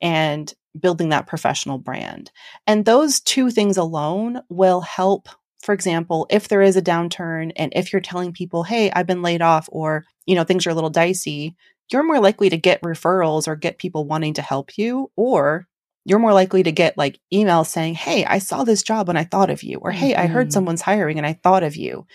and 0.00 0.52
building 0.78 1.10
that 1.10 1.26
professional 1.26 1.78
brand? 1.78 2.32
And 2.66 2.84
those 2.84 3.20
two 3.20 3.50
things 3.50 3.76
alone 3.76 4.40
will 4.48 4.80
help 4.80 5.28
for 5.62 5.72
example, 5.72 6.26
if 6.30 6.48
there 6.48 6.62
is 6.62 6.76
a 6.76 6.82
downturn 6.82 7.52
and 7.56 7.72
if 7.74 7.92
you're 7.92 8.02
telling 8.02 8.32
people, 8.32 8.64
hey, 8.64 8.90
I've 8.90 9.06
been 9.06 9.22
laid 9.22 9.42
off 9.42 9.68
or, 9.72 10.04
you 10.26 10.34
know, 10.34 10.44
things 10.44 10.66
are 10.66 10.70
a 10.70 10.74
little 10.74 10.90
dicey, 10.90 11.56
you're 11.90 12.02
more 12.02 12.20
likely 12.20 12.50
to 12.50 12.56
get 12.56 12.82
referrals 12.82 13.46
or 13.48 13.56
get 13.56 13.78
people 13.78 14.04
wanting 14.04 14.34
to 14.34 14.42
help 14.42 14.76
you, 14.76 15.10
or 15.16 15.66
you're 16.04 16.18
more 16.18 16.32
likely 16.32 16.62
to 16.64 16.72
get 16.72 16.98
like 16.98 17.20
emails 17.32 17.66
saying, 17.66 17.94
hey, 17.94 18.24
I 18.24 18.38
saw 18.38 18.64
this 18.64 18.82
job 18.82 19.08
and 19.08 19.18
I 19.18 19.24
thought 19.24 19.50
of 19.50 19.62
you, 19.62 19.78
or 19.78 19.92
hey, 19.92 20.14
I 20.14 20.26
heard 20.26 20.48
Mhm. 20.48 20.52
someone's 20.52 20.82
hiring 20.82 21.18
and 21.18 21.26
I 21.26 21.34
thought 21.42 21.62
of 21.62 21.76
you. 21.76 22.06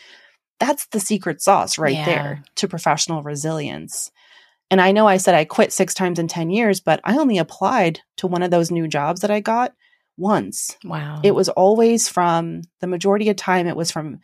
That's 0.60 0.88
the 0.88 0.99
secret 0.99 1.41
sauce 1.41 1.77
right 1.77 1.95
Yeah. 1.95 2.05
there 2.05 2.43
to 2.55 2.67
professional 2.67 3.23
resilience. 3.23 4.12
And 4.71 4.81
I 4.81 4.91
know 4.91 5.07
I 5.07 5.17
said 5.17 5.36
I 5.36 5.45
quit 5.45 5.71
six 5.71 5.93
times 5.93 6.19
in 6.19 6.27
10 6.27 6.49
years, 6.49 6.79
but 6.81 6.99
I 7.05 7.17
only 7.17 7.38
applied 7.38 8.01
to 8.17 8.27
one 8.27 8.43
of 8.43 8.51
those 8.51 8.71
new 8.71 8.88
jobs 8.88 9.21
that 9.21 9.31
I 9.31 9.39
got 9.39 9.73
once. 10.17 10.77
Wow. 10.84 11.21
It 11.23 11.36
was 11.36 11.49
always 11.49 12.10
from 12.10 12.62
the 12.82 12.88
majority 12.88 13.30
of 13.30 13.36
time, 13.36 13.67
it 13.67 13.75
was 13.75 13.91
from 13.91 14.19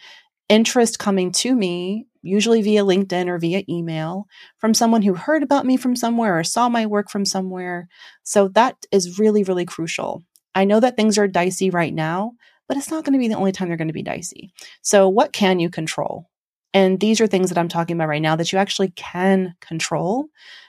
interest 0.49 0.99
coming 0.99 1.32
to 1.32 1.56
me, 1.56 2.08
usually 2.21 2.62
via 2.62 2.84
LinkedIn 2.84 3.27
or 3.27 3.39
via 3.39 3.63
email, 3.69 4.25
from 4.58 4.73
someone 4.73 5.01
who 5.01 5.13
heard 5.13 5.43
about 5.43 5.65
me 5.65 5.77
from 5.77 5.95
somewhere 5.95 6.38
or 6.38 6.43
saw 6.43 6.69
my 6.69 6.86
work 6.86 7.10
from 7.10 7.25
somewhere. 7.25 7.88
So 8.23 8.49
that 8.49 8.75
is 8.91 9.19
really, 9.19 9.43
really 9.43 9.65
crucial. 9.65 10.23
I 10.56 10.65
know 10.65 10.79
that 10.79 10.95
things 10.95 11.17
are 11.17 11.27
dicey 11.27 11.69
right 11.69 11.93
now, 11.93 12.34
but 12.67 12.77
it's 12.77 12.91
not 12.91 13.03
going 13.03 13.13
to 13.13 13.19
be 13.19 13.27
the 13.27 13.36
only 13.36 13.51
time 13.51 13.67
they're 13.67 13.77
going 13.77 13.88
to 13.88 13.93
be 13.93 14.03
dicey. 14.03 14.51
So, 14.82 15.10
what 15.10 15.34
can 15.34 15.60
you 15.60 15.69
control? 15.69 16.29
And 16.73 16.99
these 16.99 17.21
are 17.21 17.27
things 17.27 17.49
that 17.49 17.58
I'm 17.58 17.67
talking 17.67 17.95
about 17.95 18.08
right 18.08 18.21
now 18.21 18.36
that 18.36 18.51
you 18.51 18.58
actually 18.58 18.89
can 18.91 19.56
control 19.62 20.27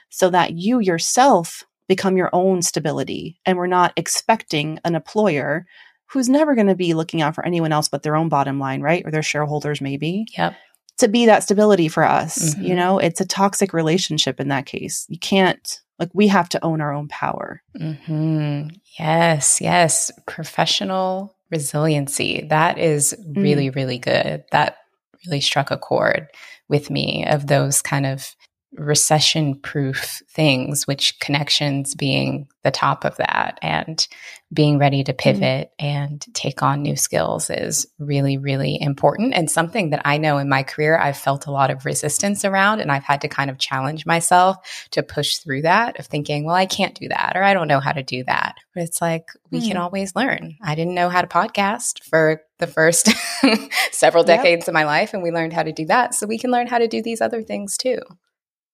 so 0.09 0.29
that 0.29 0.53
you 0.53 0.79
yourself 0.79 1.63
become 1.87 2.17
your 2.17 2.29
own 2.33 2.61
stability. 2.61 3.39
And 3.45 3.57
we're 3.57 3.67
not 3.67 3.93
expecting 3.95 4.79
an 4.83 4.95
employer 4.95 5.65
who's 6.07 6.29
never 6.29 6.55
going 6.55 6.67
to 6.67 6.75
be 6.75 6.93
looking 6.93 7.21
out 7.21 7.35
for 7.35 7.45
anyone 7.45 7.71
else 7.71 7.87
but 7.89 8.03
their 8.03 8.15
own 8.15 8.29
bottom 8.29 8.59
line, 8.59 8.81
right? 8.81 9.03
Or 9.05 9.11
their 9.11 9.23
shareholders, 9.23 9.81
maybe, 9.81 10.25
Yep. 10.37 10.55
to 10.99 11.07
be 11.07 11.25
that 11.25 11.43
stability 11.43 11.87
for 11.87 12.03
us. 12.03 12.55
You 12.57 12.73
Mhm. 12.73 12.75
know, 12.77 12.99
it's 12.99 13.21
a 13.21 13.25
toxic 13.25 13.73
relationship 13.73 14.39
in 14.39 14.47
that 14.49 14.65
case. 14.65 15.05
You 15.09 15.19
can't, 15.19 15.81
like, 15.99 16.09
we 16.13 16.27
have 16.27 16.47
to 16.49 16.63
own 16.63 16.79
our 16.81 16.93
own 16.93 17.07
power. 17.07 17.61
hmm 17.77 18.67
Yes, 18.97 19.59
yes. 19.59 20.09
Professional 20.25 21.35
resiliency. 21.51 22.45
That 22.49 22.77
is 22.77 23.13
really, 23.35 23.69
really 23.71 23.97
good. 23.97 24.43
That 24.51 24.77
really 25.25 25.41
struck 25.41 25.69
a 25.71 25.77
chord 25.77 26.27
with 26.69 26.89
me 26.89 27.25
of 27.27 27.47
those 27.47 27.81
kind 27.81 28.05
of 28.05 28.34
recession 28.77 29.55
proof 29.55 30.21
things, 30.29 30.87
which 30.87 31.19
connections 31.19 31.95
being 31.95 32.47
the 32.63 32.71
top 32.71 33.05
of 33.05 33.15
that 33.17 33.59
and 33.61 34.07
being 34.53 34.77
ready 34.77 35.03
to 35.03 35.13
pivot 35.13 35.71
and 35.79 36.25
take 36.33 36.63
on 36.63 36.81
new 36.81 36.95
skills 36.95 37.49
is 37.49 37.85
really, 37.99 38.37
really 38.37 38.79
important 38.81 39.33
and 39.33 39.49
something 39.51 39.89
that 39.89 40.01
I 40.05 40.17
know 40.17 40.37
in 40.37 40.47
my 40.49 40.63
career 40.63 40.97
I've 40.97 41.17
felt 41.17 41.47
a 41.47 41.51
lot 41.51 41.71
of 41.71 41.85
resistance 41.85 42.45
around 42.45 42.79
and 42.79 42.91
I've 42.91 43.03
had 43.03 43.21
to 43.21 43.27
kind 43.27 43.49
of 43.49 43.57
challenge 43.57 44.05
myself 44.05 44.57
to 44.91 45.03
push 45.03 45.37
through 45.37 45.63
that 45.63 45.99
of 45.99 46.05
thinking, 46.07 46.45
well, 46.45 46.55
I 46.55 46.65
can't 46.67 46.95
do 46.97 47.07
that 47.09 47.33
or 47.35 47.43
I 47.43 47.53
don't 47.53 47.67
know 47.67 47.79
how 47.79 47.91
to 47.91 48.03
do 48.03 48.23
that. 48.25 48.55
But 48.73 48.83
it's 48.83 49.01
like 49.01 49.27
we 49.51 49.61
can 49.61 49.77
Hmm. 49.77 49.83
always 49.83 50.15
learn. 50.15 50.55
I 50.61 50.75
didn't 50.75 50.95
know 50.95 51.09
how 51.09 51.21
to 51.21 51.27
podcast 51.27 52.03
for 52.03 52.41
the 52.59 52.67
first 52.67 53.09
several 53.91 54.25
Yep. 54.25 54.37
decades 54.37 54.67
of 54.67 54.73
my 54.73 54.85
life 54.85 55.13
and 55.13 55.21
we 55.23 55.31
learned 55.31 55.53
how 55.53 55.63
to 55.63 55.71
do 55.73 55.85
that. 55.87 56.13
So 56.15 56.27
we 56.27 56.37
can 56.37 56.51
learn 56.51 56.67
how 56.67 56.77
to 56.77 56.87
do 56.87 57.01
these 57.01 57.21
other 57.21 57.41
things 57.41 57.77
too. 57.77 57.99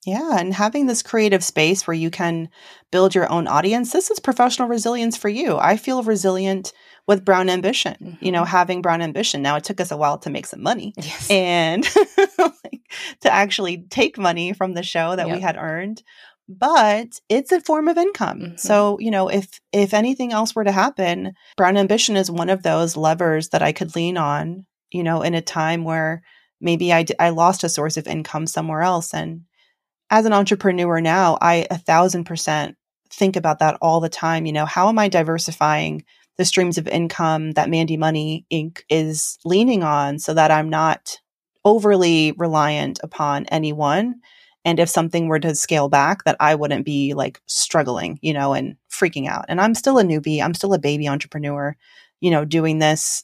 Yeah. 0.05 0.37
And 0.39 0.53
having 0.53 0.87
this 0.87 1.03
creative 1.03 1.43
space 1.43 1.85
where 1.85 1.93
you 1.95 2.09
can 2.09 2.49
build 2.91 3.13
your 3.13 3.31
own 3.31 3.47
audience, 3.47 3.91
this 3.91 4.09
is 4.09 4.19
professional 4.19 4.67
resilience 4.67 5.15
for 5.15 5.29
you. 5.29 5.57
I 5.57 5.77
feel 5.77 6.01
resilient 6.03 6.73
with 7.07 7.23
Brown 7.25 7.49
Ambition, 7.49 8.17
you 8.21 8.31
know, 8.31 8.43
Mhm. 8.43 8.47
having 8.47 8.81
Brown 8.81 9.01
Ambition. 9.01 9.41
Now, 9.41 9.55
it 9.57 9.63
took 9.63 9.79
us 9.81 9.91
a 9.91 9.97
while 9.97 10.17
to 10.19 10.29
make 10.29 10.45
some 10.47 10.61
money 10.63 10.93
Yes. 10.97 11.29
and 11.29 11.87
like, 12.39 12.81
to 13.21 13.31
actually 13.31 13.85
take 13.89 14.17
money 14.17 14.53
from 14.53 14.73
the 14.73 14.83
show 14.83 15.15
that 15.15 15.29
we 15.29 15.39
had 15.39 15.57
earned 15.57 16.03
but 16.49 17.19
it's 17.29 17.51
a 17.53 17.61
form 17.61 17.87
of 17.87 17.97
income 17.97 18.39
Mhm. 18.41 18.59
so 18.59 18.97
you 18.99 19.09
know 19.09 19.29
if 19.29 19.61
if 19.71 19.93
anything 19.93 20.33
else 20.33 20.53
were 20.53 20.65
to 20.65 20.71
happen 20.71 21.33
brown 21.55 21.77
ambition 21.77 22.17
is 22.17 22.29
one 22.29 22.49
of 22.49 22.63
those 22.63 22.97
levers 22.97 23.49
that 23.49 23.61
i 23.61 23.71
could 23.71 23.95
lean 23.95 24.17
on 24.17 24.65
you 24.89 25.01
know 25.01 25.21
in 25.21 25.33
a 25.33 25.41
time 25.41 25.85
where 25.85 26.21
maybe 26.59 26.91
i 26.91 27.03
d- 27.03 27.13
i 27.19 27.29
lost 27.29 27.63
a 27.63 27.69
source 27.69 27.95
of 27.95 28.05
income 28.07 28.47
somewhere 28.47 28.81
else 28.81 29.13
and 29.13 29.41
as 30.11 30.25
an 30.25 30.33
entrepreneur 30.33 31.01
now 31.01 31.37
i 31.41 31.65
a 31.71 31.77
thousand 31.77 32.25
percent 32.25 32.77
think 33.09 33.35
about 33.35 33.59
that 33.59 33.77
all 33.81 33.99
the 33.99 34.09
time 34.09 34.45
you 34.45 34.53
know 34.53 34.65
how 34.65 34.87
am 34.87 34.99
i 34.99 35.07
diversifying 35.07 36.03
the 36.37 36.45
streams 36.45 36.77
of 36.77 36.87
income 36.87 37.53
that 37.53 37.69
mandi 37.69 37.97
money 37.97 38.45
inc. 38.53 38.81
is 38.89 39.39
leaning 39.43 39.81
on 39.81 40.19
so 40.19 40.33
that 40.33 40.51
i'm 40.51 40.69
not 40.69 41.17
overly 41.63 42.33
reliant 42.33 42.99
upon 43.03 43.45
anyone? 43.45 44.15
And 44.63 44.79
if 44.79 44.89
something 44.89 45.27
were 45.27 45.39
to 45.39 45.55
scale 45.55 45.89
back 45.89 46.23
that 46.23 46.37
i 46.39 46.53
wouldn't 46.53 46.85
be 46.85 47.13
like 47.13 47.41
struggling 47.47 48.19
you 48.21 48.33
know 48.33 48.53
and 48.53 48.75
freaking 48.91 49.27
out. 49.27 49.45
And 49.47 49.59
i'm 49.59 49.75
still 49.75 49.97
a 49.97 50.03
newbie. 50.03 50.41
I'm 50.41 50.53
still 50.53 50.73
a 50.73 50.79
baby 50.79 51.07
entrepreneur 51.07 51.75
you 52.19 52.29
know 52.31 52.45
doing 52.45 52.79
this 52.79 53.23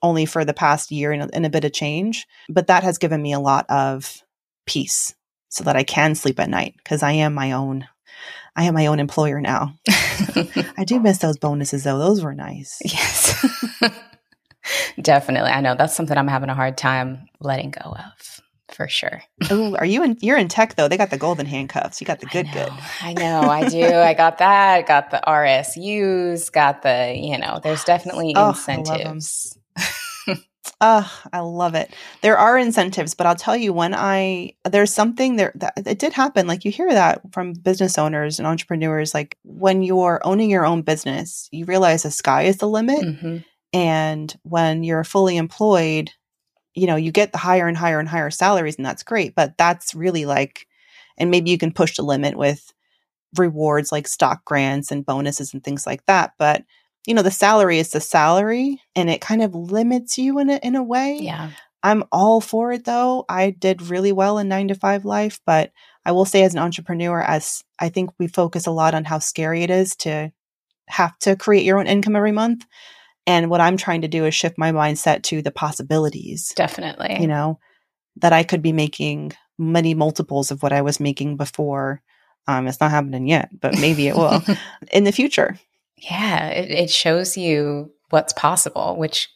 only 0.00 0.26
for 0.26 0.44
the 0.44 0.54
past 0.54 0.92
year 0.92 1.12
and 1.12 1.22
a, 1.22 1.46
a 1.46 1.50
bit 1.50 1.64
of 1.64 1.72
change. 1.72 2.26
But 2.48 2.68
that 2.68 2.84
has 2.84 2.98
given 2.98 3.20
me 3.20 3.32
a 3.32 3.40
lot 3.40 3.66
of 3.68 4.22
peace 4.64 5.14
so 5.48 5.64
that 5.64 5.76
i 5.76 5.82
can 5.82 6.14
sleep 6.14 6.38
at 6.40 6.48
night 6.50 6.74
because 6.78 7.02
i 7.02 7.12
am 7.12 7.34
my 7.34 7.52
own 7.52 7.86
i 8.56 8.64
am 8.64 8.74
my 8.74 8.86
own 8.86 9.00
employer 9.00 9.40
now 9.40 9.74
i 10.76 10.84
do 10.86 11.00
miss 11.00 11.18
those 11.18 11.36
bonuses 11.38 11.84
though 11.84 11.98
those 11.98 12.22
were 12.22 12.34
nice 12.34 12.78
yes. 12.84 13.44
Definitely. 15.00 15.50
I 15.50 15.60
know 15.60 15.74
that's 15.74 15.94
something 15.94 16.16
I'm 16.18 16.28
having 16.28 16.50
a 16.50 16.54
hard 16.54 16.76
time 16.76 17.26
letting 17.40 17.70
go 17.70 17.92
of 17.92 18.40
for 18.74 18.86
sure. 18.88 19.22
Ooh, 19.50 19.74
are 19.76 19.86
you 19.86 20.02
in 20.02 20.18
you're 20.20 20.36
in 20.36 20.48
tech 20.48 20.74
though 20.74 20.88
they 20.88 20.96
got 20.98 21.08
the 21.10 21.16
golden 21.16 21.46
handcuffs 21.46 22.00
you 22.00 22.06
got 22.06 22.20
the 22.20 22.26
good 22.26 22.46
I 22.48 22.52
good 22.52 22.72
I 23.02 23.14
know, 23.14 23.48
I 23.48 23.68
do. 23.68 23.82
I 23.82 24.12
got 24.14 24.38
that. 24.38 24.86
Got 24.86 25.10
the 25.10 25.22
RSUs. 25.26 26.52
Got 26.52 26.82
the 26.82 27.14
you 27.16 27.38
know. 27.38 27.60
There's 27.62 27.84
definitely 27.84 28.32
Oh, 28.36 28.54
I 28.66 28.76
love 28.76 29.00
'em. 29.00 29.16
incentives. 29.16 29.58
Oh, 29.78 29.82
I 30.80 31.40
love 31.40 31.74
it. 31.74 31.92
There 32.22 32.38
are 32.38 32.56
incentives, 32.56 33.14
but 33.14 33.26
I'll 33.26 33.34
tell 33.34 33.56
you 33.56 33.72
when 33.72 33.94
I 33.94 34.52
there's 34.64 34.92
something 34.92 35.36
there 35.36 35.52
that 35.56 35.74
it 35.76 35.98
did 35.98 36.12
happen. 36.12 36.46
Like 36.46 36.64
you 36.64 36.70
hear 36.70 36.92
that 36.92 37.20
from 37.32 37.52
business 37.52 37.98
owners 37.98 38.38
and 38.38 38.46
entrepreneurs. 38.46 39.14
Like 39.14 39.36
when 39.42 39.82
you're 39.82 40.20
owning 40.24 40.50
your 40.50 40.64
own 40.66 40.82
business, 40.82 41.48
you 41.50 41.64
realize 41.64 42.02
the 42.02 42.10
sky 42.10 42.42
is 42.42 42.58
the 42.58 42.68
limit. 42.68 43.02
Mhm. 43.02 43.44
And 43.72 44.34
when 44.44 44.82
you're 44.82 45.04
fully 45.04 45.36
employed, 45.36 46.10
you 46.74 46.86
know, 46.86 46.96
you 46.96 47.12
get 47.12 47.32
the 47.32 47.38
higher 47.38 47.66
and 47.66 47.76
higher 47.76 47.98
and 47.98 48.08
higher 48.08 48.30
salaries, 48.30 48.76
and 48.76 48.86
that's 48.86 49.02
great. 49.02 49.34
But 49.34 49.58
that's 49.58 49.94
really 49.94 50.24
like, 50.26 50.66
and 51.18 51.30
maybe 51.30 51.50
you 51.50 51.58
can 51.58 51.72
push 51.72 51.96
the 51.96 52.02
limit 52.02 52.36
with 52.36 52.72
rewards 53.36 53.92
like 53.92 54.08
stock 54.08 54.44
grants 54.44 54.90
and 54.90 55.04
bonuses 55.04 55.52
and 55.52 55.62
things 55.62 55.86
like 55.86 56.04
that. 56.06 56.32
But 56.38 56.64
you 57.08 57.14
know, 57.14 57.22
the 57.22 57.30
salary 57.30 57.78
is 57.78 57.88
the 57.88 58.02
salary, 58.02 58.82
and 58.94 59.08
it 59.08 59.22
kind 59.22 59.42
of 59.42 59.54
limits 59.54 60.18
you 60.18 60.38
in 60.40 60.50
a 60.50 60.56
in 60.56 60.76
a 60.76 60.82
way. 60.82 61.18
Yeah. 61.22 61.50
I'm 61.82 62.04
all 62.12 62.42
for 62.42 62.70
it 62.72 62.84
though. 62.84 63.24
I 63.30 63.50
did 63.50 63.80
really 63.80 64.12
well 64.12 64.36
in 64.36 64.48
nine 64.48 64.68
to 64.68 64.74
five 64.74 65.06
life, 65.06 65.40
but 65.46 65.72
I 66.04 66.12
will 66.12 66.26
say 66.26 66.42
as 66.42 66.52
an 66.52 66.60
entrepreneur, 66.60 67.22
as 67.22 67.64
I 67.78 67.88
think 67.88 68.10
we 68.18 68.26
focus 68.26 68.66
a 68.66 68.72
lot 68.72 68.92
on 68.94 69.04
how 69.04 69.20
scary 69.20 69.62
it 69.62 69.70
is 69.70 69.96
to 69.96 70.32
have 70.88 71.18
to 71.20 71.34
create 71.34 71.64
your 71.64 71.78
own 71.78 71.86
income 71.86 72.14
every 72.14 72.32
month. 72.32 72.66
And 73.26 73.48
what 73.48 73.62
I'm 73.62 73.78
trying 73.78 74.02
to 74.02 74.08
do 74.08 74.26
is 74.26 74.34
shift 74.34 74.58
my 74.58 74.72
mindset 74.72 75.22
to 75.24 75.40
the 75.40 75.50
possibilities. 75.50 76.52
Definitely. 76.56 77.16
You 77.20 77.26
know, 77.26 77.58
that 78.16 78.34
I 78.34 78.42
could 78.42 78.60
be 78.60 78.72
making 78.72 79.32
many 79.58 79.94
multiples 79.94 80.50
of 80.50 80.62
what 80.62 80.74
I 80.74 80.82
was 80.82 81.00
making 81.00 81.38
before. 81.38 82.02
Um, 82.46 82.66
it's 82.66 82.80
not 82.80 82.90
happening 82.90 83.28
yet, 83.28 83.48
but 83.58 83.78
maybe 83.78 84.08
it 84.08 84.16
will 84.16 84.42
in 84.92 85.04
the 85.04 85.12
future. 85.12 85.58
Yeah, 85.98 86.48
it, 86.48 86.70
it 86.70 86.90
shows 86.90 87.36
you 87.36 87.92
what's 88.10 88.32
possible, 88.32 88.96
which 88.96 89.28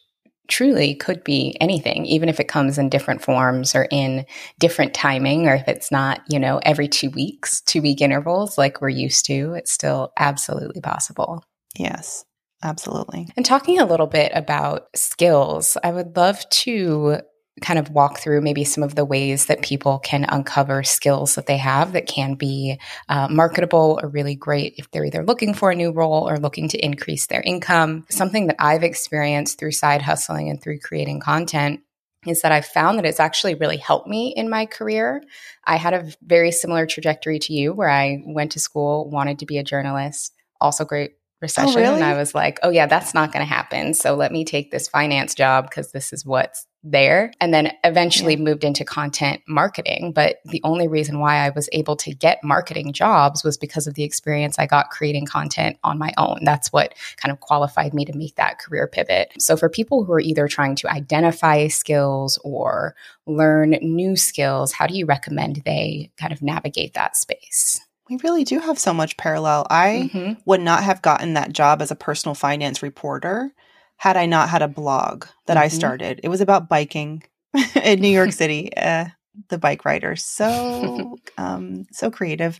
truly 0.47 0.93
could 0.95 1.23
be 1.23 1.55
anything, 1.61 2.05
even 2.05 2.29
if 2.29 2.39
it 2.39 2.47
comes 2.47 2.77
in 2.77 2.89
different 2.89 3.21
forms 3.21 3.75
or 3.75 3.87
in 3.89 4.25
different 4.59 4.93
timing, 4.93 5.47
or 5.47 5.55
if 5.55 5.67
it's 5.67 5.91
not, 5.91 6.21
you 6.29 6.39
know, 6.39 6.59
every 6.63 6.87
two 6.87 7.09
weeks, 7.11 7.61
two 7.61 7.81
week 7.81 8.01
intervals 8.01 8.57
like 8.57 8.81
we're 8.81 8.89
used 8.89 9.25
to, 9.25 9.53
it's 9.53 9.71
still 9.71 10.11
absolutely 10.17 10.81
possible. 10.81 11.43
Yes, 11.77 12.25
absolutely. 12.61 13.29
And 13.37 13.45
talking 13.45 13.79
a 13.79 13.85
little 13.85 14.07
bit 14.07 14.31
about 14.35 14.87
skills, 14.95 15.77
I 15.83 15.91
would 15.91 16.15
love 16.17 16.47
to 16.49 17.19
kind 17.61 17.77
of 17.77 17.91
walk 17.91 18.19
through 18.19 18.41
maybe 18.41 18.63
some 18.63 18.83
of 18.83 18.95
the 18.95 19.05
ways 19.05 19.45
that 19.45 19.61
people 19.61 19.99
can 19.99 20.25
uncover 20.25 20.83
skills 20.83 21.35
that 21.35 21.45
they 21.45 21.57
have 21.57 21.93
that 21.93 22.07
can 22.07 22.33
be 22.33 22.79
uh, 23.09 23.27
marketable 23.29 23.99
or 24.01 24.09
really 24.09 24.35
great 24.35 24.73
if 24.77 24.89
they're 24.91 25.05
either 25.05 25.23
looking 25.23 25.53
for 25.53 25.69
a 25.69 25.75
new 25.75 25.91
role 25.91 26.27
or 26.27 26.39
looking 26.39 26.67
to 26.67 26.83
increase 26.83 27.27
their 27.27 27.41
income. 27.41 28.05
Something 28.09 28.47
that 28.47 28.55
I've 28.59 28.83
experienced 28.83 29.59
through 29.59 29.73
side 29.73 30.01
hustling 30.01 30.49
and 30.49 30.61
through 30.61 30.79
creating 30.79 31.19
content 31.19 31.81
is 32.25 32.41
that 32.41 32.51
I've 32.51 32.65
found 32.65 32.97
that 32.97 33.05
it's 33.05 33.19
actually 33.19 33.55
really 33.55 33.77
helped 33.77 34.07
me 34.07 34.33
in 34.35 34.49
my 34.49 34.65
career. 34.65 35.21
I 35.65 35.75
had 35.75 35.93
a 35.93 36.11
very 36.21 36.51
similar 36.51 36.85
trajectory 36.85 37.37
to 37.39 37.53
you 37.53 37.73
where 37.73 37.89
I 37.89 38.23
went 38.25 38.53
to 38.53 38.59
school, 38.59 39.09
wanted 39.09 39.39
to 39.39 39.45
be 39.45 39.57
a 39.57 39.63
journalist, 39.63 40.33
also 40.59 40.85
great 40.85 41.11
Oh, 41.43 41.45
recession. 41.45 41.77
Oh, 41.77 41.81
really? 41.81 41.95
And 41.95 42.03
I 42.03 42.17
was 42.17 42.33
like, 42.33 42.59
oh, 42.63 42.69
yeah, 42.69 42.85
that's 42.85 43.13
not 43.13 43.31
going 43.33 43.45
to 43.45 43.53
happen. 43.53 43.93
So 43.93 44.15
let 44.15 44.31
me 44.31 44.45
take 44.45 44.71
this 44.71 44.87
finance 44.87 45.35
job 45.35 45.69
because 45.69 45.91
this 45.91 46.13
is 46.13 46.25
what's 46.25 46.65
there 46.85 47.31
and 47.39 47.53
then 47.53 47.71
eventually 47.83 48.35
yeah. 48.35 48.43
moved 48.43 48.63
into 48.63 48.83
content 48.83 49.41
marketing. 49.47 50.11
But 50.13 50.37
the 50.45 50.61
only 50.63 50.87
reason 50.87 51.19
why 51.19 51.37
I 51.37 51.49
was 51.49 51.69
able 51.71 51.95
to 51.97 52.13
get 52.13 52.43
marketing 52.43 52.91
jobs 52.93 53.43
was 53.43 53.57
because 53.57 53.87
of 53.87 53.93
the 53.93 54.03
experience 54.03 54.59
I 54.59 54.65
got 54.65 54.89
creating 54.89 55.25
content 55.25 55.77
on 55.83 55.97
my 55.97 56.13
own. 56.17 56.39
That's 56.43 56.73
what 56.73 56.93
kind 57.17 57.31
of 57.31 57.39
qualified 57.39 57.93
me 57.93 58.05
to 58.05 58.17
make 58.17 58.35
that 58.35 58.59
career 58.59 58.87
pivot. 58.87 59.33
So 59.39 59.55
for 59.55 59.69
people 59.69 60.03
who 60.03 60.13
are 60.13 60.19
either 60.19 60.47
trying 60.47 60.75
to 60.77 60.91
identify 60.91 61.67
skills 61.67 62.37
or 62.43 62.95
learn 63.25 63.71
new 63.81 64.15
skills, 64.15 64.73
how 64.73 64.87
do 64.87 64.95
you 64.95 65.05
recommend 65.05 65.61
they 65.65 66.11
kind 66.17 66.33
of 66.33 66.41
navigate 66.41 66.93
that 66.93 67.15
space? 67.15 67.79
We 68.13 68.19
really 68.23 68.43
do 68.43 68.59
have 68.59 68.77
so 68.77 68.93
much 68.93 69.17
parallel. 69.17 69.65
I 69.71 70.09
mm-hmm. 70.13 70.33
would 70.45 70.61
not 70.61 70.83
have 70.83 71.01
gotten 71.01 71.33
that 71.33 71.51
job 71.51 71.81
as 71.81 71.89
a 71.89 71.95
personal 71.95 72.35
finance 72.35 72.83
reporter 72.83 73.51
had 73.97 74.17
I 74.17 74.27
not 74.27 74.49
had 74.49 74.61
a 74.61 74.67
blog 74.67 75.25
that 75.47 75.57
mm-hmm. 75.57 75.63
I 75.63 75.67
started. 75.69 76.19
It 76.23 76.29
was 76.29 76.39
about 76.39 76.69
biking 76.69 77.23
in 77.83 78.01
New 78.01 78.09
York 78.09 78.31
City. 78.33 78.75
Uh, 78.75 79.05
the 79.49 79.57
bike 79.57 79.83
rider, 79.83 80.15
so 80.15 81.17
um, 81.39 81.85
so 81.91 82.11
creative. 82.11 82.59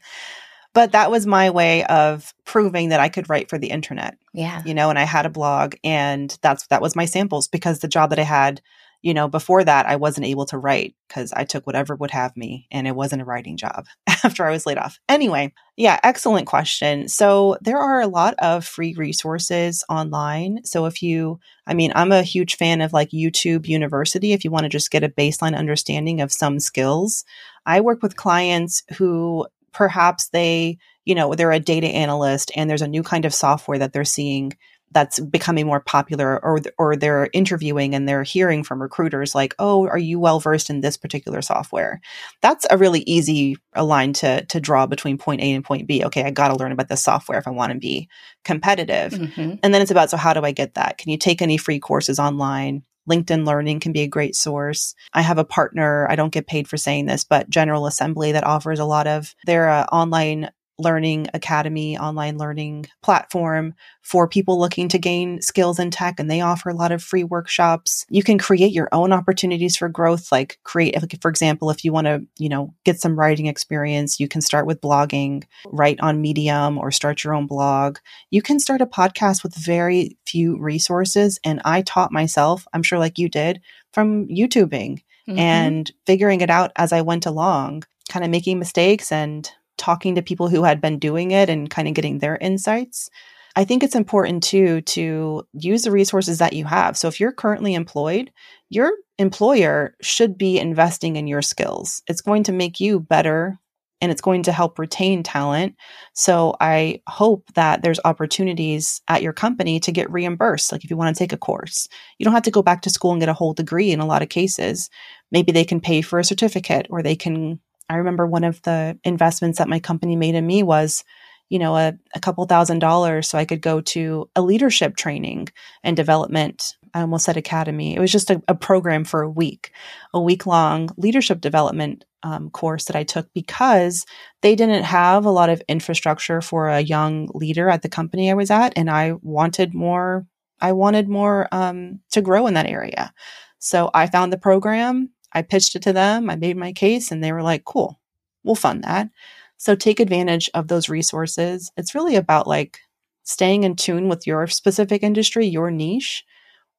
But 0.74 0.94
that 0.94 1.12
was 1.12 1.28
my 1.28 1.52
way 1.52 1.84
of 1.84 2.34
proving 2.46 2.90
that 2.90 3.00
I 3.00 3.10
could 3.10 3.30
write 3.30 3.48
for 3.48 3.60
the 3.60 3.70
internet. 3.70 4.18
Yeah, 4.34 4.64
you 4.66 4.74
know, 4.74 4.90
and 4.90 4.98
I 4.98 5.04
had 5.04 5.28
a 5.28 5.30
blog, 5.30 5.76
and 5.84 6.36
that's 6.42 6.66
that 6.68 6.82
was 6.82 6.96
my 6.96 7.06
samples 7.06 7.48
because 7.48 7.80
the 7.80 7.88
job 7.88 8.10
that 8.10 8.18
I 8.18 8.24
had 8.24 8.60
you 9.04 9.14
know, 9.14 9.28
before 9.28 9.66
that, 9.66 9.86
I 9.86 9.98
wasn't 9.98 10.26
able 10.28 10.46
to 10.48 10.58
write 10.58 10.96
because 11.08 11.34
I 11.34 11.44
took 11.44 11.68
whatever 11.68 11.94
would 11.96 12.12
have 12.12 12.36
me 12.38 12.68
and 12.72 12.88
it 12.88 12.96
wasn't 12.96 13.22
a 13.22 13.26
writing 13.26 13.58
job 13.58 13.86
after 14.08 14.46
I 14.46 14.52
was 14.52 14.66
laid 14.66 14.78
off. 14.78 14.98
Anyway, 15.10 15.54
yeah, 15.76 16.00
excellent 16.04 16.48
question. 16.48 17.10
So 17.10 17.58
there 17.62 17.78
are 17.78 18.00
a 18.00 18.08
lot 18.08 18.34
of 18.40 18.66
free 18.66 18.96
resources 18.98 19.84
online. 19.90 20.64
So 20.64 20.86
if 20.86 21.04
you, 21.04 21.42
I 21.68 21.74
mean, 21.74 21.92
I'm 21.96 22.14
a 22.14 22.24
huge 22.24 22.56
fan 22.56 22.80
of 22.80 22.94
like 22.94 23.10
YouTube 23.10 23.68
University 23.68 24.32
if 24.32 24.46
you 24.46 24.52
want 24.52 24.64
to 24.64 24.70
just 24.70 24.90
get 24.90 25.04
a 25.04 25.10
baseline 25.10 25.56
understanding 25.56 26.22
of 26.22 26.32
some 26.32 26.62
skills. 26.62 27.26
I 27.66 27.82
work 27.82 28.02
with 28.02 28.16
clients 28.16 28.84
who 28.98 29.46
perhaps 29.74 30.30
they, 30.30 30.78
you 31.04 31.14
know, 31.14 31.34
they're 31.34 31.52
a 31.52 31.60
data 31.60 31.88
analyst 31.88 32.52
and 32.56 32.70
there's 32.70 32.82
a 32.82 32.88
new 32.88 33.04
kind 33.04 33.26
of 33.26 33.34
software 33.34 33.80
that 33.80 33.92
they're 33.92 34.06
seeing 34.06 34.54
that's 34.94 35.20
becoming 35.20 35.66
more 35.66 35.80
popular 35.80 36.44
or 36.44 36.60
or 36.78 36.96
they're 36.96 37.30
interviewing 37.34 37.96
and 37.96 38.08
they're 38.08 38.24
hearing 38.24 38.64
from 38.64 38.82
recruiters 38.82 39.36
like 39.36 39.56
oh 39.60 39.88
are 39.88 39.98
you 39.98 40.20
well 40.20 40.40
versed 40.40 40.70
in 40.70 40.82
this 40.82 40.98
particular 40.98 41.42
software? 41.42 42.00
That's 42.42 42.66
a 42.70 42.78
really 42.78 43.02
easy 43.02 43.58
line 43.76 44.14
to 44.14 44.46
to 44.46 44.60
draw 44.60 44.86
between 44.86 45.18
point 45.18 45.42
A 45.42 45.52
and 45.52 45.64
point 45.64 45.88
B. 45.88 46.04
Okay 46.06 46.24
I 46.24 46.32
got 46.32 46.50
to 46.50 46.56
learn 46.56 46.72
about 46.72 46.90
this 46.90 47.04
software 47.04 47.40
if 47.40 47.48
I 47.48 47.52
want 47.52 47.74
to 47.74 47.80
be 47.80 48.08
competitive. 48.44 49.14
Mm-hmm. 49.14 49.56
and 49.64 49.74
then 49.74 49.82
it's 49.82 49.92
about 49.92 50.10
so 50.10 50.18
how 50.18 50.34
do 50.34 50.42
I 50.42 50.52
get 50.52 50.76
that? 50.76 50.98
Can 50.98 51.12
you 51.12 51.18
take 51.18 51.42
any 51.42 51.58
free 51.58 51.80
courses 51.80 52.20
online? 52.20 52.84
LinkedIn 53.10 53.46
Learning 53.46 53.80
can 53.80 53.92
be 53.92 54.02
a 54.02 54.08
great 54.08 54.36
source. 54.36 54.96
I 55.14 55.22
have 55.22 55.38
a 55.38 55.44
partner, 55.44 56.08
I 56.10 56.16
don't 56.16 56.34
get 56.34 56.48
paid 56.48 56.68
for 56.68 56.78
saying 56.78 57.06
this, 57.06 57.24
but 57.24 57.50
General 57.50 57.86
Assembly 57.86 58.32
that 58.32 58.46
offers 58.46 58.80
a 58.80 58.86
lot 58.86 59.08
of 59.08 59.36
their 59.46 59.70
uh, 59.70 59.86
online 59.92 60.50
learning 60.80 61.28
academy 61.34 61.98
online 61.98 62.38
learning 62.38 62.86
platform 63.04 63.76
for 64.02 64.28
people 64.28 64.60
looking 64.60 64.90
to 64.90 64.98
gain 64.98 65.40
skills 65.42 65.78
in 65.78 65.92
tech 65.92 66.20
and 66.20 66.30
they 66.32 66.42
offer 66.42 66.70
a 66.70 66.74
lot 66.74 66.92
of 66.92 67.04
free 67.04 67.24
workshops 67.24 68.06
you 68.10 68.24
can 68.24 68.40
create 68.40 68.72
your 68.72 68.90
own 68.92 69.14
opportunities 69.14 69.78
for 69.78 69.88
growth 69.88 70.32
like 70.32 70.58
create 70.64 71.00
like 71.00 71.22
for 71.22 71.30
example 71.30 71.70
if 71.70 71.86
you 71.86 71.94
want 71.94 72.08
to 72.08 72.26
you 72.40 72.50
know 72.50 72.74
get 72.86 73.00
some 73.00 73.18
writing 73.18 73.46
experience 73.46 74.20
you 74.20 74.28
can 74.28 74.42
start 74.42 74.66
with 74.66 74.82
blogging 74.82 75.44
write 75.68 76.00
on 76.00 76.22
medium 76.22 76.80
or 76.80 76.90
start 76.90 77.24
your 77.24 77.36
own 77.36 77.46
blog 77.46 77.98
you 78.32 78.42
can 78.42 78.60
start 78.60 78.82
a 78.82 78.88
podcast 78.88 79.44
with 79.44 79.56
very 79.56 80.18
few 80.26 80.58
resources 80.60 81.40
and 81.44 81.62
i 81.66 81.84
taught 81.84 82.12
myself 82.12 82.68
i'm 82.74 82.84
sure 82.84 82.98
like 82.98 83.20
you 83.20 83.30
did 83.30 83.62
from 83.92 84.28
youtubing 84.28 85.04
mm-hmm. 85.30 85.38
and 85.38 85.92
figuring 86.08 86.42
it 86.42 86.50
out 86.50 86.72
as 86.76 86.92
i 86.92 87.02
went 87.02 87.28
along 87.28 87.84
kind 88.10 88.26
of 88.26 88.32
making 88.32 88.60
mistakes 88.60 89.12
and 89.12 89.52
talking 89.78 90.16
to 90.16 90.22
people 90.22 90.50
who 90.50 90.64
had 90.64 90.82
been 90.82 91.00
doing 91.00 91.32
it 91.32 91.50
and 91.50 91.70
kind 91.70 91.88
of 91.88 91.94
getting 91.94 92.20
their 92.20 92.38
insights. 92.38 93.10
I 93.56 93.66
think 93.66 93.84
it's 93.84 93.96
important 93.96 94.44
too 94.44 94.82
to 94.82 95.44
use 95.54 95.84
the 95.84 95.92
resources 95.92 96.40
that 96.40 96.54
you 96.54 96.66
have. 96.66 96.98
So 96.98 97.08
if 97.08 97.20
you're 97.20 97.32
currently 97.32 97.76
employed, 97.76 98.32
your 98.70 98.92
employer 99.20 99.96
should 100.02 100.38
be 100.38 100.58
investing 100.58 101.16
in 101.16 101.28
your 101.28 101.44
skills. 101.44 102.02
It's 102.08 102.22
going 102.22 102.44
to 102.44 102.52
make 102.52 102.80
you 102.80 103.00
better 103.00 103.60
and 104.02 104.12
it's 104.12 104.22
going 104.22 104.44
to 104.44 104.52
help 104.52 104.80
retain 104.80 105.24
talent. 105.24 105.76
So 106.14 106.56
I 106.60 107.02
hope 107.08 107.46
that 107.54 107.84
there's 107.84 108.02
opportunities 108.04 109.02
at 109.08 109.22
your 109.22 109.32
company 109.32 109.80
to 109.80 109.94
get 109.94 110.12
reimbursed. 110.12 110.74
Like 110.74 110.84
if 110.84 110.90
you 110.90 110.98
want 110.98 111.16
to 111.16 111.18
take 111.18 111.32
a 111.32 111.38
course, 111.38 111.88
you 112.18 112.26
don't 112.26 112.34
have 112.34 112.44
to 112.44 112.52
go 112.52 112.62
back 112.62 112.82
to 112.82 112.90
school 112.90 113.12
and 113.12 113.22
get 113.22 113.30
a 113.30 113.34
whole 113.34 113.54
degree 113.54 113.92
in 113.92 114.02
a 114.02 114.06
lot 114.06 114.22
of 114.22 114.28
cases. 114.28 114.90
Maybe 115.32 115.54
they 115.54 115.64
can 115.64 115.80
pay 115.80 116.02
for 116.02 116.20
a 116.20 116.26
certificate 116.26 116.88
or 116.90 117.02
they 117.02 117.16
can 117.16 117.62
I 117.90 117.98
remember 117.98 118.26
one 118.26 118.44
of 118.44 118.62
the 118.64 118.98
investments 119.04 119.58
that 119.58 119.70
my 119.70 119.80
company 119.80 120.16
made 120.16 120.36
in 120.36 120.46
me 120.46 120.64
was, 120.64 121.04
you 121.50 121.60
know, 121.60 121.76
a, 121.76 121.94
a 122.16 122.20
couple 122.20 122.46
thousand 122.46 122.80
dollars 122.80 123.28
so 123.28 123.38
I 123.38 123.46
could 123.46 123.62
go 123.62 123.82
to 123.82 124.30
a 124.36 124.42
leadership 124.42 124.96
training 124.96 125.50
and 125.84 125.96
development. 125.96 126.76
I 126.94 127.02
almost 127.02 127.26
said 127.26 127.38
academy. 127.38 127.96
It 127.96 128.00
was 128.00 128.12
just 128.12 128.30
a, 128.30 128.42
a 128.48 128.56
program 128.56 129.04
for 129.04 129.22
a 129.22 129.30
week, 129.30 129.72
a 130.14 130.22
week 130.22 130.46
long 130.46 130.90
leadership 130.98 131.42
development 131.42 132.06
um, 132.24 132.50
course 132.50 132.86
that 132.86 132.96
I 132.96 133.04
took 133.04 133.28
because 133.34 134.06
they 134.42 134.56
didn't 134.56 134.84
have 134.84 135.26
a 135.26 135.32
lot 135.32 135.50
of 135.50 135.62
infrastructure 135.68 136.42
for 136.42 136.70
a 136.70 136.80
young 136.80 137.30
leader 137.34 137.70
at 137.70 137.82
the 137.82 137.90
company 137.90 138.32
I 138.32 138.36
was 138.36 138.50
at, 138.50 138.74
and 138.78 138.90
I 138.90 139.14
wanted 139.22 139.74
more. 139.74 140.26
I 140.62 140.72
wanted 140.72 141.10
more 141.10 141.50
um, 141.52 142.00
to 142.12 142.22
grow 142.22 142.48
in 142.48 142.54
that 142.54 142.70
area. 142.70 143.14
So 143.60 143.90
I 143.94 144.08
found 144.08 144.32
the 144.32 144.38
program 144.38 145.10
I 145.34 145.42
pitched 145.42 145.76
it 145.76 145.82
to 145.84 145.94
them, 145.94 146.30
I 146.30 146.36
made 146.36 146.58
my 146.58 146.74
case, 146.74 147.12
and 147.12 147.24
they 147.24 147.32
were 147.32 147.44
like, 147.44 147.66
cool, 147.66 148.00
we'll 148.44 148.56
fund 148.56 148.84
that. 148.84 149.10
So 149.58 149.76
take 149.76 150.00
advantage 150.00 150.50
of 150.54 150.68
those 150.68 150.90
resources. 150.90 151.72
It's 151.78 151.96
really 151.96 152.16
about 152.16 152.48
like 152.48 152.80
staying 153.24 153.64
in 153.64 153.76
tune 153.76 154.10
with 154.10 154.28
your 154.28 154.46
specific 154.48 155.04
industry, 155.04 155.46
your 155.46 155.72
niche. 155.72 156.26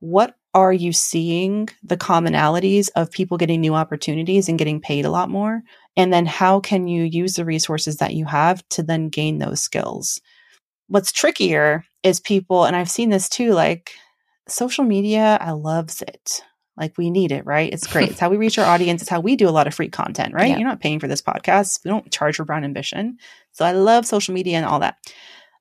What 0.00 0.36
are 0.52 0.72
you 0.72 0.92
seeing 0.92 1.68
the 1.82 1.96
commonalities 1.96 2.90
of 2.94 3.10
people 3.10 3.38
getting 3.38 3.60
new 3.60 3.74
opportunities 3.74 4.48
and 4.48 4.58
getting 4.58 4.80
paid 4.80 5.04
a 5.04 5.10
lot 5.10 5.30
more? 5.30 5.62
And 5.96 6.12
then 6.12 6.26
how 6.26 6.60
can 6.60 6.86
you 6.86 7.04
use 7.04 7.34
the 7.34 7.44
resources 7.44 7.96
that 7.96 8.14
you 8.14 8.26
have 8.26 8.66
to 8.70 8.82
then 8.82 9.08
gain 9.08 9.38
those 9.38 9.60
skills? 9.60 10.20
What's 10.88 11.12
trickier 11.12 11.84
is 12.02 12.20
people, 12.20 12.64
and 12.64 12.76
I've 12.76 12.90
seen 12.90 13.08
this 13.08 13.28
too, 13.28 13.52
like 13.52 13.92
social 14.46 14.84
media, 14.84 15.38
I 15.40 15.52
loves 15.52 16.02
it. 16.02 16.42
Like 16.76 16.98
we 16.98 17.10
need 17.10 17.32
it, 17.32 17.46
right? 17.46 17.72
It's 17.72 17.86
great. 17.86 18.10
it's 18.10 18.20
how 18.20 18.30
we 18.30 18.36
reach 18.44 18.58
our 18.58 18.66
audience. 18.66 19.02
It's 19.02 19.10
how 19.10 19.20
we 19.20 19.36
do 19.36 19.48
a 19.48 19.50
lot 19.50 19.66
of 19.66 19.74
free 19.74 19.88
content, 19.88 20.34
right? 20.34 20.48
Yeah. 20.48 20.58
You're 20.58 20.68
not 20.68 20.80
paying 20.80 21.00
for 21.00 21.08
this 21.08 21.22
podcast. 21.22 21.84
We 21.84 21.90
don't 21.90 22.10
charge 22.10 22.36
for 22.36 22.44
Brown 22.44 22.64
Ambition. 22.64 23.18
So 23.52 23.64
I 23.64 23.72
love 23.72 24.06
social 24.06 24.34
media 24.34 24.56
and 24.56 24.66
all 24.66 24.80
that. 24.80 24.98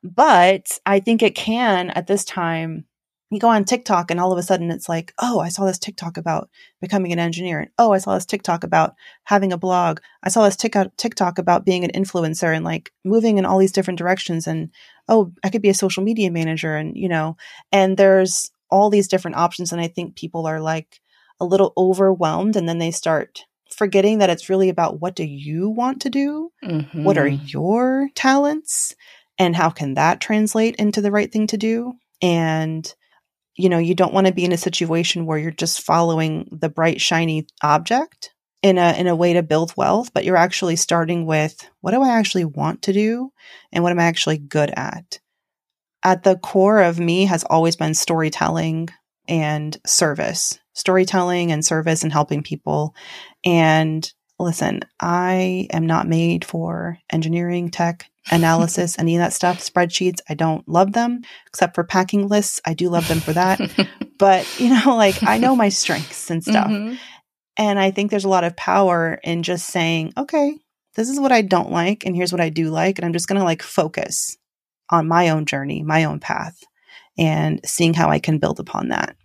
But 0.04 0.80
I 0.86 1.00
think 1.00 1.22
it 1.22 1.36
can 1.36 1.90
at 1.92 2.08
this 2.08 2.26
time 2.26 2.86
you 3.34 3.40
go 3.40 3.50
on 3.50 3.66
TikTok 3.66 4.12
and 4.12 4.20
all 4.20 4.32
of 4.32 4.38
a 4.38 4.44
sudden 4.44 4.70
it's 4.70 4.88
like, 4.88 5.14
oh, 5.20 5.40
I 5.40 5.50
saw 5.50 5.66
this 5.66 5.80
TikTok 5.80 6.18
about 6.18 6.50
becoming 6.82 7.12
an 7.12 7.20
engineer. 7.20 7.62
And 7.62 7.70
oh, 7.80 7.92
I 7.92 7.98
saw 7.98 8.14
this 8.14 8.26
TikTok 8.26 8.64
about 8.64 8.94
having 9.24 9.52
a 9.52 9.58
blog. 9.58 10.00
I 10.24 10.30
saw 10.30 10.44
this 10.44 10.56
TikTok 10.56 11.40
about 11.40 11.66
being 11.66 11.84
an 11.84 11.92
influencer 11.92 12.56
and 12.56 12.64
like 12.64 12.92
moving 13.04 13.38
in 13.38 13.46
all 13.46 13.58
these 13.58 13.72
different 13.72 13.98
directions. 13.98 14.46
And 14.46 14.70
oh, 15.08 15.32
I 15.44 15.50
could 15.50 15.64
be 15.64 15.70
a 15.70 15.74
social 15.74 16.04
media 16.04 16.30
manager. 16.30 16.76
And, 16.76 16.96
you 16.96 17.10
know, 17.10 17.36
and 17.72 17.98
there's 17.98 18.52
all 18.70 18.90
these 18.90 19.08
different 19.08 19.38
options. 19.38 19.72
And 19.72 19.82
I 19.82 19.88
think 19.88 20.16
people 20.16 20.46
are 20.46 20.60
like, 20.60 21.00
a 21.44 21.46
little 21.46 21.74
overwhelmed 21.78 22.56
and 22.56 22.68
then 22.68 22.80
they 22.80 22.92
start 22.92 23.44
forgetting 23.70 24.20
that 24.20 24.30
it's 24.30 24.50
really 24.50 24.70
about 24.70 25.02
what 25.02 25.16
do 25.16 25.24
you 25.24 25.70
want 25.70 26.02
to 26.02 26.10
do? 26.10 26.52
Mm-hmm. 26.64 27.04
What 27.04 27.18
are 27.18 27.30
mm-hmm. 27.30 27.46
your 27.48 28.10
talents? 28.16 28.96
And 29.38 29.56
how 29.56 29.70
can 29.70 29.96
that 29.96 30.22
translate 30.22 30.76
into 30.78 31.02
the 31.02 31.12
right 31.12 31.32
thing 31.32 31.48
to 31.48 31.58
do? 31.58 31.94
And 32.22 32.94
you 33.56 33.70
know, 33.70 33.78
you 33.78 33.94
don't 33.94 34.14
want 34.14 34.26
to 34.26 34.34
be 34.34 34.46
in 34.46 34.52
a 34.52 34.58
situation 34.58 35.26
where 35.26 35.38
you're 35.38 35.52
just 35.52 35.82
following 35.82 36.48
the 36.52 36.70
bright 36.70 37.00
shiny 37.00 37.46
object 37.62 38.34
in 38.64 38.78
a 38.78 38.94
in 38.98 39.08
a 39.08 39.16
way 39.16 39.34
to 39.34 39.44
build 39.44 39.74
wealth, 39.78 40.12
but 40.14 40.24
you're 40.24 40.38
actually 40.38 40.76
starting 40.76 41.26
with 41.26 41.70
what 41.82 41.92
do 41.92 42.02
I 42.02 42.18
actually 42.18 42.46
want 42.46 42.84
to 42.84 42.94
do 42.94 43.32
and 43.72 43.84
what 43.84 43.92
am 43.92 44.00
I 44.00 44.06
actually 44.06 44.38
good 44.38 44.72
at? 44.76 45.20
At 46.04 46.24
the 46.24 46.38
core 46.38 46.82
of 46.82 47.00
me 47.00 47.26
has 47.26 47.44
always 47.44 47.76
been 47.76 47.94
storytelling 47.94 48.90
and 49.28 49.78
service. 49.86 50.60
Storytelling 50.74 51.52
and 51.52 51.64
service 51.64 52.04
and 52.04 52.12
helping 52.12 52.44
people. 52.44 52.96
And 53.46 54.12
listen, 54.40 54.82
I 55.00 55.68
am 55.72 55.86
not 55.86 56.08
made 56.08 56.44
for 56.44 56.98
engineering, 57.12 57.70
tech, 57.70 58.10
analysis, 58.32 58.96
any 59.00 59.16
of 59.16 59.20
that 59.20 59.34
stuff. 59.34 59.60
Spreadsheets, 59.60 60.20
I 60.30 60.34
don't 60.34 60.68
love 60.68 60.94
them, 60.94 61.22
except 61.48 61.76
for 61.76 61.84
packing 61.84 62.28
lists. 62.28 62.60
I 62.66 62.74
do 62.74 62.90
love 62.90 63.08
them 63.08 63.20
for 63.20 63.34
that. 63.34 63.60
but, 64.18 64.60
you 64.60 64.70
know, 64.70 64.96
like 64.96 65.22
I 65.24 65.38
know 65.38 65.56
my 65.56 65.70
strengths 65.70 66.30
and 66.30 66.44
stuff. 66.44 66.68
Mm-hmm. 66.68 66.96
And 67.58 67.80
I 67.80 67.92
think 67.92 68.10
there's 68.10 68.26
a 68.26 68.30
lot 68.30 68.44
of 68.44 68.56
power 68.56 69.20
in 69.24 69.44
just 69.44 69.68
saying, 69.68 70.14
okay, 70.18 70.58
this 70.96 71.10
is 71.10 71.20
what 71.20 71.32
I 71.32 71.42
don't 71.42 71.72
like, 71.72 72.06
and 72.06 72.16
here's 72.16 72.32
what 72.32 72.42
I 72.42 72.50
do 72.50 72.70
like. 72.70 72.98
And 72.98 73.06
I'm 73.06 73.14
just 73.14 73.28
going 73.28 73.40
to 73.40 73.46
like 73.46 73.62
focus 73.62 74.38
on 74.90 75.08
my 75.08 75.30
own 75.30 75.46
journey, 75.46 75.82
my 75.84 76.04
own 76.04 76.20
path, 76.20 76.60
and 77.18 77.60
seeing 77.66 77.94
how 77.94 78.10
I 78.10 78.20
can 78.20 78.40
build 78.40 78.60
upon 78.60 78.90
that. 78.90 79.16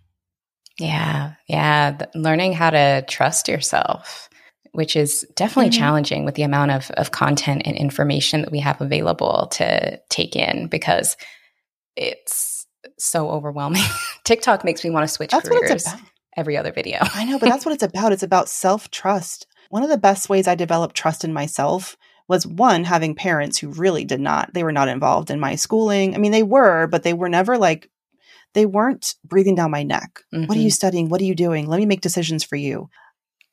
Yeah. 0.79 1.33
Yeah. 1.47 2.05
Learning 2.15 2.53
how 2.53 2.69
to 2.69 3.03
trust 3.07 3.47
yourself 3.47 4.29
which 4.71 4.95
is 4.95 5.25
definitely 5.35 5.71
mm-hmm. 5.71 5.79
challenging 5.79 6.25
with 6.25 6.35
the 6.35 6.43
amount 6.43 6.71
of, 6.71 6.91
of 6.91 7.11
content 7.11 7.63
and 7.65 7.75
information 7.75 8.41
that 8.41 8.51
we 8.51 8.59
have 8.59 8.79
available 8.81 9.47
to 9.51 9.99
take 10.09 10.35
in 10.35 10.67
because 10.67 11.17
it's 11.95 12.65
so 12.97 13.29
overwhelming. 13.29 13.83
TikTok 14.23 14.63
makes 14.63 14.83
me 14.83 14.89
want 14.89 15.03
to 15.03 15.13
switch 15.13 15.31
that's 15.31 15.49
careers 15.49 15.87
every 16.37 16.57
other 16.57 16.71
video. 16.71 16.99
I 17.01 17.25
know, 17.25 17.39
but 17.39 17.49
that's 17.49 17.65
what 17.65 17.73
it's 17.73 17.83
about. 17.83 18.11
It's 18.11 18.23
about 18.23 18.49
self 18.49 18.89
trust. 18.91 19.47
One 19.69 19.83
of 19.83 19.89
the 19.89 19.97
best 19.97 20.29
ways 20.29 20.47
I 20.47 20.55
developed 20.55 20.95
trust 20.95 21.23
in 21.23 21.33
myself 21.33 21.97
was 22.29 22.45
one, 22.45 22.83
having 22.85 23.15
parents 23.15 23.57
who 23.57 23.69
really 23.69 24.05
did 24.05 24.21
not, 24.21 24.53
they 24.53 24.63
were 24.63 24.71
not 24.71 24.87
involved 24.87 25.31
in 25.31 25.39
my 25.39 25.55
schooling. 25.55 26.13
I 26.13 26.19
mean, 26.19 26.31
they 26.31 26.43
were, 26.43 26.87
but 26.87 27.03
they 27.03 27.13
were 27.13 27.27
never 27.27 27.57
like, 27.57 27.89
they 28.53 28.65
weren't 28.65 29.15
breathing 29.25 29.55
down 29.55 29.71
my 29.71 29.83
neck. 29.83 30.21
Mm-hmm. 30.33 30.45
What 30.45 30.55
are 30.55 30.61
you 30.61 30.67
mm-hmm. 30.67 30.73
studying? 30.73 31.09
What 31.09 31.21
are 31.21 31.25
you 31.25 31.35
doing? 31.35 31.67
Let 31.67 31.79
me 31.79 31.87
make 31.87 32.01
decisions 32.01 32.43
for 32.43 32.55
you. 32.55 32.89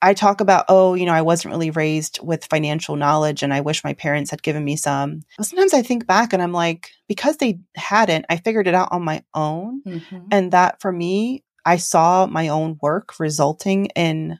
I 0.02 0.12
talk 0.12 0.42
about, 0.42 0.66
oh, 0.68 0.92
you 0.92 1.06
know, 1.06 1.14
I 1.14 1.22
wasn't 1.22 1.52
really 1.52 1.70
raised 1.70 2.18
with 2.22 2.44
financial 2.44 2.96
knowledge 2.96 3.42
and 3.42 3.52
I 3.52 3.62
wish 3.62 3.82
my 3.82 3.94
parents 3.94 4.30
had 4.30 4.42
given 4.42 4.62
me 4.62 4.76
some. 4.76 5.22
But 5.38 5.46
sometimes 5.46 5.72
I 5.72 5.80
think 5.80 6.06
back 6.06 6.34
and 6.34 6.42
I'm 6.42 6.52
like, 6.52 6.90
because 7.08 7.38
they 7.38 7.60
hadn't, 7.76 8.26
I 8.28 8.36
figured 8.36 8.68
it 8.68 8.74
out 8.74 8.90
on 8.92 9.02
my 9.02 9.24
own. 9.34 9.82
Mm-hmm. 9.84 10.18
And 10.30 10.52
that 10.52 10.82
for 10.82 10.92
me, 10.92 11.44
I 11.64 11.78
saw 11.78 12.26
my 12.26 12.48
own 12.48 12.78
work 12.82 13.18
resulting 13.18 13.86
in, 13.96 14.38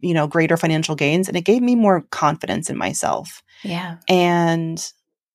you 0.00 0.14
know, 0.14 0.26
greater 0.26 0.56
financial 0.56 0.94
gains 0.94 1.28
and 1.28 1.36
it 1.36 1.44
gave 1.44 1.62
me 1.62 1.74
more 1.74 2.02
confidence 2.10 2.70
in 2.70 2.76
myself. 2.76 3.42
Yeah. 3.62 3.96
And, 4.08 4.84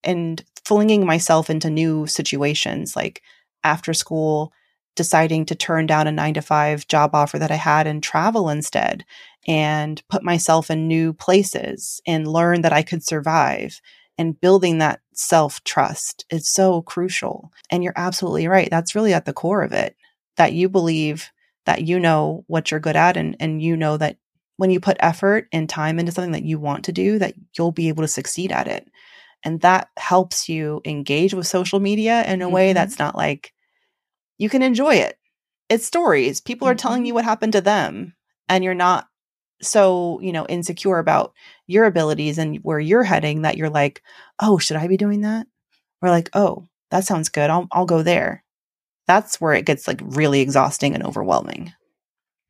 and 0.03 0.43
flinging 0.63 1.05
myself 1.05 1.49
into 1.49 1.69
new 1.69 2.07
situations 2.07 2.95
like 2.95 3.21
after 3.63 3.93
school, 3.93 4.53
deciding 4.95 5.45
to 5.45 5.55
turn 5.55 5.85
down 5.85 6.07
a 6.07 6.11
nine 6.11 6.33
to 6.33 6.41
five 6.41 6.87
job 6.87 7.13
offer 7.13 7.37
that 7.37 7.51
I 7.51 7.55
had 7.55 7.85
and 7.87 8.01
travel 8.01 8.49
instead 8.49 9.05
and 9.47 10.01
put 10.09 10.23
myself 10.23 10.71
in 10.71 10.87
new 10.87 11.13
places 11.13 12.01
and 12.07 12.27
learn 12.27 12.61
that 12.61 12.73
I 12.73 12.81
could 12.81 13.03
survive 13.03 13.81
and 14.17 14.39
building 14.39 14.77
that 14.77 15.01
self 15.13 15.63
trust 15.63 16.25
is 16.29 16.49
so 16.49 16.81
crucial. 16.81 17.51
And 17.69 17.83
you're 17.83 17.93
absolutely 17.95 18.47
right. 18.47 18.69
That's 18.69 18.95
really 18.95 19.13
at 19.13 19.25
the 19.25 19.33
core 19.33 19.61
of 19.61 19.73
it 19.73 19.95
that 20.37 20.53
you 20.53 20.69
believe 20.69 21.31
that 21.65 21.83
you 21.83 21.99
know 21.99 22.43
what 22.47 22.71
you're 22.71 22.79
good 22.79 22.95
at 22.95 23.17
and, 23.17 23.35
and 23.39 23.61
you 23.61 23.75
know 23.75 23.97
that 23.97 24.17
when 24.57 24.69
you 24.69 24.79
put 24.79 24.97
effort 24.99 25.47
and 25.51 25.69
time 25.69 25.99
into 25.99 26.11
something 26.11 26.31
that 26.31 26.43
you 26.43 26.59
want 26.59 26.85
to 26.85 26.91
do, 26.91 27.19
that 27.19 27.33
you'll 27.57 27.71
be 27.71 27.89
able 27.89 28.03
to 28.03 28.07
succeed 28.07 28.51
at 28.51 28.67
it. 28.67 28.87
And 29.43 29.61
that 29.61 29.89
helps 29.97 30.49
you 30.49 30.81
engage 30.85 31.33
with 31.33 31.47
social 31.47 31.79
media 31.79 32.23
in 32.25 32.41
a 32.41 32.45
mm-hmm. 32.45 32.53
way 32.53 32.73
that's 32.73 32.97
not 32.97 33.15
like 33.15 33.53
you 34.37 34.49
can 34.49 34.61
enjoy 34.61 34.95
it. 34.95 35.17
It's 35.69 35.85
stories. 35.85 36.41
People 36.41 36.65
mm-hmm. 36.65 36.73
are 36.73 36.75
telling 36.75 37.01
mm-hmm. 37.01 37.07
you 37.07 37.13
what 37.13 37.25
happened 37.25 37.53
to 37.53 37.61
them, 37.61 38.15
and 38.49 38.63
you're 38.63 38.73
not 38.73 39.07
so, 39.61 40.19
you 40.21 40.31
know, 40.31 40.45
insecure 40.47 40.99
about 40.99 41.33
your 41.67 41.85
abilities 41.85 42.37
and 42.37 42.57
where 42.57 42.79
you're 42.79 43.03
heading 43.03 43.43
that 43.43 43.57
you're 43.57 43.69
like, 43.69 44.01
"Oh, 44.39 44.57
should 44.57 44.77
I 44.77 44.87
be 44.87 44.97
doing 44.97 45.21
that?" 45.21 45.47
Or 46.01 46.09
like, 46.09 46.29
"Oh, 46.33 46.67
that 46.91 47.05
sounds 47.05 47.29
good. 47.29 47.49
I'll 47.49 47.67
I'll 47.71 47.85
go 47.85 48.03
there." 48.03 48.43
That's 49.07 49.39
where 49.39 49.53
it 49.53 49.65
gets 49.65 49.87
like 49.87 50.01
really 50.03 50.41
exhausting 50.41 50.95
and 50.95 51.03
overwhelming. 51.03 51.73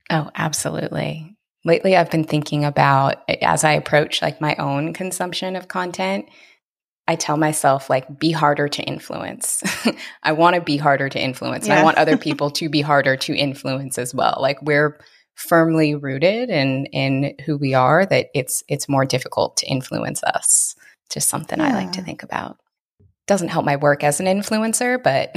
Oh, 0.09 0.29
absolutely. 0.35 1.34
Lately 1.66 1.97
I've 1.97 2.11
been 2.11 2.24
thinking 2.24 2.63
about 2.63 3.28
as 3.41 3.63
I 3.63 3.72
approach 3.74 4.22
like 4.22 4.39
my 4.39 4.55
own 4.55 4.93
consumption 4.93 5.55
of 5.55 5.68
content, 5.68 6.28
I 7.07 7.16
tell 7.16 7.38
myself 7.38 7.89
like 7.89 8.20
be 8.20 8.32
harder 8.32 8.68
to 8.68 8.84
influence. 8.84 9.63
I 10.24 10.32
want 10.32 10.55
to 10.55 10.61
be 10.61 10.78
harder 10.78 11.09
to 11.09 11.20
influence. 11.20 11.68
Yeah. 11.68 11.74
And 11.74 11.80
I 11.80 11.84
want 11.84 11.97
other 11.97 12.18
people 12.28 12.51
to 12.51 12.70
be 12.70 12.82
harder 12.82 13.18
to 13.18 13.36
influence 13.36 13.97
as 13.97 14.13
well. 14.13 14.38
Like 14.39 14.61
we're 14.61 14.99
firmly 15.36 15.95
rooted 15.95 16.49
in 16.49 16.86
in 16.88 17.36
who 17.45 17.57
we 17.57 17.74
are 17.74 18.05
that 18.05 18.28
it's 18.34 18.63
it's 18.68 18.88
more 18.88 19.05
difficult 19.05 19.57
to 19.57 19.68
influence 19.68 20.24
us. 20.24 20.76
Just 21.09 21.30
something 21.30 21.59
yeah. 21.59 21.68
I 21.68 21.74
like 21.74 21.91
to 21.93 22.01
think 22.01 22.24
about. 22.24 22.57
Doesn't 23.28 23.49
help 23.49 23.66
my 23.66 23.76
work 23.76 24.03
as 24.03 24.20
an 24.20 24.28
influencer, 24.28 25.01
but 25.01 25.32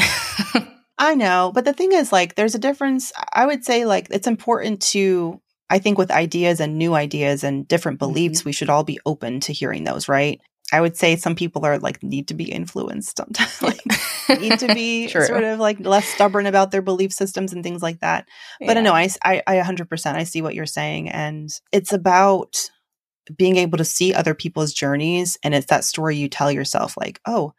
I 0.99 1.15
know, 1.15 1.53
but 1.55 1.65
the 1.65 1.73
thing 1.73 1.93
is 1.93 2.13
like 2.13 2.35
there's 2.35 2.55
a 2.55 2.59
difference. 2.59 3.13
I 3.33 3.47
would 3.47 3.65
say 3.65 3.85
like 3.85 4.09
it's 4.11 4.27
important 4.27 4.83
to 4.83 5.41
I 5.71 5.79
think 5.79 5.99
with 5.99 6.11
ideas 6.11 6.61
and 6.61 6.79
new 6.79 6.95
ideas 6.95 7.45
and 7.45 7.69
different 7.69 7.99
beliefs, 7.99 8.41
mm-hmm. 8.41 8.49
we 8.49 8.53
should 8.53 8.71
all 8.71 8.85
be 8.85 9.01
open 9.05 9.41
to 9.41 9.53
hearing 9.53 9.85
those, 9.85 10.09
right? 10.09 10.41
I 10.73 10.81
would 10.81 10.97
say 10.97 11.17
some 11.17 11.35
people 11.35 11.65
are 11.65 11.79
like 11.79 12.03
need 12.03 12.29
to 12.29 12.35
be 12.35 12.51
influenced 12.51 13.17
sometimes, 13.17 13.63
like 13.63 13.81
need 14.41 14.59
to 14.59 14.75
be 14.75 15.09
sort 15.09 15.45
of 15.45 15.59
like 15.59 15.81
less 15.81 16.07
stubborn 16.07 16.47
about 16.47 16.71
their 16.71 16.83
belief 16.83 17.13
systems 17.13 17.53
and 17.53 17.63
things 17.63 17.83
like 17.83 18.01
that. 18.01 18.29
But 18.61 18.77
yeah. 18.77 18.83
no, 18.83 18.93
I, 18.93 19.09
I, 19.25 19.43
I 19.47 19.57
100% 19.57 20.15
I 20.15 20.25
see 20.25 20.43
what 20.43 20.55
you're 20.55 20.67
saying. 20.67 21.09
And 21.09 21.51
it's 21.73 21.93
about 21.93 22.71
being 23.37 23.57
able 23.57 23.79
to 23.79 23.85
see 23.85 24.15
other 24.15 24.35
people's 24.35 24.73
journeys. 24.73 25.39
And 25.43 25.55
it's 25.55 25.67
that 25.67 25.85
story 25.85 26.17
you 26.17 26.29
tell 26.29 26.51
yourself 26.53 26.97
like, 26.97 27.21
oh, 27.27 27.53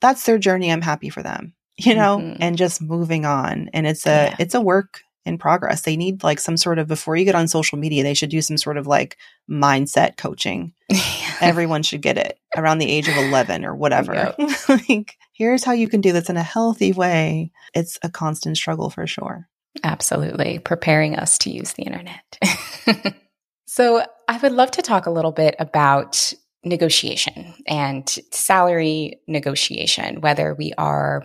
that's 0.00 0.24
their 0.24 0.38
journey. 0.38 0.70
I'm 0.70 0.82
happy 0.82 1.10
for 1.10 1.22
them, 1.22 1.54
you 1.76 1.94
know, 1.94 2.18
mm-hmm. 2.18 2.42
and 2.42 2.56
just 2.56 2.80
moving 2.80 3.24
on. 3.24 3.70
And 3.72 3.86
it's 3.86 4.06
a, 4.06 4.10
yeah. 4.30 4.36
it's 4.38 4.54
a 4.54 4.60
work 4.60 5.00
in 5.24 5.38
progress. 5.38 5.82
They 5.82 5.96
need 5.96 6.22
like 6.22 6.40
some 6.40 6.56
sort 6.56 6.78
of 6.78 6.88
before 6.88 7.16
you 7.16 7.24
get 7.24 7.34
on 7.34 7.48
social 7.48 7.78
media, 7.78 8.02
they 8.02 8.14
should 8.14 8.30
do 8.30 8.42
some 8.42 8.56
sort 8.56 8.76
of 8.76 8.86
like 8.86 9.16
mindset 9.50 10.16
coaching. 10.16 10.72
Everyone 11.40 11.82
should 11.82 12.02
get 12.02 12.18
it 12.18 12.38
around 12.56 12.78
the 12.78 12.90
age 12.90 13.08
of 13.08 13.16
11 13.16 13.64
or 13.64 13.74
whatever. 13.74 14.34
Like 14.68 15.16
here's 15.32 15.64
how 15.64 15.72
you 15.72 15.88
can 15.88 16.00
do 16.00 16.12
this 16.12 16.30
in 16.30 16.36
a 16.36 16.42
healthy 16.42 16.92
way. 16.92 17.52
It's 17.74 17.98
a 18.02 18.10
constant 18.10 18.56
struggle 18.56 18.90
for 18.90 19.06
sure. 19.06 19.48
Absolutely, 19.82 20.58
preparing 20.58 21.16
us 21.16 21.38
to 21.38 21.50
use 21.50 21.72
the 21.72 21.82
internet. 21.82 23.16
so, 23.66 24.04
I 24.28 24.38
would 24.38 24.52
love 24.52 24.70
to 24.72 24.82
talk 24.82 25.06
a 25.06 25.10
little 25.10 25.32
bit 25.32 25.56
about 25.58 26.32
negotiation 26.64 27.54
and 27.66 28.08
salary 28.30 29.20
negotiation, 29.26 30.20
whether 30.20 30.54
we 30.54 30.72
are 30.78 31.24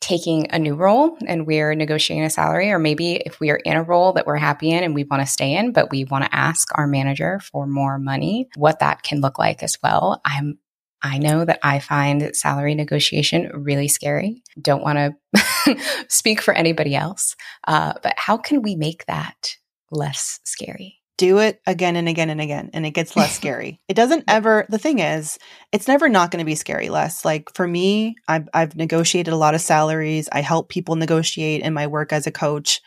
taking 0.00 0.50
a 0.50 0.58
new 0.58 0.74
role 0.74 1.16
and 1.26 1.46
we're 1.46 1.74
negotiating 1.74 2.24
a 2.24 2.30
salary, 2.30 2.70
or 2.70 2.78
maybe 2.78 3.14
if 3.14 3.40
we 3.40 3.50
are 3.50 3.56
in 3.56 3.76
a 3.76 3.82
role 3.82 4.12
that 4.12 4.26
we're 4.26 4.36
happy 4.36 4.70
in 4.70 4.84
and 4.84 4.94
we 4.94 5.04
want 5.04 5.22
to 5.22 5.26
stay 5.26 5.54
in, 5.54 5.72
but 5.72 5.90
we 5.90 6.04
want 6.04 6.24
to 6.24 6.34
ask 6.34 6.68
our 6.74 6.86
manager 6.86 7.40
for 7.40 7.66
more 7.66 7.98
money, 7.98 8.48
what 8.56 8.80
that 8.80 9.02
can 9.02 9.20
look 9.20 9.38
like 9.38 9.62
as 9.62 9.78
well. 9.82 10.20
I'm 10.24 10.58
I 11.02 11.18
know 11.18 11.44
that 11.44 11.60
I 11.62 11.78
find 11.78 12.34
salary 12.34 12.74
negotiation 12.74 13.50
really 13.52 13.86
scary. 13.86 14.42
Don't 14.60 14.82
want 14.82 15.14
to 15.34 15.76
speak 16.08 16.40
for 16.40 16.54
anybody 16.54 16.96
else, 16.96 17.36
uh, 17.68 17.92
but 18.02 18.14
how 18.16 18.38
can 18.38 18.62
we 18.62 18.76
make 18.76 19.04
that 19.06 19.56
less 19.90 20.40
scary? 20.44 21.00
Do 21.16 21.38
it 21.38 21.60
again 21.66 21.96
and 21.96 22.08
again 22.08 22.30
and 22.30 22.40
again 22.40 22.70
and 22.72 22.84
it 22.84 22.90
gets 22.90 23.16
less 23.16 23.32
scary. 23.36 23.80
It 23.88 23.94
doesn't 23.94 24.24
ever 24.28 24.66
the 24.68 24.78
thing 24.78 24.98
is, 24.98 25.38
it's 25.72 25.88
never 25.88 26.08
not 26.08 26.30
going 26.30 26.40
to 26.40 26.46
be 26.46 26.54
scary 26.54 26.88
less. 26.88 27.24
Like 27.24 27.54
for 27.54 27.66
me, 27.66 28.16
I've 28.28 28.48
I've 28.52 28.76
negotiated 28.76 29.32
a 29.32 29.38
lot 29.38 29.54
of 29.54 29.60
salaries. 29.60 30.28
I 30.32 30.40
help 30.40 30.68
people 30.68 30.96
negotiate 30.96 31.62
in 31.62 31.74
my 31.74 31.86
work 31.86 32.12
as 32.12 32.26
a 32.26 32.32
coach. 32.32 32.80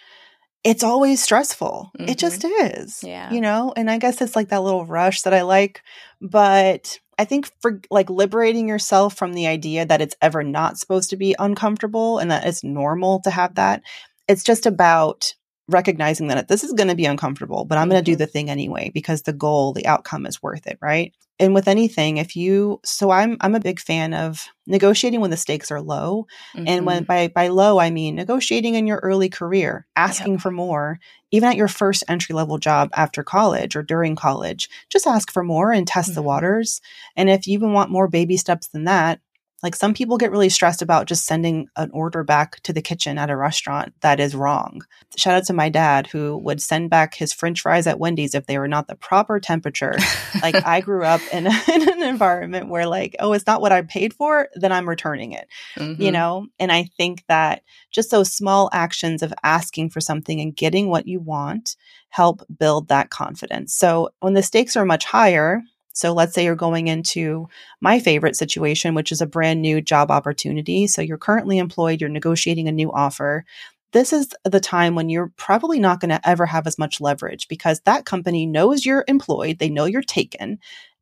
It's 0.63 0.83
always 0.83 1.23
stressful. 1.23 1.91
Mm-hmm. 1.97 2.09
It 2.09 2.17
just 2.17 2.43
is. 2.43 3.03
Yeah. 3.03 3.31
You 3.31 3.41
know, 3.41 3.73
and 3.75 3.89
I 3.89 3.97
guess 3.97 4.21
it's 4.21 4.35
like 4.35 4.49
that 4.49 4.63
little 4.63 4.85
rush 4.85 5.21
that 5.21 5.33
I 5.33 5.43
like, 5.43 5.81
but 6.21 6.99
I 7.17 7.25
think 7.25 7.51
for 7.61 7.81
like 7.89 8.09
liberating 8.09 8.67
yourself 8.67 9.15
from 9.15 9.33
the 9.33 9.47
idea 9.47 9.85
that 9.85 10.01
it's 10.01 10.15
ever 10.21 10.43
not 10.43 10.77
supposed 10.77 11.09
to 11.09 11.17
be 11.17 11.35
uncomfortable 11.37 12.17
and 12.17 12.31
that 12.31 12.45
it's 12.45 12.63
normal 12.63 13.21
to 13.21 13.29
have 13.29 13.55
that. 13.55 13.81
It's 14.27 14.43
just 14.43 14.65
about 14.65 15.33
recognizing 15.69 16.27
that 16.27 16.47
this 16.47 16.63
is 16.63 16.73
going 16.73 16.89
to 16.89 16.95
be 16.95 17.05
uncomfortable, 17.05 17.65
but 17.65 17.77
I'm 17.77 17.89
going 17.89 18.03
to 18.03 18.11
do 18.11 18.15
Mhm. 18.15 18.19
the 18.19 18.27
thing 18.27 18.49
anyway 18.49 18.91
because 18.93 19.23
the 19.23 19.33
goal, 19.33 19.73
the 19.73 19.85
outcome 19.87 20.25
is 20.25 20.41
worth 20.43 20.67
it, 20.67 20.77
right? 20.81 21.13
And 21.39 21.53
with 21.53 21.67
anything, 21.69 22.17
if 22.17 22.35
you 22.35 22.81
so 22.83 23.11
I'm 23.11 23.37
I'm 23.41 23.55
a 23.55 23.59
big 23.61 23.79
fan 23.79 24.13
of 24.13 24.45
negotiating 24.67 25.21
when 25.21 25.31
the 25.31 25.37
stakes 25.37 25.71
are 25.71 25.81
low. 25.81 26.27
And 26.65 26.85
when 26.85 27.03
by 27.05 27.29
by 27.29 27.47
low 27.47 27.79
I 27.79 27.89
mean 27.91 28.15
negotiating 28.15 28.75
in 28.75 28.87
your 28.87 28.99
early 29.03 29.29
career, 29.29 29.87
asking 29.95 30.39
for 30.39 30.51
more, 30.51 30.99
even 31.31 31.49
at 31.49 31.55
your 31.55 31.67
first 31.69 32.03
entry 32.09 32.35
level 32.35 32.57
job 32.57 32.89
after 32.93 33.23
college 33.23 33.75
or 33.75 33.83
during 33.83 34.15
college, 34.15 34.69
just 34.89 35.07
ask 35.07 35.31
for 35.31 35.43
more 35.43 35.71
and 35.71 35.87
test 35.87 36.13
the 36.15 36.21
Mhm. 36.21 36.25
waters. 36.25 36.81
And 37.15 37.29
if 37.29 37.47
you 37.47 37.53
even 37.53 37.73
want 37.73 37.91
more 37.91 38.07
baby 38.09 38.37
steps 38.37 38.67
than 38.67 38.83
that, 38.85 39.19
like 39.61 39.75
some 39.75 39.93
people 39.93 40.17
get 40.17 40.31
really 40.31 40.49
stressed 40.49 40.81
about 40.81 41.07
just 41.07 41.25
sending 41.25 41.67
an 41.75 41.89
order 41.93 42.23
back 42.23 42.61
to 42.61 42.73
the 42.73 42.81
kitchen 42.81 43.17
at 43.17 43.29
a 43.29 43.35
restaurant 43.35 43.93
that 44.01 44.19
is 44.19 44.35
wrong. 44.35 44.81
Shout 45.17 45.35
out 45.35 45.45
to 45.45 45.53
my 45.53 45.69
dad 45.69 46.07
who 46.07 46.37
would 46.37 46.61
send 46.61 46.89
back 46.89 47.13
his 47.15 47.33
french 47.33 47.61
fries 47.61 47.87
at 47.87 47.99
Wendy's 47.99 48.35
if 48.35 48.45
they 48.45 48.57
were 48.57 48.67
not 48.67 48.87
the 48.87 48.95
proper 48.95 49.39
temperature. 49.39 49.97
like 50.41 50.55
I 50.65 50.81
grew 50.81 51.03
up 51.03 51.21
in, 51.33 51.47
in 51.73 51.89
an 51.89 52.03
environment 52.03 52.69
where 52.69 52.87
like, 52.87 53.15
oh, 53.19 53.33
it's 53.33 53.47
not 53.47 53.61
what 53.61 53.71
I 53.71 53.81
paid 53.81 54.13
for, 54.13 54.47
then 54.55 54.71
I'm 54.71 54.87
returning 54.87 55.31
it 55.33 55.47
you 55.75 56.09
Mhm. 56.09 56.13
know 56.13 56.47
and 56.59 56.71
i 56.71 56.83
think 56.97 57.23
that 57.27 57.61
just 57.91 58.11
those 58.11 58.31
small 58.31 58.69
actions 58.73 59.21
of 59.23 59.33
asking 59.43 59.89
for 59.89 59.99
something 59.99 60.39
and 60.39 60.55
getting 60.55 60.89
what 60.89 61.07
you 61.07 61.19
want 61.19 61.75
help 62.09 62.41
build 62.59 62.87
that 62.87 63.09
confidence 63.09 63.73
so 63.75 64.09
when 64.19 64.33
the 64.33 64.43
stakes 64.43 64.75
are 64.75 64.85
much 64.85 65.05
higher 65.05 65.61
so 65.99 66.13
let's 66.13 66.33
say 66.33 66.45
you're 66.45 66.55
going 66.55 66.87
into 66.87 67.49
my 67.81 67.99
favorite 67.99 68.37
situation 68.37 68.95
which 68.95 69.11
is 69.11 69.19
a 69.19 69.25
brand 69.25 69.61
new 69.61 69.81
job 69.81 70.11
opportunity. 70.11 70.87
So 70.87 71.01
you're 71.01 71.17
currently 71.17 71.57
employed 71.57 71.99
you're 71.99 72.09
negotiating 72.09 72.69
a 72.69 72.71
new 72.71 72.89
offer. 72.89 73.43
This 73.91 74.13
is 74.13 74.33
the 74.45 74.61
time 74.61 74.95
when 74.95 75.09
you're 75.09 75.33
probably 75.35 75.77
not 75.77 75.99
going 75.99 76.11
to 76.11 76.27
ever 76.27 76.45
have 76.45 76.67
as 76.67 76.79
much 76.79 77.01
leverage 77.01 77.49
because 77.49 77.81
that 77.81 78.05
company 78.05 78.45
knows 78.45 78.85
you're 78.85 79.03
employed 79.09 79.59
they 79.59 79.69
know 79.69 79.83
you're 79.83 80.01
taken 80.01 80.59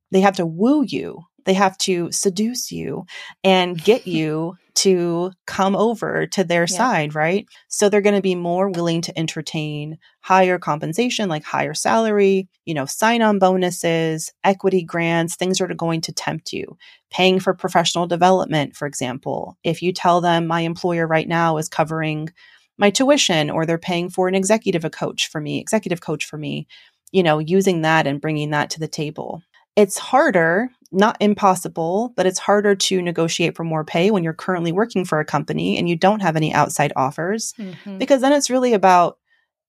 they 0.09 0.21
have 0.21 0.37
to 0.37 0.47
woo 0.47 0.83
you 0.83 1.21
they 1.45 1.53
have 1.53 1.77
to 1.77 2.11
seduce 2.11 2.71
you 2.71 3.05
and 3.43 3.83
get 3.83 4.07
you 4.17 4.57
to 4.78 5.32
come 5.45 5.75
over 5.75 6.28
to 6.28 6.43
their 6.43 6.63
Yeah. 6.63 6.78
side, 6.78 7.15
right? 7.15 7.45
So 7.67 7.89
they're 7.89 8.01
going 8.01 8.15
to 8.15 8.21
be 8.21 8.36
more 8.36 8.69
willing 8.69 9.01
to 9.01 9.19
entertain 9.19 9.97
higher 10.21 10.59
compensation, 10.59 11.30
like 11.30 11.43
higher 11.43 11.73
salary, 11.73 12.47
you 12.65 12.73
know, 12.73 12.86
sign 12.86 13.21
on 13.21 13.39
bonuses, 13.39 14.32
equity 14.43 14.84
grants, 14.84 15.36
things 15.36 15.57
that 15.57 15.71
are 15.71 15.75
going 15.75 16.01
to 16.01 16.11
tempt 16.11 16.53
you. 16.53 16.78
Paying 17.09 17.39
for 17.39 17.53
professional 17.53 18.07
development, 18.07 18.75
for 18.75 18.86
example. 18.86 19.57
If 19.63 19.82
you 19.82 19.91
tell 19.93 20.21
them 20.21 20.47
my 20.47 20.61
employer 20.61 21.07
right 21.07 21.28
now 21.28 21.57
is 21.57 21.69
covering 21.69 22.30
my 22.78 22.89
tuition 22.91 23.49
or 23.49 23.65
they're 23.65 23.78
paying 23.80 24.09
for 24.09 24.28
an 24.28 24.36
executive 24.36 24.86
a 24.86 24.89
coach 24.89 25.28
for 25.28 25.41
me, 25.41 25.59
executive 25.59 26.01
coach 26.01 26.25
for 26.25 26.38
me, 26.38 26.67
you 27.11 27.23
know, 27.23 27.39
using 27.39 27.82
that 27.82 28.05
and 28.05 28.21
bringing 28.21 28.51
that 28.51 28.69
to 28.71 28.80
the 28.80 28.88
table. 28.88 29.41
It's 29.75 29.97
harder, 29.97 30.69
not 30.91 31.17
impossible, 31.19 32.13
but 32.15 32.25
it's 32.25 32.39
harder 32.39 32.75
to 32.75 33.01
negotiate 33.01 33.55
for 33.55 33.63
more 33.63 33.83
pay 33.83 34.11
when 34.11 34.23
you're 34.23 34.33
currently 34.33 34.71
working 34.71 35.05
for 35.05 35.19
a 35.19 35.25
company 35.25 35.77
and 35.77 35.89
you 35.89 35.95
don't 35.95 36.21
have 36.21 36.35
any 36.35 36.53
outside 36.53 36.93
offers 36.95 37.53
Mhm. 37.59 37.99
because 37.99 38.21
then 38.21 38.33
it's 38.33 38.49
really 38.49 38.73
about 38.73 39.17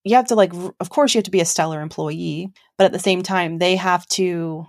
you 0.05 0.15
have 0.17 0.27
to 0.29 0.35
like 0.35 0.53
of 0.81 0.91
course 0.91 1.15
you 1.15 1.19
have 1.19 1.25
to 1.25 1.31
be 1.31 1.41
a 1.41 1.45
stellar 1.45 1.81
employee 1.83 2.51
but 2.77 2.85
at 2.85 2.93
the 2.93 2.99
same 2.99 3.23
time 3.23 3.59
they 3.59 3.75
have 3.77 4.07
to 4.07 4.65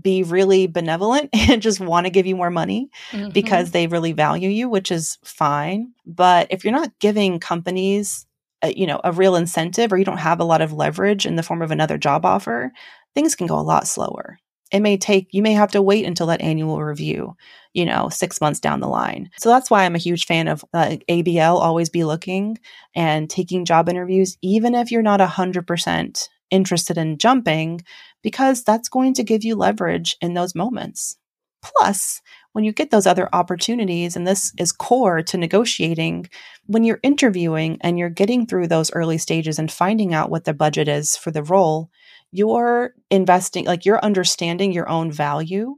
be 0.00 0.24
really 0.24 0.66
benevolent 0.66 1.30
and 1.48 1.62
just 1.62 1.78
want 1.80 2.04
to 2.06 2.10
give 2.10 2.26
you 2.26 2.34
more 2.36 2.50
money 2.50 2.90
Mhm. 3.12 3.32
because 3.32 3.70
they 3.70 3.86
really 3.86 4.12
value 4.12 4.48
you 4.50 4.68
which 4.68 4.90
is 4.90 5.16
fine 5.24 5.92
but 6.04 6.48
if 6.50 6.64
you're 6.64 6.72
not 6.72 6.90
giving 6.98 7.38
companies 7.38 8.26
a, 8.62 8.72
you 8.74 8.86
know 8.86 9.00
a 9.04 9.12
real 9.12 9.36
incentive 9.36 9.92
or 9.92 9.96
you 9.96 10.04
don't 10.04 10.18
have 10.18 10.40
a 10.40 10.44
lot 10.44 10.60
of 10.60 10.72
leverage 10.72 11.24
in 11.24 11.36
the 11.36 11.42
form 11.44 11.62
of 11.62 11.70
another 11.70 11.96
job 11.96 12.26
offer 12.26 12.72
things 13.14 13.36
can 13.36 13.46
go 13.46 13.58
a 13.58 13.62
lot 13.62 13.86
slower 13.86 14.38
it 14.74 14.80
may 14.80 14.98
take 14.98 15.28
you 15.30 15.40
may 15.40 15.52
have 15.52 15.70
to 15.70 15.80
wait 15.80 16.04
until 16.04 16.26
that 16.26 16.42
annual 16.42 16.82
review 16.82 17.36
you 17.72 17.84
know 17.86 18.08
6 18.10 18.40
months 18.40 18.60
down 18.60 18.80
the 18.80 18.88
line. 18.88 19.30
So 19.38 19.48
that's 19.48 19.70
why 19.70 19.84
i'm 19.84 19.94
a 19.94 19.98
huge 19.98 20.26
fan 20.26 20.48
of 20.48 20.64
uh, 20.74 20.96
ABL 21.08 21.60
always 21.60 21.88
be 21.88 22.04
looking 22.04 22.58
and 22.94 23.30
taking 23.30 23.64
job 23.64 23.88
interviews 23.88 24.36
even 24.42 24.74
if 24.74 24.90
you're 24.90 25.02
not 25.02 25.20
100% 25.20 26.28
interested 26.50 26.98
in 26.98 27.18
jumping 27.18 27.80
because 28.22 28.64
that's 28.64 28.88
going 28.88 29.14
to 29.14 29.22
give 29.22 29.44
you 29.44 29.56
leverage 29.56 30.16
in 30.20 30.34
those 30.34 30.54
moments. 30.54 31.16
Plus 31.62 32.20
when 32.52 32.64
you 32.64 32.72
get 32.72 32.90
those 32.90 33.06
other 33.06 33.28
opportunities 33.32 34.16
and 34.16 34.26
this 34.26 34.52
is 34.58 34.70
core 34.70 35.22
to 35.22 35.36
negotiating 35.36 36.28
when 36.66 36.84
you're 36.84 37.00
interviewing 37.02 37.78
and 37.80 37.98
you're 37.98 38.10
getting 38.10 38.46
through 38.46 38.68
those 38.68 38.92
early 38.92 39.18
stages 39.18 39.58
and 39.58 39.72
finding 39.72 40.14
out 40.14 40.30
what 40.30 40.44
the 40.44 40.54
budget 40.54 40.88
is 40.88 41.16
for 41.16 41.30
the 41.30 41.42
role 41.42 41.90
you're 42.34 42.92
investing 43.10 43.64
like 43.64 43.84
you're 43.86 44.04
understanding 44.04 44.72
your 44.72 44.88
own 44.88 45.10
value 45.12 45.76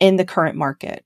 in 0.00 0.16
the 0.16 0.24
current 0.24 0.56
market 0.56 1.04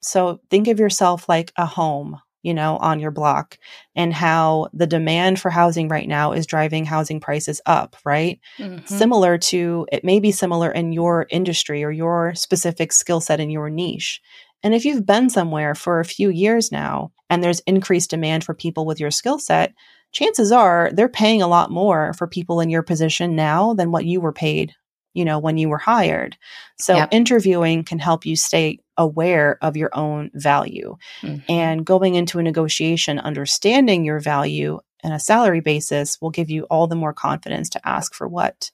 so 0.00 0.40
think 0.50 0.66
of 0.68 0.80
yourself 0.80 1.28
like 1.28 1.52
a 1.56 1.66
home 1.66 2.18
you 2.42 2.54
know 2.54 2.78
on 2.78 2.98
your 3.00 3.10
block 3.10 3.58
and 3.94 4.14
how 4.14 4.66
the 4.72 4.86
demand 4.86 5.38
for 5.38 5.50
housing 5.50 5.88
right 5.88 6.08
now 6.08 6.32
is 6.32 6.46
driving 6.46 6.86
housing 6.86 7.20
prices 7.20 7.60
up 7.66 7.96
right 8.04 8.40
Mhm. 8.58 8.88
similar 8.88 9.36
to 9.36 9.86
it 9.92 10.04
may 10.04 10.20
be 10.20 10.32
similar 10.32 10.70
in 10.70 10.92
your 10.92 11.26
industry 11.30 11.84
or 11.84 11.90
your 11.90 12.34
specific 12.34 12.92
skill 12.92 13.20
set 13.20 13.40
in 13.40 13.50
your 13.50 13.68
niche. 13.68 14.20
And 14.62 14.74
if 14.74 14.84
you've 14.84 15.06
been 15.06 15.30
somewhere 15.30 15.74
for 15.74 16.00
a 16.00 16.04
few 16.04 16.28
years 16.30 16.70
now 16.72 17.12
and 17.30 17.42
there's 17.42 17.60
increased 17.60 18.10
demand 18.10 18.44
for 18.44 18.52
people 18.54 18.84
with 18.86 19.00
your 19.00 19.10
skill 19.10 19.38
set, 19.38 19.72
chances 20.12 20.52
are 20.52 20.90
they're 20.92 21.08
paying 21.08 21.42
a 21.42 21.46
lot 21.48 21.70
more 21.70 22.12
for 22.14 22.26
people 22.26 22.60
in 22.60 22.70
your 22.70 22.82
position 22.82 23.36
now 23.36 23.74
than 23.74 23.90
what 23.92 24.04
you 24.04 24.20
were 24.20 24.32
paid, 24.32 24.74
you 25.14 25.24
know, 25.24 25.38
when 25.38 25.56
you 25.58 25.68
were 25.68 25.78
hired. 25.78 26.36
So 26.78 26.96
Yep. 26.96 27.08
interviewing 27.12 27.84
can 27.84 27.98
help 27.98 28.26
you 28.26 28.36
stay 28.36 28.78
aware 28.96 29.58
of 29.62 29.76
your 29.76 29.90
own 29.94 30.30
value 30.34 30.96
Mhm. 31.22 31.42
and 31.48 31.84
going 31.86 32.14
into 32.16 32.38
a 32.38 32.42
negotiation 32.42 33.18
understanding 33.18 34.04
your 34.04 34.20
value 34.20 34.78
and 35.02 35.14
a 35.14 35.18
salary 35.18 35.60
basis 35.60 36.20
will 36.20 36.30
give 36.30 36.50
you 36.50 36.64
all 36.64 36.86
the 36.86 36.96
more 36.96 37.14
confidence 37.14 37.70
to 37.70 37.88
ask 37.88 38.12
for 38.14 38.28
what 38.28 38.70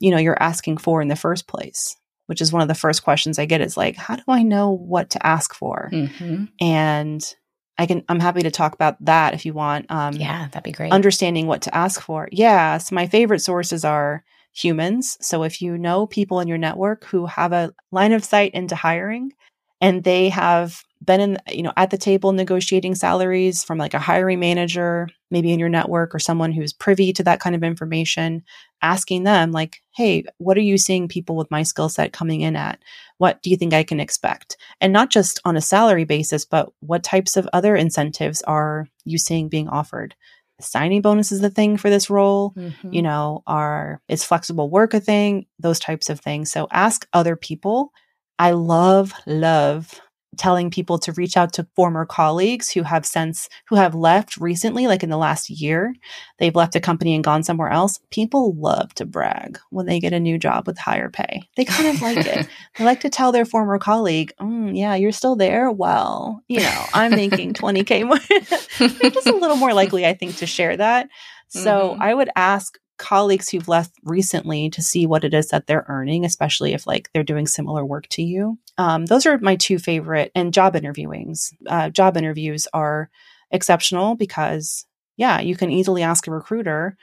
you 0.00 0.10
know 0.10 0.16
you're 0.18 0.42
asking 0.42 0.76
for 0.78 1.00
in 1.00 1.06
the 1.08 1.14
first 1.14 1.46
place 1.46 1.96
which 2.26 2.40
is 2.40 2.52
one 2.52 2.62
of 2.62 2.66
the 2.68 2.74
first 2.74 3.04
questions 3.04 3.38
i 3.38 3.44
get 3.46 3.60
is 3.60 3.76
like 3.76 3.94
how 3.94 4.16
do 4.16 4.22
i 4.26 4.42
know 4.42 4.70
what 4.70 5.10
to 5.10 5.24
ask 5.24 5.54
for 5.54 5.88
Mhm. 5.92 6.48
and 6.60 7.34
i 7.78 7.86
can 7.86 8.02
i'm 8.08 8.20
happy 8.20 8.40
to 8.42 8.50
talk 8.50 8.74
about 8.74 8.96
that 9.04 9.34
if 9.34 9.44
you 9.46 9.52
want 9.52 9.86
um 9.90 10.14
Yeah, 10.14 10.46
that'd 10.48 10.62
be 10.62 10.72
great. 10.72 10.92
understanding 10.92 11.46
what 11.46 11.62
to 11.62 11.74
ask 11.74 12.00
for 12.00 12.28
yeah 12.32 12.78
so 12.78 12.94
my 12.94 13.06
favorite 13.06 13.40
sources 13.40 13.84
are 13.84 14.24
humans 14.52 15.16
so 15.20 15.42
if 15.42 15.60
you 15.60 15.76
know 15.76 16.06
people 16.06 16.40
in 16.40 16.46
your 16.48 16.58
network 16.58 17.04
who 17.04 17.26
have 17.26 17.52
a 17.52 17.72
line 17.90 18.12
of 18.12 18.24
sight 18.24 18.52
into 18.54 18.76
hiring 18.76 19.32
and 19.80 20.04
they 20.04 20.28
have 20.28 20.84
been 21.04 21.20
in 21.20 21.38
you 21.50 21.62
know 21.62 21.72
at 21.76 21.90
the 21.90 21.98
table 21.98 22.32
negotiating 22.32 22.94
salaries 22.94 23.62
from 23.64 23.78
like 23.78 23.94
a 23.94 23.98
hiring 23.98 24.40
manager 24.40 25.08
maybe 25.30 25.52
in 25.52 25.58
your 25.58 25.68
network 25.68 26.14
or 26.14 26.18
someone 26.18 26.52
who's 26.52 26.72
privy 26.72 27.12
to 27.12 27.22
that 27.24 27.40
kind 27.40 27.54
of 27.56 27.62
information 27.64 28.42
asking 28.82 29.24
them 29.24 29.50
like 29.52 29.80
hey 29.96 30.24
what 30.38 30.56
are 30.56 30.62
you 30.62 30.78
seeing 30.78 31.08
people 31.08 31.36
with 31.36 31.50
my 31.50 31.62
skill 31.62 31.88
set 31.88 32.12
coming 32.12 32.40
in 32.42 32.56
at? 32.56 32.82
What 33.18 33.42
do 33.42 33.50
you 33.50 33.56
think 33.56 33.72
i 33.74 33.82
can 33.84 34.00
expect? 34.00 34.56
And 34.80 34.92
not 34.92 35.10
just 35.10 35.40
on 35.44 35.56
a 35.56 35.60
salary 35.60 36.04
basis 36.04 36.44
but 36.44 36.70
what 36.80 37.02
types 37.02 37.36
of 37.36 37.48
other 37.52 37.74
incentives 37.76 38.42
are 38.42 38.86
you 39.04 39.18
seeing 39.18 39.48
being 39.48 39.68
offered? 39.68 40.14
Signing 40.60 41.02
bonus 41.02 41.32
is 41.32 41.40
the 41.40 41.50
thing 41.50 41.76
for 41.76 41.90
this 41.90 42.08
role 42.08 42.52
Mhm. 42.56 42.94
you 42.94 43.02
know 43.02 43.42
are 43.46 44.00
is 44.08 44.24
flexible 44.24 44.70
work 44.70 44.94
a 44.94 45.00
thing? 45.00 45.46
Those 45.58 45.80
types 45.80 46.08
of 46.10 46.20
things. 46.20 46.50
So 46.52 46.68
ask 46.70 47.06
other 47.12 47.36
people. 47.36 47.92
I 48.38 48.50
love 48.52 49.12
love 49.26 50.00
telling 50.34 50.70
people 50.70 50.98
to 50.98 51.12
reach 51.12 51.36
out 51.36 51.52
to 51.54 51.66
former 51.76 52.04
colleagues 52.04 52.70
who 52.70 52.82
have 52.82 53.06
since 53.06 53.48
who 53.68 53.76
have 53.76 53.94
left 53.94 54.36
recently 54.36 54.86
like 54.86 55.02
in 55.02 55.10
the 55.10 55.16
last 55.16 55.48
year. 55.50 55.94
They've 56.38 56.54
left 56.54 56.76
a 56.76 56.80
company 56.80 57.14
and 57.14 57.22
gone 57.24 57.42
somewhere 57.42 57.70
else. 57.70 58.00
People 58.10 58.54
love 58.54 58.94
to 58.94 59.04
brag 59.06 59.58
when 59.70 59.86
they 59.86 60.00
get 60.00 60.12
a 60.12 60.20
new 60.20 60.38
job 60.38 60.66
with 60.66 60.78
higher 60.78 61.08
pay. 61.10 61.48
They 61.56 61.64
kind 61.64 61.88
of 61.94 62.02
like 62.02 62.26
it. 62.26 62.46
They 62.78 62.84
like 62.84 63.00
to 63.00 63.10
tell 63.10 63.30
their 63.32 63.44
former 63.44 63.78
colleague 63.78 64.32
mm, 64.40 64.76
yeah 64.76 64.94
you're 64.94 65.12
still 65.12 65.36
there? 65.36 65.70
Well 65.70 66.42
you 66.48 66.60
know 66.60 66.84
i'm 66.92 67.12
making 67.12 67.52
20k 67.54 68.06
more. 68.06 68.18
They're 69.00 69.10
just 69.10 69.26
a 69.28 69.36
little 69.36 69.56
more 69.56 69.72
likely 69.74 70.06
i 70.06 70.14
think 70.14 70.36
to 70.36 70.46
share 70.46 70.76
that. 70.76 71.08
So 71.48 71.94
Mhm. 71.94 72.00
i 72.00 72.12
would 72.14 72.30
ask 72.36 72.78
colleagues 72.96 73.48
who've 73.50 73.66
left 73.68 73.92
recently 74.04 74.70
to 74.70 74.80
see 74.80 75.04
what 75.04 75.24
it 75.24 75.34
is 75.34 75.48
that 75.48 75.66
they're 75.66 75.84
earning 75.88 76.24
especially 76.24 76.72
if 76.74 76.86
like 76.86 77.10
they're 77.12 77.24
doing 77.24 77.44
similar 77.46 77.84
work 77.84 78.06
to 78.08 78.22
you 78.22 78.56
um, 78.78 79.06
those 79.06 79.26
are 79.26 79.38
my 79.38 79.56
two 79.56 79.78
favorite 79.78 80.30
and 80.34 80.52
job 80.54 80.74
interviewings 80.74 81.52
uh, 81.68 81.90
job 81.90 82.16
interviews 82.16 82.66
are 82.72 83.10
exceptional 83.50 84.14
because 84.16 84.84
yeah 85.16 85.40
you 85.40 85.56
can 85.56 85.70
easily 85.70 86.02
ask 86.02 86.26
a 86.26 86.30
recruiter 86.30 86.96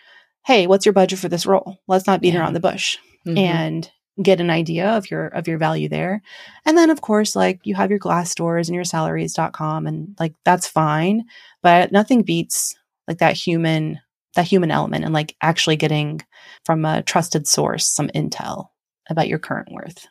hey 0.45 0.67
what's 0.67 0.85
your 0.85 0.93
budget 0.93 1.19
for 1.19 1.29
this 1.29 1.45
role 1.45 1.77
let's 1.87 2.07
not 2.07 2.21
beat 2.21 2.33
Yeah. 2.33 2.41
around 2.41 2.53
the 2.53 2.59
bush 2.59 2.97
Mhm. 3.25 3.37
and 3.37 3.91
get 4.21 4.41
an 4.41 4.49
idea 4.49 4.89
of 4.89 5.09
your 5.09 5.27
of 5.27 5.47
your 5.47 5.57
value 5.57 5.87
there 5.87 6.21
and 6.65 6.77
then 6.77 6.89
of 6.89 7.01
course 7.01 7.35
like 7.35 7.59
you 7.63 7.75
have 7.75 7.89
your 7.89 7.99
Glassdoors 7.99 8.67
and 8.67 8.75
your 8.75 8.83
salaries.com 8.83 9.87
and 9.87 10.15
like 10.19 10.33
that's 10.43 10.67
fine 10.67 11.23
but 11.63 11.91
nothing 11.91 12.21
beats 12.23 12.75
like 13.07 13.19
that 13.19 13.37
human 13.37 13.99
that 14.35 14.45
human 14.45 14.71
element 14.71 15.05
and 15.05 15.13
like 15.13 15.35
actually 15.41 15.75
getting 15.77 16.21
from 16.65 16.83
a 16.85 17.01
trusted 17.03 17.47
source 17.47 17.87
some 17.87 18.09
intel 18.09 18.69
about 19.09 19.27
your 19.27 19.39
current 19.39 19.69
worth. 19.71 20.07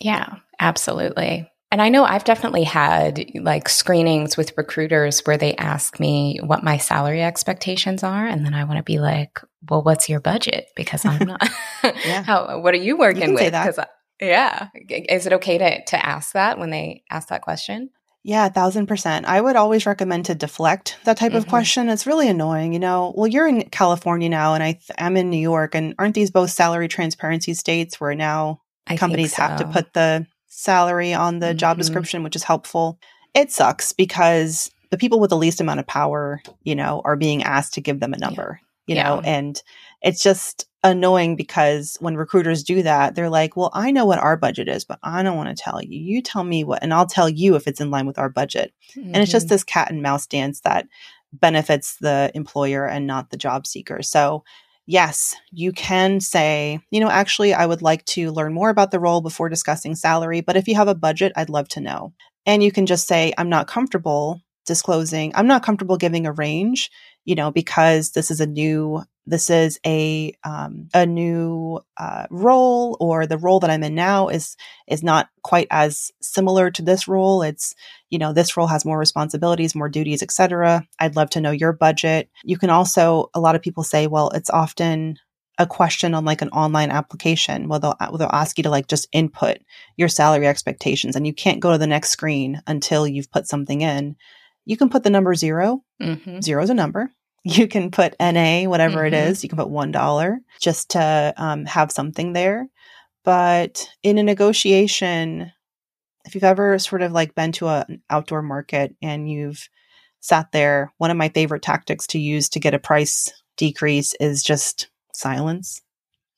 Yeah, 0.00 0.36
absolutely. 0.58 1.50
And 1.72 1.80
I 1.80 1.88
know 1.88 2.04
I've 2.04 2.24
definitely 2.24 2.64
had 2.64 3.30
like 3.34 3.68
screenings 3.68 4.36
with 4.36 4.56
recruiters 4.56 5.20
where 5.20 5.38
they 5.38 5.54
ask 5.54 6.00
me 6.00 6.40
what 6.42 6.64
my 6.64 6.78
salary 6.78 7.22
expectations 7.22 8.02
are. 8.02 8.26
And 8.26 8.44
then 8.44 8.54
I 8.54 8.64
want 8.64 8.78
to 8.78 8.82
be 8.82 8.98
like, 8.98 9.38
well, 9.68 9.82
what's 9.82 10.08
your 10.08 10.18
budget? 10.18 10.66
Because 10.74 11.04
I'm 11.04 11.28
not, 11.28 11.48
yeah. 12.04 12.24
how, 12.24 12.58
what 12.60 12.74
are 12.74 12.78
you 12.78 12.98
working 12.98 13.28
you 13.28 13.34
with? 13.34 13.52
Because, 13.52 13.78
yeah. 14.20 14.68
Is 14.88 15.26
it 15.26 15.32
okay 15.34 15.58
to, 15.58 15.84
to 15.84 16.04
ask 16.06 16.32
that 16.32 16.58
when 16.58 16.70
they 16.70 17.04
ask 17.08 17.28
that 17.28 17.42
question? 17.42 17.90
Yeah, 18.22 18.46
a 18.46 18.50
thousand 18.50 18.86
percent. 18.86 19.26
I 19.26 19.40
would 19.40 19.56
always 19.56 19.86
recommend 19.86 20.26
to 20.26 20.34
deflect 20.34 20.98
that 21.04 21.16
type 21.16 21.30
mm-hmm. 21.30 21.38
of 21.38 21.48
question. 21.48 21.88
It's 21.88 22.06
really 22.06 22.28
annoying, 22.28 22.74
you 22.74 22.78
know. 22.78 23.14
Well, 23.16 23.26
you're 23.26 23.48
in 23.48 23.62
California 23.70 24.28
now, 24.28 24.52
and 24.52 24.62
I 24.62 24.72
th- 24.72 24.90
am 24.98 25.16
in 25.16 25.30
New 25.30 25.40
York, 25.40 25.74
and 25.74 25.94
aren't 25.98 26.14
these 26.14 26.30
both 26.30 26.50
salary 26.50 26.86
transparency 26.86 27.54
states 27.54 27.98
where 27.98 28.14
now 28.14 28.60
I 28.90 28.96
companies 28.96 29.34
so. 29.34 29.42
have 29.42 29.58
to 29.58 29.66
put 29.66 29.92
the 29.92 30.26
salary 30.46 31.14
on 31.14 31.38
the 31.38 31.46
mm-hmm. 31.46 31.56
job 31.56 31.78
description, 31.78 32.22
which 32.22 32.36
is 32.36 32.44
helpful? 32.44 32.98
It 33.34 33.50
sucks 33.50 33.92
because 33.92 34.70
the 34.90 34.98
people 34.98 35.20
with 35.20 35.30
the 35.30 35.36
least 35.36 35.60
amount 35.60 35.80
of 35.80 35.86
power, 35.86 36.42
you 36.64 36.74
know, 36.74 37.00
are 37.04 37.16
being 37.16 37.42
asked 37.42 37.74
to 37.74 37.80
give 37.80 38.00
them 38.00 38.12
a 38.12 38.18
number, 38.18 38.60
yeah. 38.86 38.94
you 38.94 38.96
yeah. 38.96 39.04
know, 39.04 39.20
and 39.20 39.62
it's 40.02 40.22
just 40.22 40.66
annoying 40.82 41.36
because 41.36 41.96
when 42.00 42.16
recruiters 42.16 42.62
do 42.62 42.82
that, 42.82 43.14
they're 43.14 43.30
like, 43.30 43.56
well, 43.56 43.70
I 43.72 43.90
know 43.90 44.06
what 44.06 44.18
our 44.18 44.36
budget 44.36 44.68
is, 44.68 44.84
but 44.84 44.98
I 45.02 45.22
don't 45.22 45.36
want 45.36 45.54
to 45.54 45.62
tell 45.62 45.82
you. 45.82 45.98
You 45.98 46.22
tell 46.22 46.42
me 46.42 46.64
what, 46.64 46.82
and 46.82 46.92
I'll 46.92 47.06
tell 47.06 47.28
you 47.28 47.54
if 47.54 47.66
it's 47.66 47.80
in 47.80 47.90
line 47.90 48.06
with 48.06 48.18
our 48.18 48.28
budget. 48.28 48.72
Mm-hmm. 48.92 49.14
And 49.14 49.16
it's 49.18 49.30
just 49.30 49.46
mm-hmm. 49.46 49.54
this 49.54 49.64
cat 49.64 49.90
and 49.90 50.02
mouse 50.02 50.26
dance 50.26 50.60
that 50.60 50.86
benefits 51.32 51.96
the 51.96 52.30
employer 52.34 52.86
and 52.86 53.06
not 53.06 53.30
the 53.30 53.36
job 53.36 53.66
seeker. 53.66 54.02
So, 54.02 54.44
yes, 54.90 55.36
you 55.52 55.70
can 55.70 56.18
say, 56.20 56.80
you 56.90 56.98
know, 56.98 57.08
actually, 57.08 57.54
I 57.54 57.64
would 57.64 57.80
like 57.80 58.04
to 58.06 58.32
learn 58.32 58.52
more 58.52 58.70
about 58.70 58.90
the 58.90 58.98
role 58.98 59.20
before 59.20 59.48
discussing 59.48 59.94
salary, 59.94 60.40
but 60.40 60.56
if 60.56 60.66
you 60.66 60.74
have 60.74 60.88
a 60.88 60.96
budget, 60.96 61.32
I'd 61.36 61.48
love 61.48 61.68
to 61.70 61.80
know. 61.80 62.12
And 62.44 62.60
you 62.60 62.72
can 62.72 62.86
just 62.86 63.06
say, 63.06 63.32
I'm 63.38 63.48
not 63.48 63.68
comfortable 63.68 64.40
disclosing, 64.66 65.32
I'm 65.34 65.46
not 65.46 65.62
comfortable 65.62 65.96
giving 65.96 66.26
a 66.26 66.32
range, 66.32 66.90
you 67.30 67.36
know, 67.36 67.52
because 67.52 68.10
this 68.10 68.28
is 68.28 68.40
a 68.40 68.46
new 68.46 69.04
this 69.24 69.50
is 69.50 69.78
a 69.86 70.34
um, 70.42 70.88
a 70.92 71.06
new 71.06 71.78
uh, 71.96 72.26
role 72.28 72.96
or 72.98 73.24
the 73.24 73.38
role 73.38 73.60
that 73.60 73.70
I'm 73.70 73.84
in 73.84 73.94
now 73.94 74.26
is 74.26 74.56
is 74.88 75.04
not 75.04 75.28
quite 75.44 75.68
as 75.70 76.10
similar 76.20 76.72
to 76.72 76.82
this 76.82 77.06
role. 77.06 77.42
It's 77.42 77.72
you 78.08 78.18
know 78.18 78.32
this 78.32 78.56
role 78.56 78.66
has 78.66 78.84
more 78.84 78.98
responsibilities, 78.98 79.76
more 79.76 79.88
duties, 79.88 80.24
etc. 80.24 80.84
I'd 80.98 81.14
love 81.14 81.30
to 81.30 81.40
know 81.40 81.52
your 81.52 81.72
budget. 81.72 82.28
You 82.42 82.58
can 82.58 82.68
also 82.68 83.30
a 83.32 83.38
lot 83.38 83.54
of 83.54 83.62
people 83.62 83.84
say, 83.84 84.08
well, 84.08 84.30
it's 84.30 84.50
often 84.50 85.16
a 85.56 85.68
question 85.68 86.14
on 86.14 86.24
like 86.24 86.42
an 86.42 86.48
online 86.48 86.90
application 86.90 87.68
where 87.68 87.78
they'll, 87.78 87.96
they'll 88.18 88.28
ask 88.32 88.58
you 88.58 88.64
to 88.64 88.70
like 88.70 88.88
just 88.88 89.06
input 89.12 89.58
your 89.96 90.08
salary 90.08 90.48
expectations 90.48 91.14
and 91.14 91.28
you 91.28 91.32
can't 91.32 91.60
go 91.60 91.70
to 91.70 91.78
the 91.78 91.86
next 91.86 92.10
screen 92.10 92.60
until 92.66 93.06
you've 93.06 93.30
put 93.30 93.46
something 93.46 93.82
in 93.82 94.16
you 94.64 94.76
can 94.76 94.88
put 94.88 95.02
the 95.02 95.10
number 95.10 95.34
0 95.34 95.82
mm-hmm. 96.00 96.40
Zero 96.40 96.62
is 96.62 96.70
a 96.70 96.74
number 96.74 97.10
you 97.44 97.68
can 97.68 97.90
put 97.90 98.16
NA, 98.20 98.64
whatever 98.64 98.98
mm-hmm. 98.98 99.14
it 99.14 99.28
is. 99.28 99.42
You 99.42 99.48
can 99.48 99.58
put 99.58 99.68
$1 99.68 100.36
just 100.60 100.90
to 100.90 101.34
um, 101.36 101.64
have 101.66 101.90
something 101.90 102.32
there. 102.32 102.68
But 103.24 103.88
in 104.02 104.18
a 104.18 104.22
negotiation, 104.22 105.52
if 106.24 106.34
you've 106.34 106.44
ever 106.44 106.78
sort 106.78 107.02
of 107.02 107.12
like 107.12 107.34
been 107.34 107.52
to 107.52 107.68
a, 107.68 107.84
an 107.88 108.02
outdoor 108.10 108.42
market 108.42 108.94
and 109.02 109.30
you've 109.30 109.68
sat 110.20 110.52
there, 110.52 110.92
one 110.98 111.10
of 111.10 111.16
my 111.16 111.28
favorite 111.30 111.62
tactics 111.62 112.06
to 112.08 112.18
use 112.18 112.48
to 112.50 112.60
get 112.60 112.74
a 112.74 112.78
price 112.78 113.32
decrease 113.56 114.14
is 114.20 114.42
just 114.42 114.88
silence. 115.12 115.82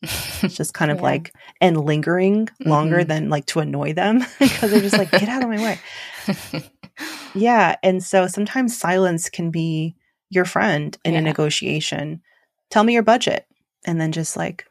It's 0.02 0.54
just 0.56 0.74
kind 0.74 0.90
of 0.90 0.98
yeah. 0.98 1.02
like 1.02 1.32
and 1.60 1.84
lingering 1.84 2.48
longer 2.60 2.98
mm-hmm. 2.98 3.08
than 3.08 3.28
like 3.28 3.46
to 3.46 3.60
annoy 3.60 3.92
them 3.92 4.24
because 4.38 4.70
they're 4.70 4.80
just 4.80 4.98
like, 4.98 5.10
get 5.10 5.28
out 5.28 5.42
of 5.42 5.48
my 5.48 5.56
way. 5.62 6.70
yeah. 7.34 7.76
And 7.82 8.02
so 8.02 8.26
sometimes 8.26 8.78
silence 8.78 9.30
can 9.30 9.50
be 9.50 9.96
your 10.34 10.44
friend 10.44 10.96
in 11.04 11.12
yeah. 11.12 11.20
a 11.20 11.22
negotiation. 11.22 12.22
Tell 12.70 12.84
me 12.84 12.94
your 12.94 13.02
budget. 13.02 13.46
And 13.84 14.00
then 14.00 14.12
just 14.12 14.36
like 14.36 14.66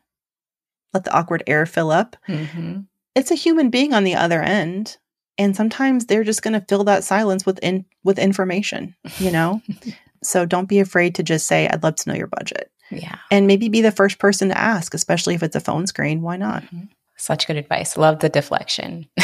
let 0.93 1.03
the 1.03 1.14
awkward 1.14 1.43
air 1.47 1.66
fill 1.66 1.91
up. 1.91 2.16
Mm-hmm. 2.28 2.82
It's 3.16 3.32
a 3.32 3.36
human 3.36 3.70
being 3.70 3.93
on 3.93 4.03
the 4.03 4.16
other 4.16 4.41
end. 4.41 4.97
And 5.38 5.55
sometimes 5.55 6.05
they're 6.05 6.24
just 6.24 6.41
going 6.41 6.53
to 6.53 6.66
fill 6.68 6.84
that 6.86 7.03
silence 7.03 7.45
with 7.45 7.59
in, 7.59 7.86
with 8.03 8.20
information, 8.20 8.95
you 9.18 9.32
know? 9.32 9.62
so 10.24 10.45
don't 10.45 10.70
be 10.70 10.80
afraid 10.80 11.16
to 11.16 11.24
just 11.24 11.47
say, 11.47 11.68
I'd 11.68 11.84
love 11.84 11.95
to 11.95 12.09
know 12.09 12.16
your 12.16 12.28
budget. 12.28 12.72
Yeah. 12.89 13.18
And 13.32 13.47
maybe 13.47 13.70
be 13.70 13.82
the 13.82 13.91
first 13.91 14.20
person 14.20 14.49
to 14.49 14.57
ask, 14.57 14.93
especially 14.93 15.36
if 15.36 15.43
it's 15.43 15.55
a 15.55 15.62
phone 15.62 15.88
screen. 15.88 16.22
Why 16.22 16.38
not? 16.38 16.64
Mm-hmm. 16.64 16.86
Such 17.22 17.45
good 17.45 17.55
advice. 17.55 17.97
Love 17.97 18.19
the 18.19 18.30
deflection. 18.30 19.07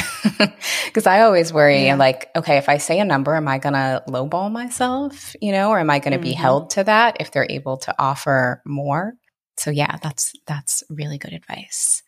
Because 0.85 1.07
I 1.07 1.21
always 1.21 1.51
worry, 1.51 1.85
yeah. 1.85 1.95
like, 1.95 2.29
okay, 2.35 2.57
if 2.57 2.69
I 2.69 2.77
say 2.77 2.99
a 2.99 3.05
number, 3.05 3.35
am 3.35 3.47
I 3.47 3.57
going 3.57 3.73
to 3.73 4.03
lowball 4.07 4.51
myself, 4.51 5.35
you 5.41 5.51
know, 5.51 5.69
or 5.69 5.79
am 5.79 5.89
I 5.89 5.99
going 5.99 6.11
to 6.11 6.17
mm-hmm. 6.17 6.23
be 6.23 6.33
held 6.33 6.71
to 6.71 6.83
that 6.83 7.17
if 7.19 7.31
they're 7.31 7.47
able 7.49 7.77
to 7.77 7.95
offer 7.99 8.61
more? 8.65 9.13
So 9.57 9.71
yeah, 9.71 9.97
that's 10.01 10.33
that's 10.45 10.83
really 10.89 11.17
good 11.17 11.33
advice. 11.33 12.03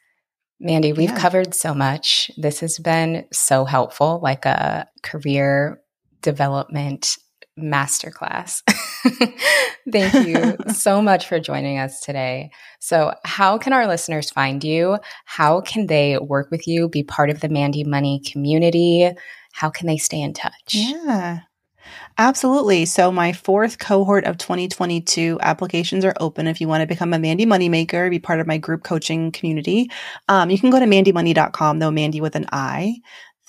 Mandi, 0.60 0.94
we've 0.94 1.10
yeah. 1.10 1.20
covered 1.20 1.54
so 1.56 1.74
much. 1.74 2.30
This 2.38 2.60
has 2.60 2.78
been 2.78 3.26
so 3.32 3.66
helpful, 3.66 4.20
like 4.22 4.46
a 4.46 4.88
career 5.02 5.82
development 6.22 7.18
masterclass. 7.62 8.62
Thank 9.92 10.28
you 10.28 10.58
so 10.74 11.02
much 11.02 11.28
for 11.28 11.40
joining 11.40 11.78
us 11.78 12.00
today. 12.02 12.52
So, 12.80 13.14
how 13.26 13.58
can 13.58 13.74
our 13.74 13.88
listeners 13.88 14.30
find 14.30 14.64
you? 14.64 14.98
How 15.26 15.62
can 15.62 15.88
they 15.88 16.18
work 16.18 16.52
with 16.52 16.68
you, 16.68 16.90
be 16.90 17.04
part 17.04 17.30
of 17.30 17.40
the 17.42 17.50
Mandi 17.50 17.84
Money 17.84 18.22
community? 18.26 19.12
How 19.54 19.70
can 19.70 19.88
they 19.88 19.98
stay 19.98 20.22
in 20.22 20.34
touch? 20.34 20.54
Yeah. 20.74 21.40
Absolutely. 22.18 22.86
So 22.86 23.12
my 23.12 23.32
fourth 23.32 23.80
cohort 23.80 24.26
of 24.26 24.38
2022 24.38 25.40
applications 25.42 26.04
are 26.04 26.14
open. 26.20 26.48
If 26.48 26.60
you 26.60 26.68
want 26.68 26.82
to 26.82 26.88
become 26.88 27.14
a 27.14 27.20
Mandi 27.20 27.46
Moneymaker, 27.46 28.10
be 28.10 28.20
part 28.20 28.40
of 28.40 28.48
my 28.48 28.58
group 28.58 28.84
coaching 28.84 29.32
community, 29.32 29.90
um, 30.28 30.50
you 30.50 30.60
can 30.60 30.70
go 30.70 30.80
to 30.80 30.86
mandimoney.com, 30.86 31.80
though 31.80 31.92
Mandi 31.92 32.20
with 32.22 32.36
an 32.36 32.48
I. 32.52 32.96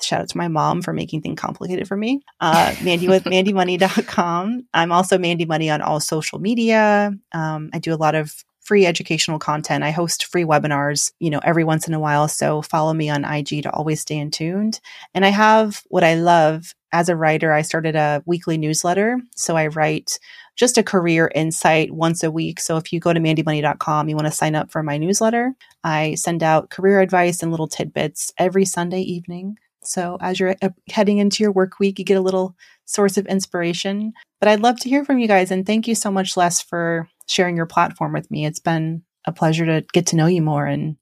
Shout 0.02 0.22
out 0.22 0.28
to 0.30 0.38
my 0.38 0.48
mom 0.48 0.82
for 0.82 0.92
making 0.92 1.22
things 1.22 1.38
complicated 1.38 1.88
for 1.88 1.96
me. 1.96 2.22
Uh, 2.40 2.74
Mandi 2.82 3.08
with 3.08 3.24
mandimoney.com. 3.24 4.66
I'm 4.72 4.92
also 4.92 5.18
Mandi 5.18 5.44
Money 5.44 5.70
on 5.70 5.82
all 5.82 6.00
social 6.00 6.38
media. 6.38 7.12
Um, 7.32 7.70
I 7.72 7.78
do 7.78 7.94
a 7.94 7.96
lot 7.96 8.14
of 8.14 8.44
free 8.60 8.86
educational 8.86 9.38
content. 9.38 9.82
I 9.82 9.90
host 9.90 10.26
free 10.26 10.44
webinars, 10.44 11.12
you 11.18 11.30
know, 11.30 11.40
every 11.42 11.64
once 11.64 11.88
in 11.88 11.94
a 11.94 11.98
while. 11.98 12.28
So 12.28 12.62
follow 12.62 12.92
me 12.92 13.10
on 13.10 13.24
IG 13.24 13.64
to 13.64 13.72
always 13.72 14.00
stay 14.00 14.16
in 14.16 14.30
tuned. 14.30 14.80
And 15.12 15.24
I 15.24 15.30
have 15.30 15.82
what 15.88 16.04
I 16.04 16.14
love 16.14 16.74
as 16.92 17.08
a 17.08 17.16
writer. 17.16 17.52
I 17.52 17.62
started 17.62 17.96
a 17.96 18.22
weekly 18.26 18.58
newsletter. 18.58 19.18
So 19.34 19.56
I 19.56 19.68
write 19.68 20.18
just 20.56 20.78
a 20.78 20.82
career 20.82 21.30
insight 21.34 21.90
once 21.90 22.22
a 22.22 22.30
week. 22.30 22.60
So 22.60 22.76
if 22.76 22.92
you 22.92 23.00
go 23.00 23.12
to 23.12 23.18
mandimoney.com, 23.20 24.08
you 24.08 24.14
want 24.14 24.28
to 24.28 24.32
sign 24.32 24.54
up 24.54 24.70
for 24.70 24.82
my 24.82 24.98
newsletter. 24.98 25.54
I 25.82 26.14
send 26.14 26.42
out 26.42 26.70
career 26.70 27.00
advice 27.00 27.42
and 27.42 27.50
little 27.50 27.68
tidbits 27.68 28.32
every 28.38 28.64
Sunday 28.64 29.00
evening. 29.00 29.58
So 29.82 30.18
as 30.20 30.38
you're 30.38 30.54
uh, 30.62 30.70
heading 30.90 31.18
into 31.18 31.42
your 31.42 31.52
work 31.52 31.78
week, 31.78 31.98
you 31.98 32.04
get 32.04 32.16
a 32.18 32.22
little 32.22 32.56
source 32.84 33.16
of 33.16 33.26
inspiration. 33.26 34.12
But 34.40 34.48
I'd 34.48 34.60
love 34.60 34.78
to 34.80 34.88
hear 34.88 35.04
from 35.04 35.18
you 35.18 35.28
guys. 35.28 35.50
And 35.50 35.66
thank 35.66 35.88
you 35.88 35.94
so 35.94 36.10
much, 36.10 36.36
Les, 36.36 36.60
for 36.60 37.08
sharing 37.26 37.56
your 37.56 37.66
platform 37.66 38.12
with 38.12 38.30
me. 38.30 38.46
It's 38.46 38.60
been 38.60 39.02
a 39.26 39.32
pleasure 39.32 39.66
to 39.66 39.84
get 39.92 40.06
to 40.08 40.16
know 40.16 40.26
you 40.26 40.42
more. 40.42 40.66
And 40.66 40.96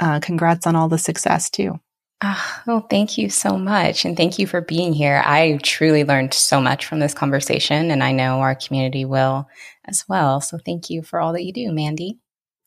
uh, 0.00 0.20
congrats 0.20 0.66
on 0.66 0.76
all 0.76 0.88
the 0.88 0.98
success, 0.98 1.50
too. 1.50 1.78
Oh, 2.24 2.60
well, 2.66 2.86
thank 2.88 3.18
you 3.18 3.28
so 3.28 3.58
much. 3.58 4.04
And 4.04 4.16
thank 4.16 4.38
you 4.38 4.46
for 4.46 4.60
being 4.60 4.92
here. 4.92 5.22
I 5.24 5.58
truly 5.62 6.04
learned 6.04 6.34
so 6.34 6.60
much 6.60 6.86
from 6.86 7.00
this 7.00 7.14
conversation, 7.14 7.90
and 7.90 8.02
I 8.02 8.12
know 8.12 8.40
our 8.40 8.54
community 8.54 9.04
will 9.04 9.48
as 9.86 10.04
well. 10.08 10.40
So 10.40 10.56
thank 10.64 10.88
you 10.88 11.02
for 11.02 11.20
all 11.20 11.32
that 11.32 11.44
you 11.44 11.52
do, 11.52 11.72
Mandi. 11.72 12.18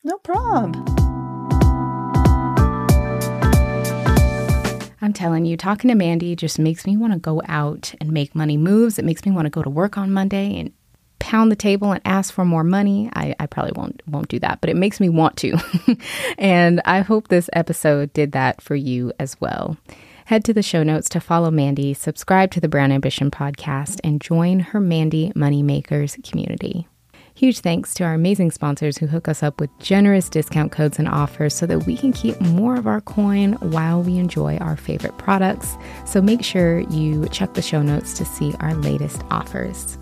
No 0.04 0.18
problem. 0.18 1.15
I'm 5.06 5.12
telling 5.12 5.44
you, 5.44 5.56
talking 5.56 5.86
to 5.86 5.94
Mandi 5.94 6.34
just 6.34 6.58
makes 6.58 6.84
me 6.84 6.96
want 6.96 7.12
to 7.12 7.18
go 7.20 7.40
out 7.46 7.94
and 8.00 8.10
make 8.10 8.34
money 8.34 8.56
moves. 8.56 8.98
It 8.98 9.04
makes 9.04 9.24
me 9.24 9.30
want 9.30 9.46
to 9.46 9.50
go 9.50 9.62
to 9.62 9.70
work 9.70 9.96
on 9.96 10.10
Monday 10.10 10.58
and 10.58 10.72
pound 11.20 11.52
the 11.52 11.56
table 11.56 11.92
and 11.92 12.02
ask 12.04 12.34
for 12.34 12.44
more 12.44 12.64
money. 12.64 13.08
I, 13.14 13.32
I 13.38 13.46
probably 13.46 13.70
won't 13.76 14.02
won't 14.08 14.26
do 14.26 14.40
that, 14.40 14.60
but 14.60 14.68
it 14.68 14.74
makes 14.74 14.98
me 14.98 15.08
want 15.08 15.36
to. 15.36 15.56
and 16.38 16.82
I 16.84 17.02
hope 17.02 17.28
this 17.28 17.48
episode 17.52 18.12
did 18.14 18.32
that 18.32 18.60
for 18.60 18.74
you 18.74 19.12
as 19.20 19.40
well. 19.40 19.76
Head 20.24 20.42
to 20.42 20.52
the 20.52 20.60
show 20.60 20.82
notes 20.82 21.08
to 21.10 21.20
follow 21.20 21.52
Mandi, 21.52 21.94
subscribe 21.94 22.50
to 22.50 22.60
the 22.60 22.68
Brown 22.68 22.90
Ambition 22.90 23.30
podcast, 23.30 24.00
and 24.02 24.20
join 24.20 24.58
her 24.58 24.80
Mandi 24.80 25.32
Moneymakers 25.36 26.20
community. 26.28 26.88
Huge 27.36 27.60
thanks 27.60 27.92
to 27.92 28.04
our 28.04 28.14
amazing 28.14 28.50
sponsors 28.50 28.96
who 28.96 29.06
hook 29.06 29.28
us 29.28 29.42
up 29.42 29.60
with 29.60 29.68
generous 29.78 30.30
discount 30.30 30.72
codes 30.72 30.98
and 30.98 31.06
offers 31.06 31.54
so 31.54 31.66
that 31.66 31.80
we 31.80 31.94
can 31.94 32.10
keep 32.10 32.40
more 32.40 32.76
of 32.76 32.86
our 32.86 33.02
coin 33.02 33.52
while 33.60 34.02
we 34.02 34.16
enjoy 34.16 34.56
our 34.56 34.74
favorite 34.74 35.18
products. 35.18 35.76
So 36.06 36.22
make 36.22 36.42
sure 36.42 36.78
you 36.78 37.28
check 37.28 37.52
the 37.52 37.60
show 37.60 37.82
notes 37.82 38.14
to 38.14 38.24
see 38.24 38.54
our 38.60 38.74
latest 38.76 39.20
offers. 39.30 39.98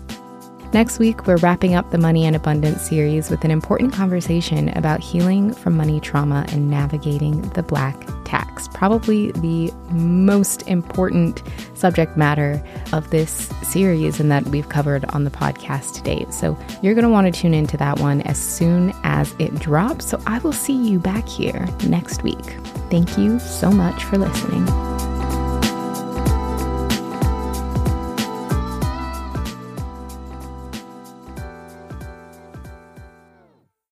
Next 0.75 0.99
week, 0.99 1.25
we're 1.25 1.37
wrapping 1.37 1.73
up 1.73 1.91
the 1.91 1.97
Money 1.97 2.25
and 2.25 2.35
Abundance 2.35 2.81
series 2.81 3.29
with 3.29 3.45
an 3.45 3.49
important 3.49 3.93
conversation 3.93 4.67
about 4.77 4.99
healing 4.99 5.53
from 5.53 5.77
money 5.77 6.01
trauma 6.01 6.45
and 6.49 6.69
navigating 6.69 7.43
the 7.51 7.63
Black 7.63 7.95
tax. 8.25 8.67
Probably 8.73 9.31
the 9.31 9.71
most 9.91 10.67
important 10.67 11.41
subject 11.75 12.17
matter 12.17 12.61
of 12.91 13.09
this 13.09 13.49
series 13.63 14.19
and 14.19 14.29
that 14.31 14.43
we've 14.47 14.67
covered 14.67 15.05
on 15.05 15.23
the 15.23 15.31
podcast 15.31 15.93
to 15.93 16.01
date. 16.03 16.33
So 16.33 16.57
you're 16.81 16.93
going 16.93 17.03
to 17.03 17.09
want 17.09 17.33
to 17.33 17.41
tune 17.41 17.53
into 17.53 17.77
that 17.77 18.01
one 18.01 18.19
as 18.23 18.37
soon 18.37 18.93
as 19.05 19.33
it 19.39 19.55
drops. 19.55 20.05
So 20.05 20.21
I 20.27 20.39
will 20.39 20.51
see 20.51 20.75
you 20.75 20.99
back 20.99 21.25
here 21.25 21.69
next 21.85 22.21
week. 22.21 22.45
Thank 22.89 23.17
you 23.17 23.39
so 23.39 23.71
much 23.71 24.03
for 24.03 24.17
listening. 24.17 24.65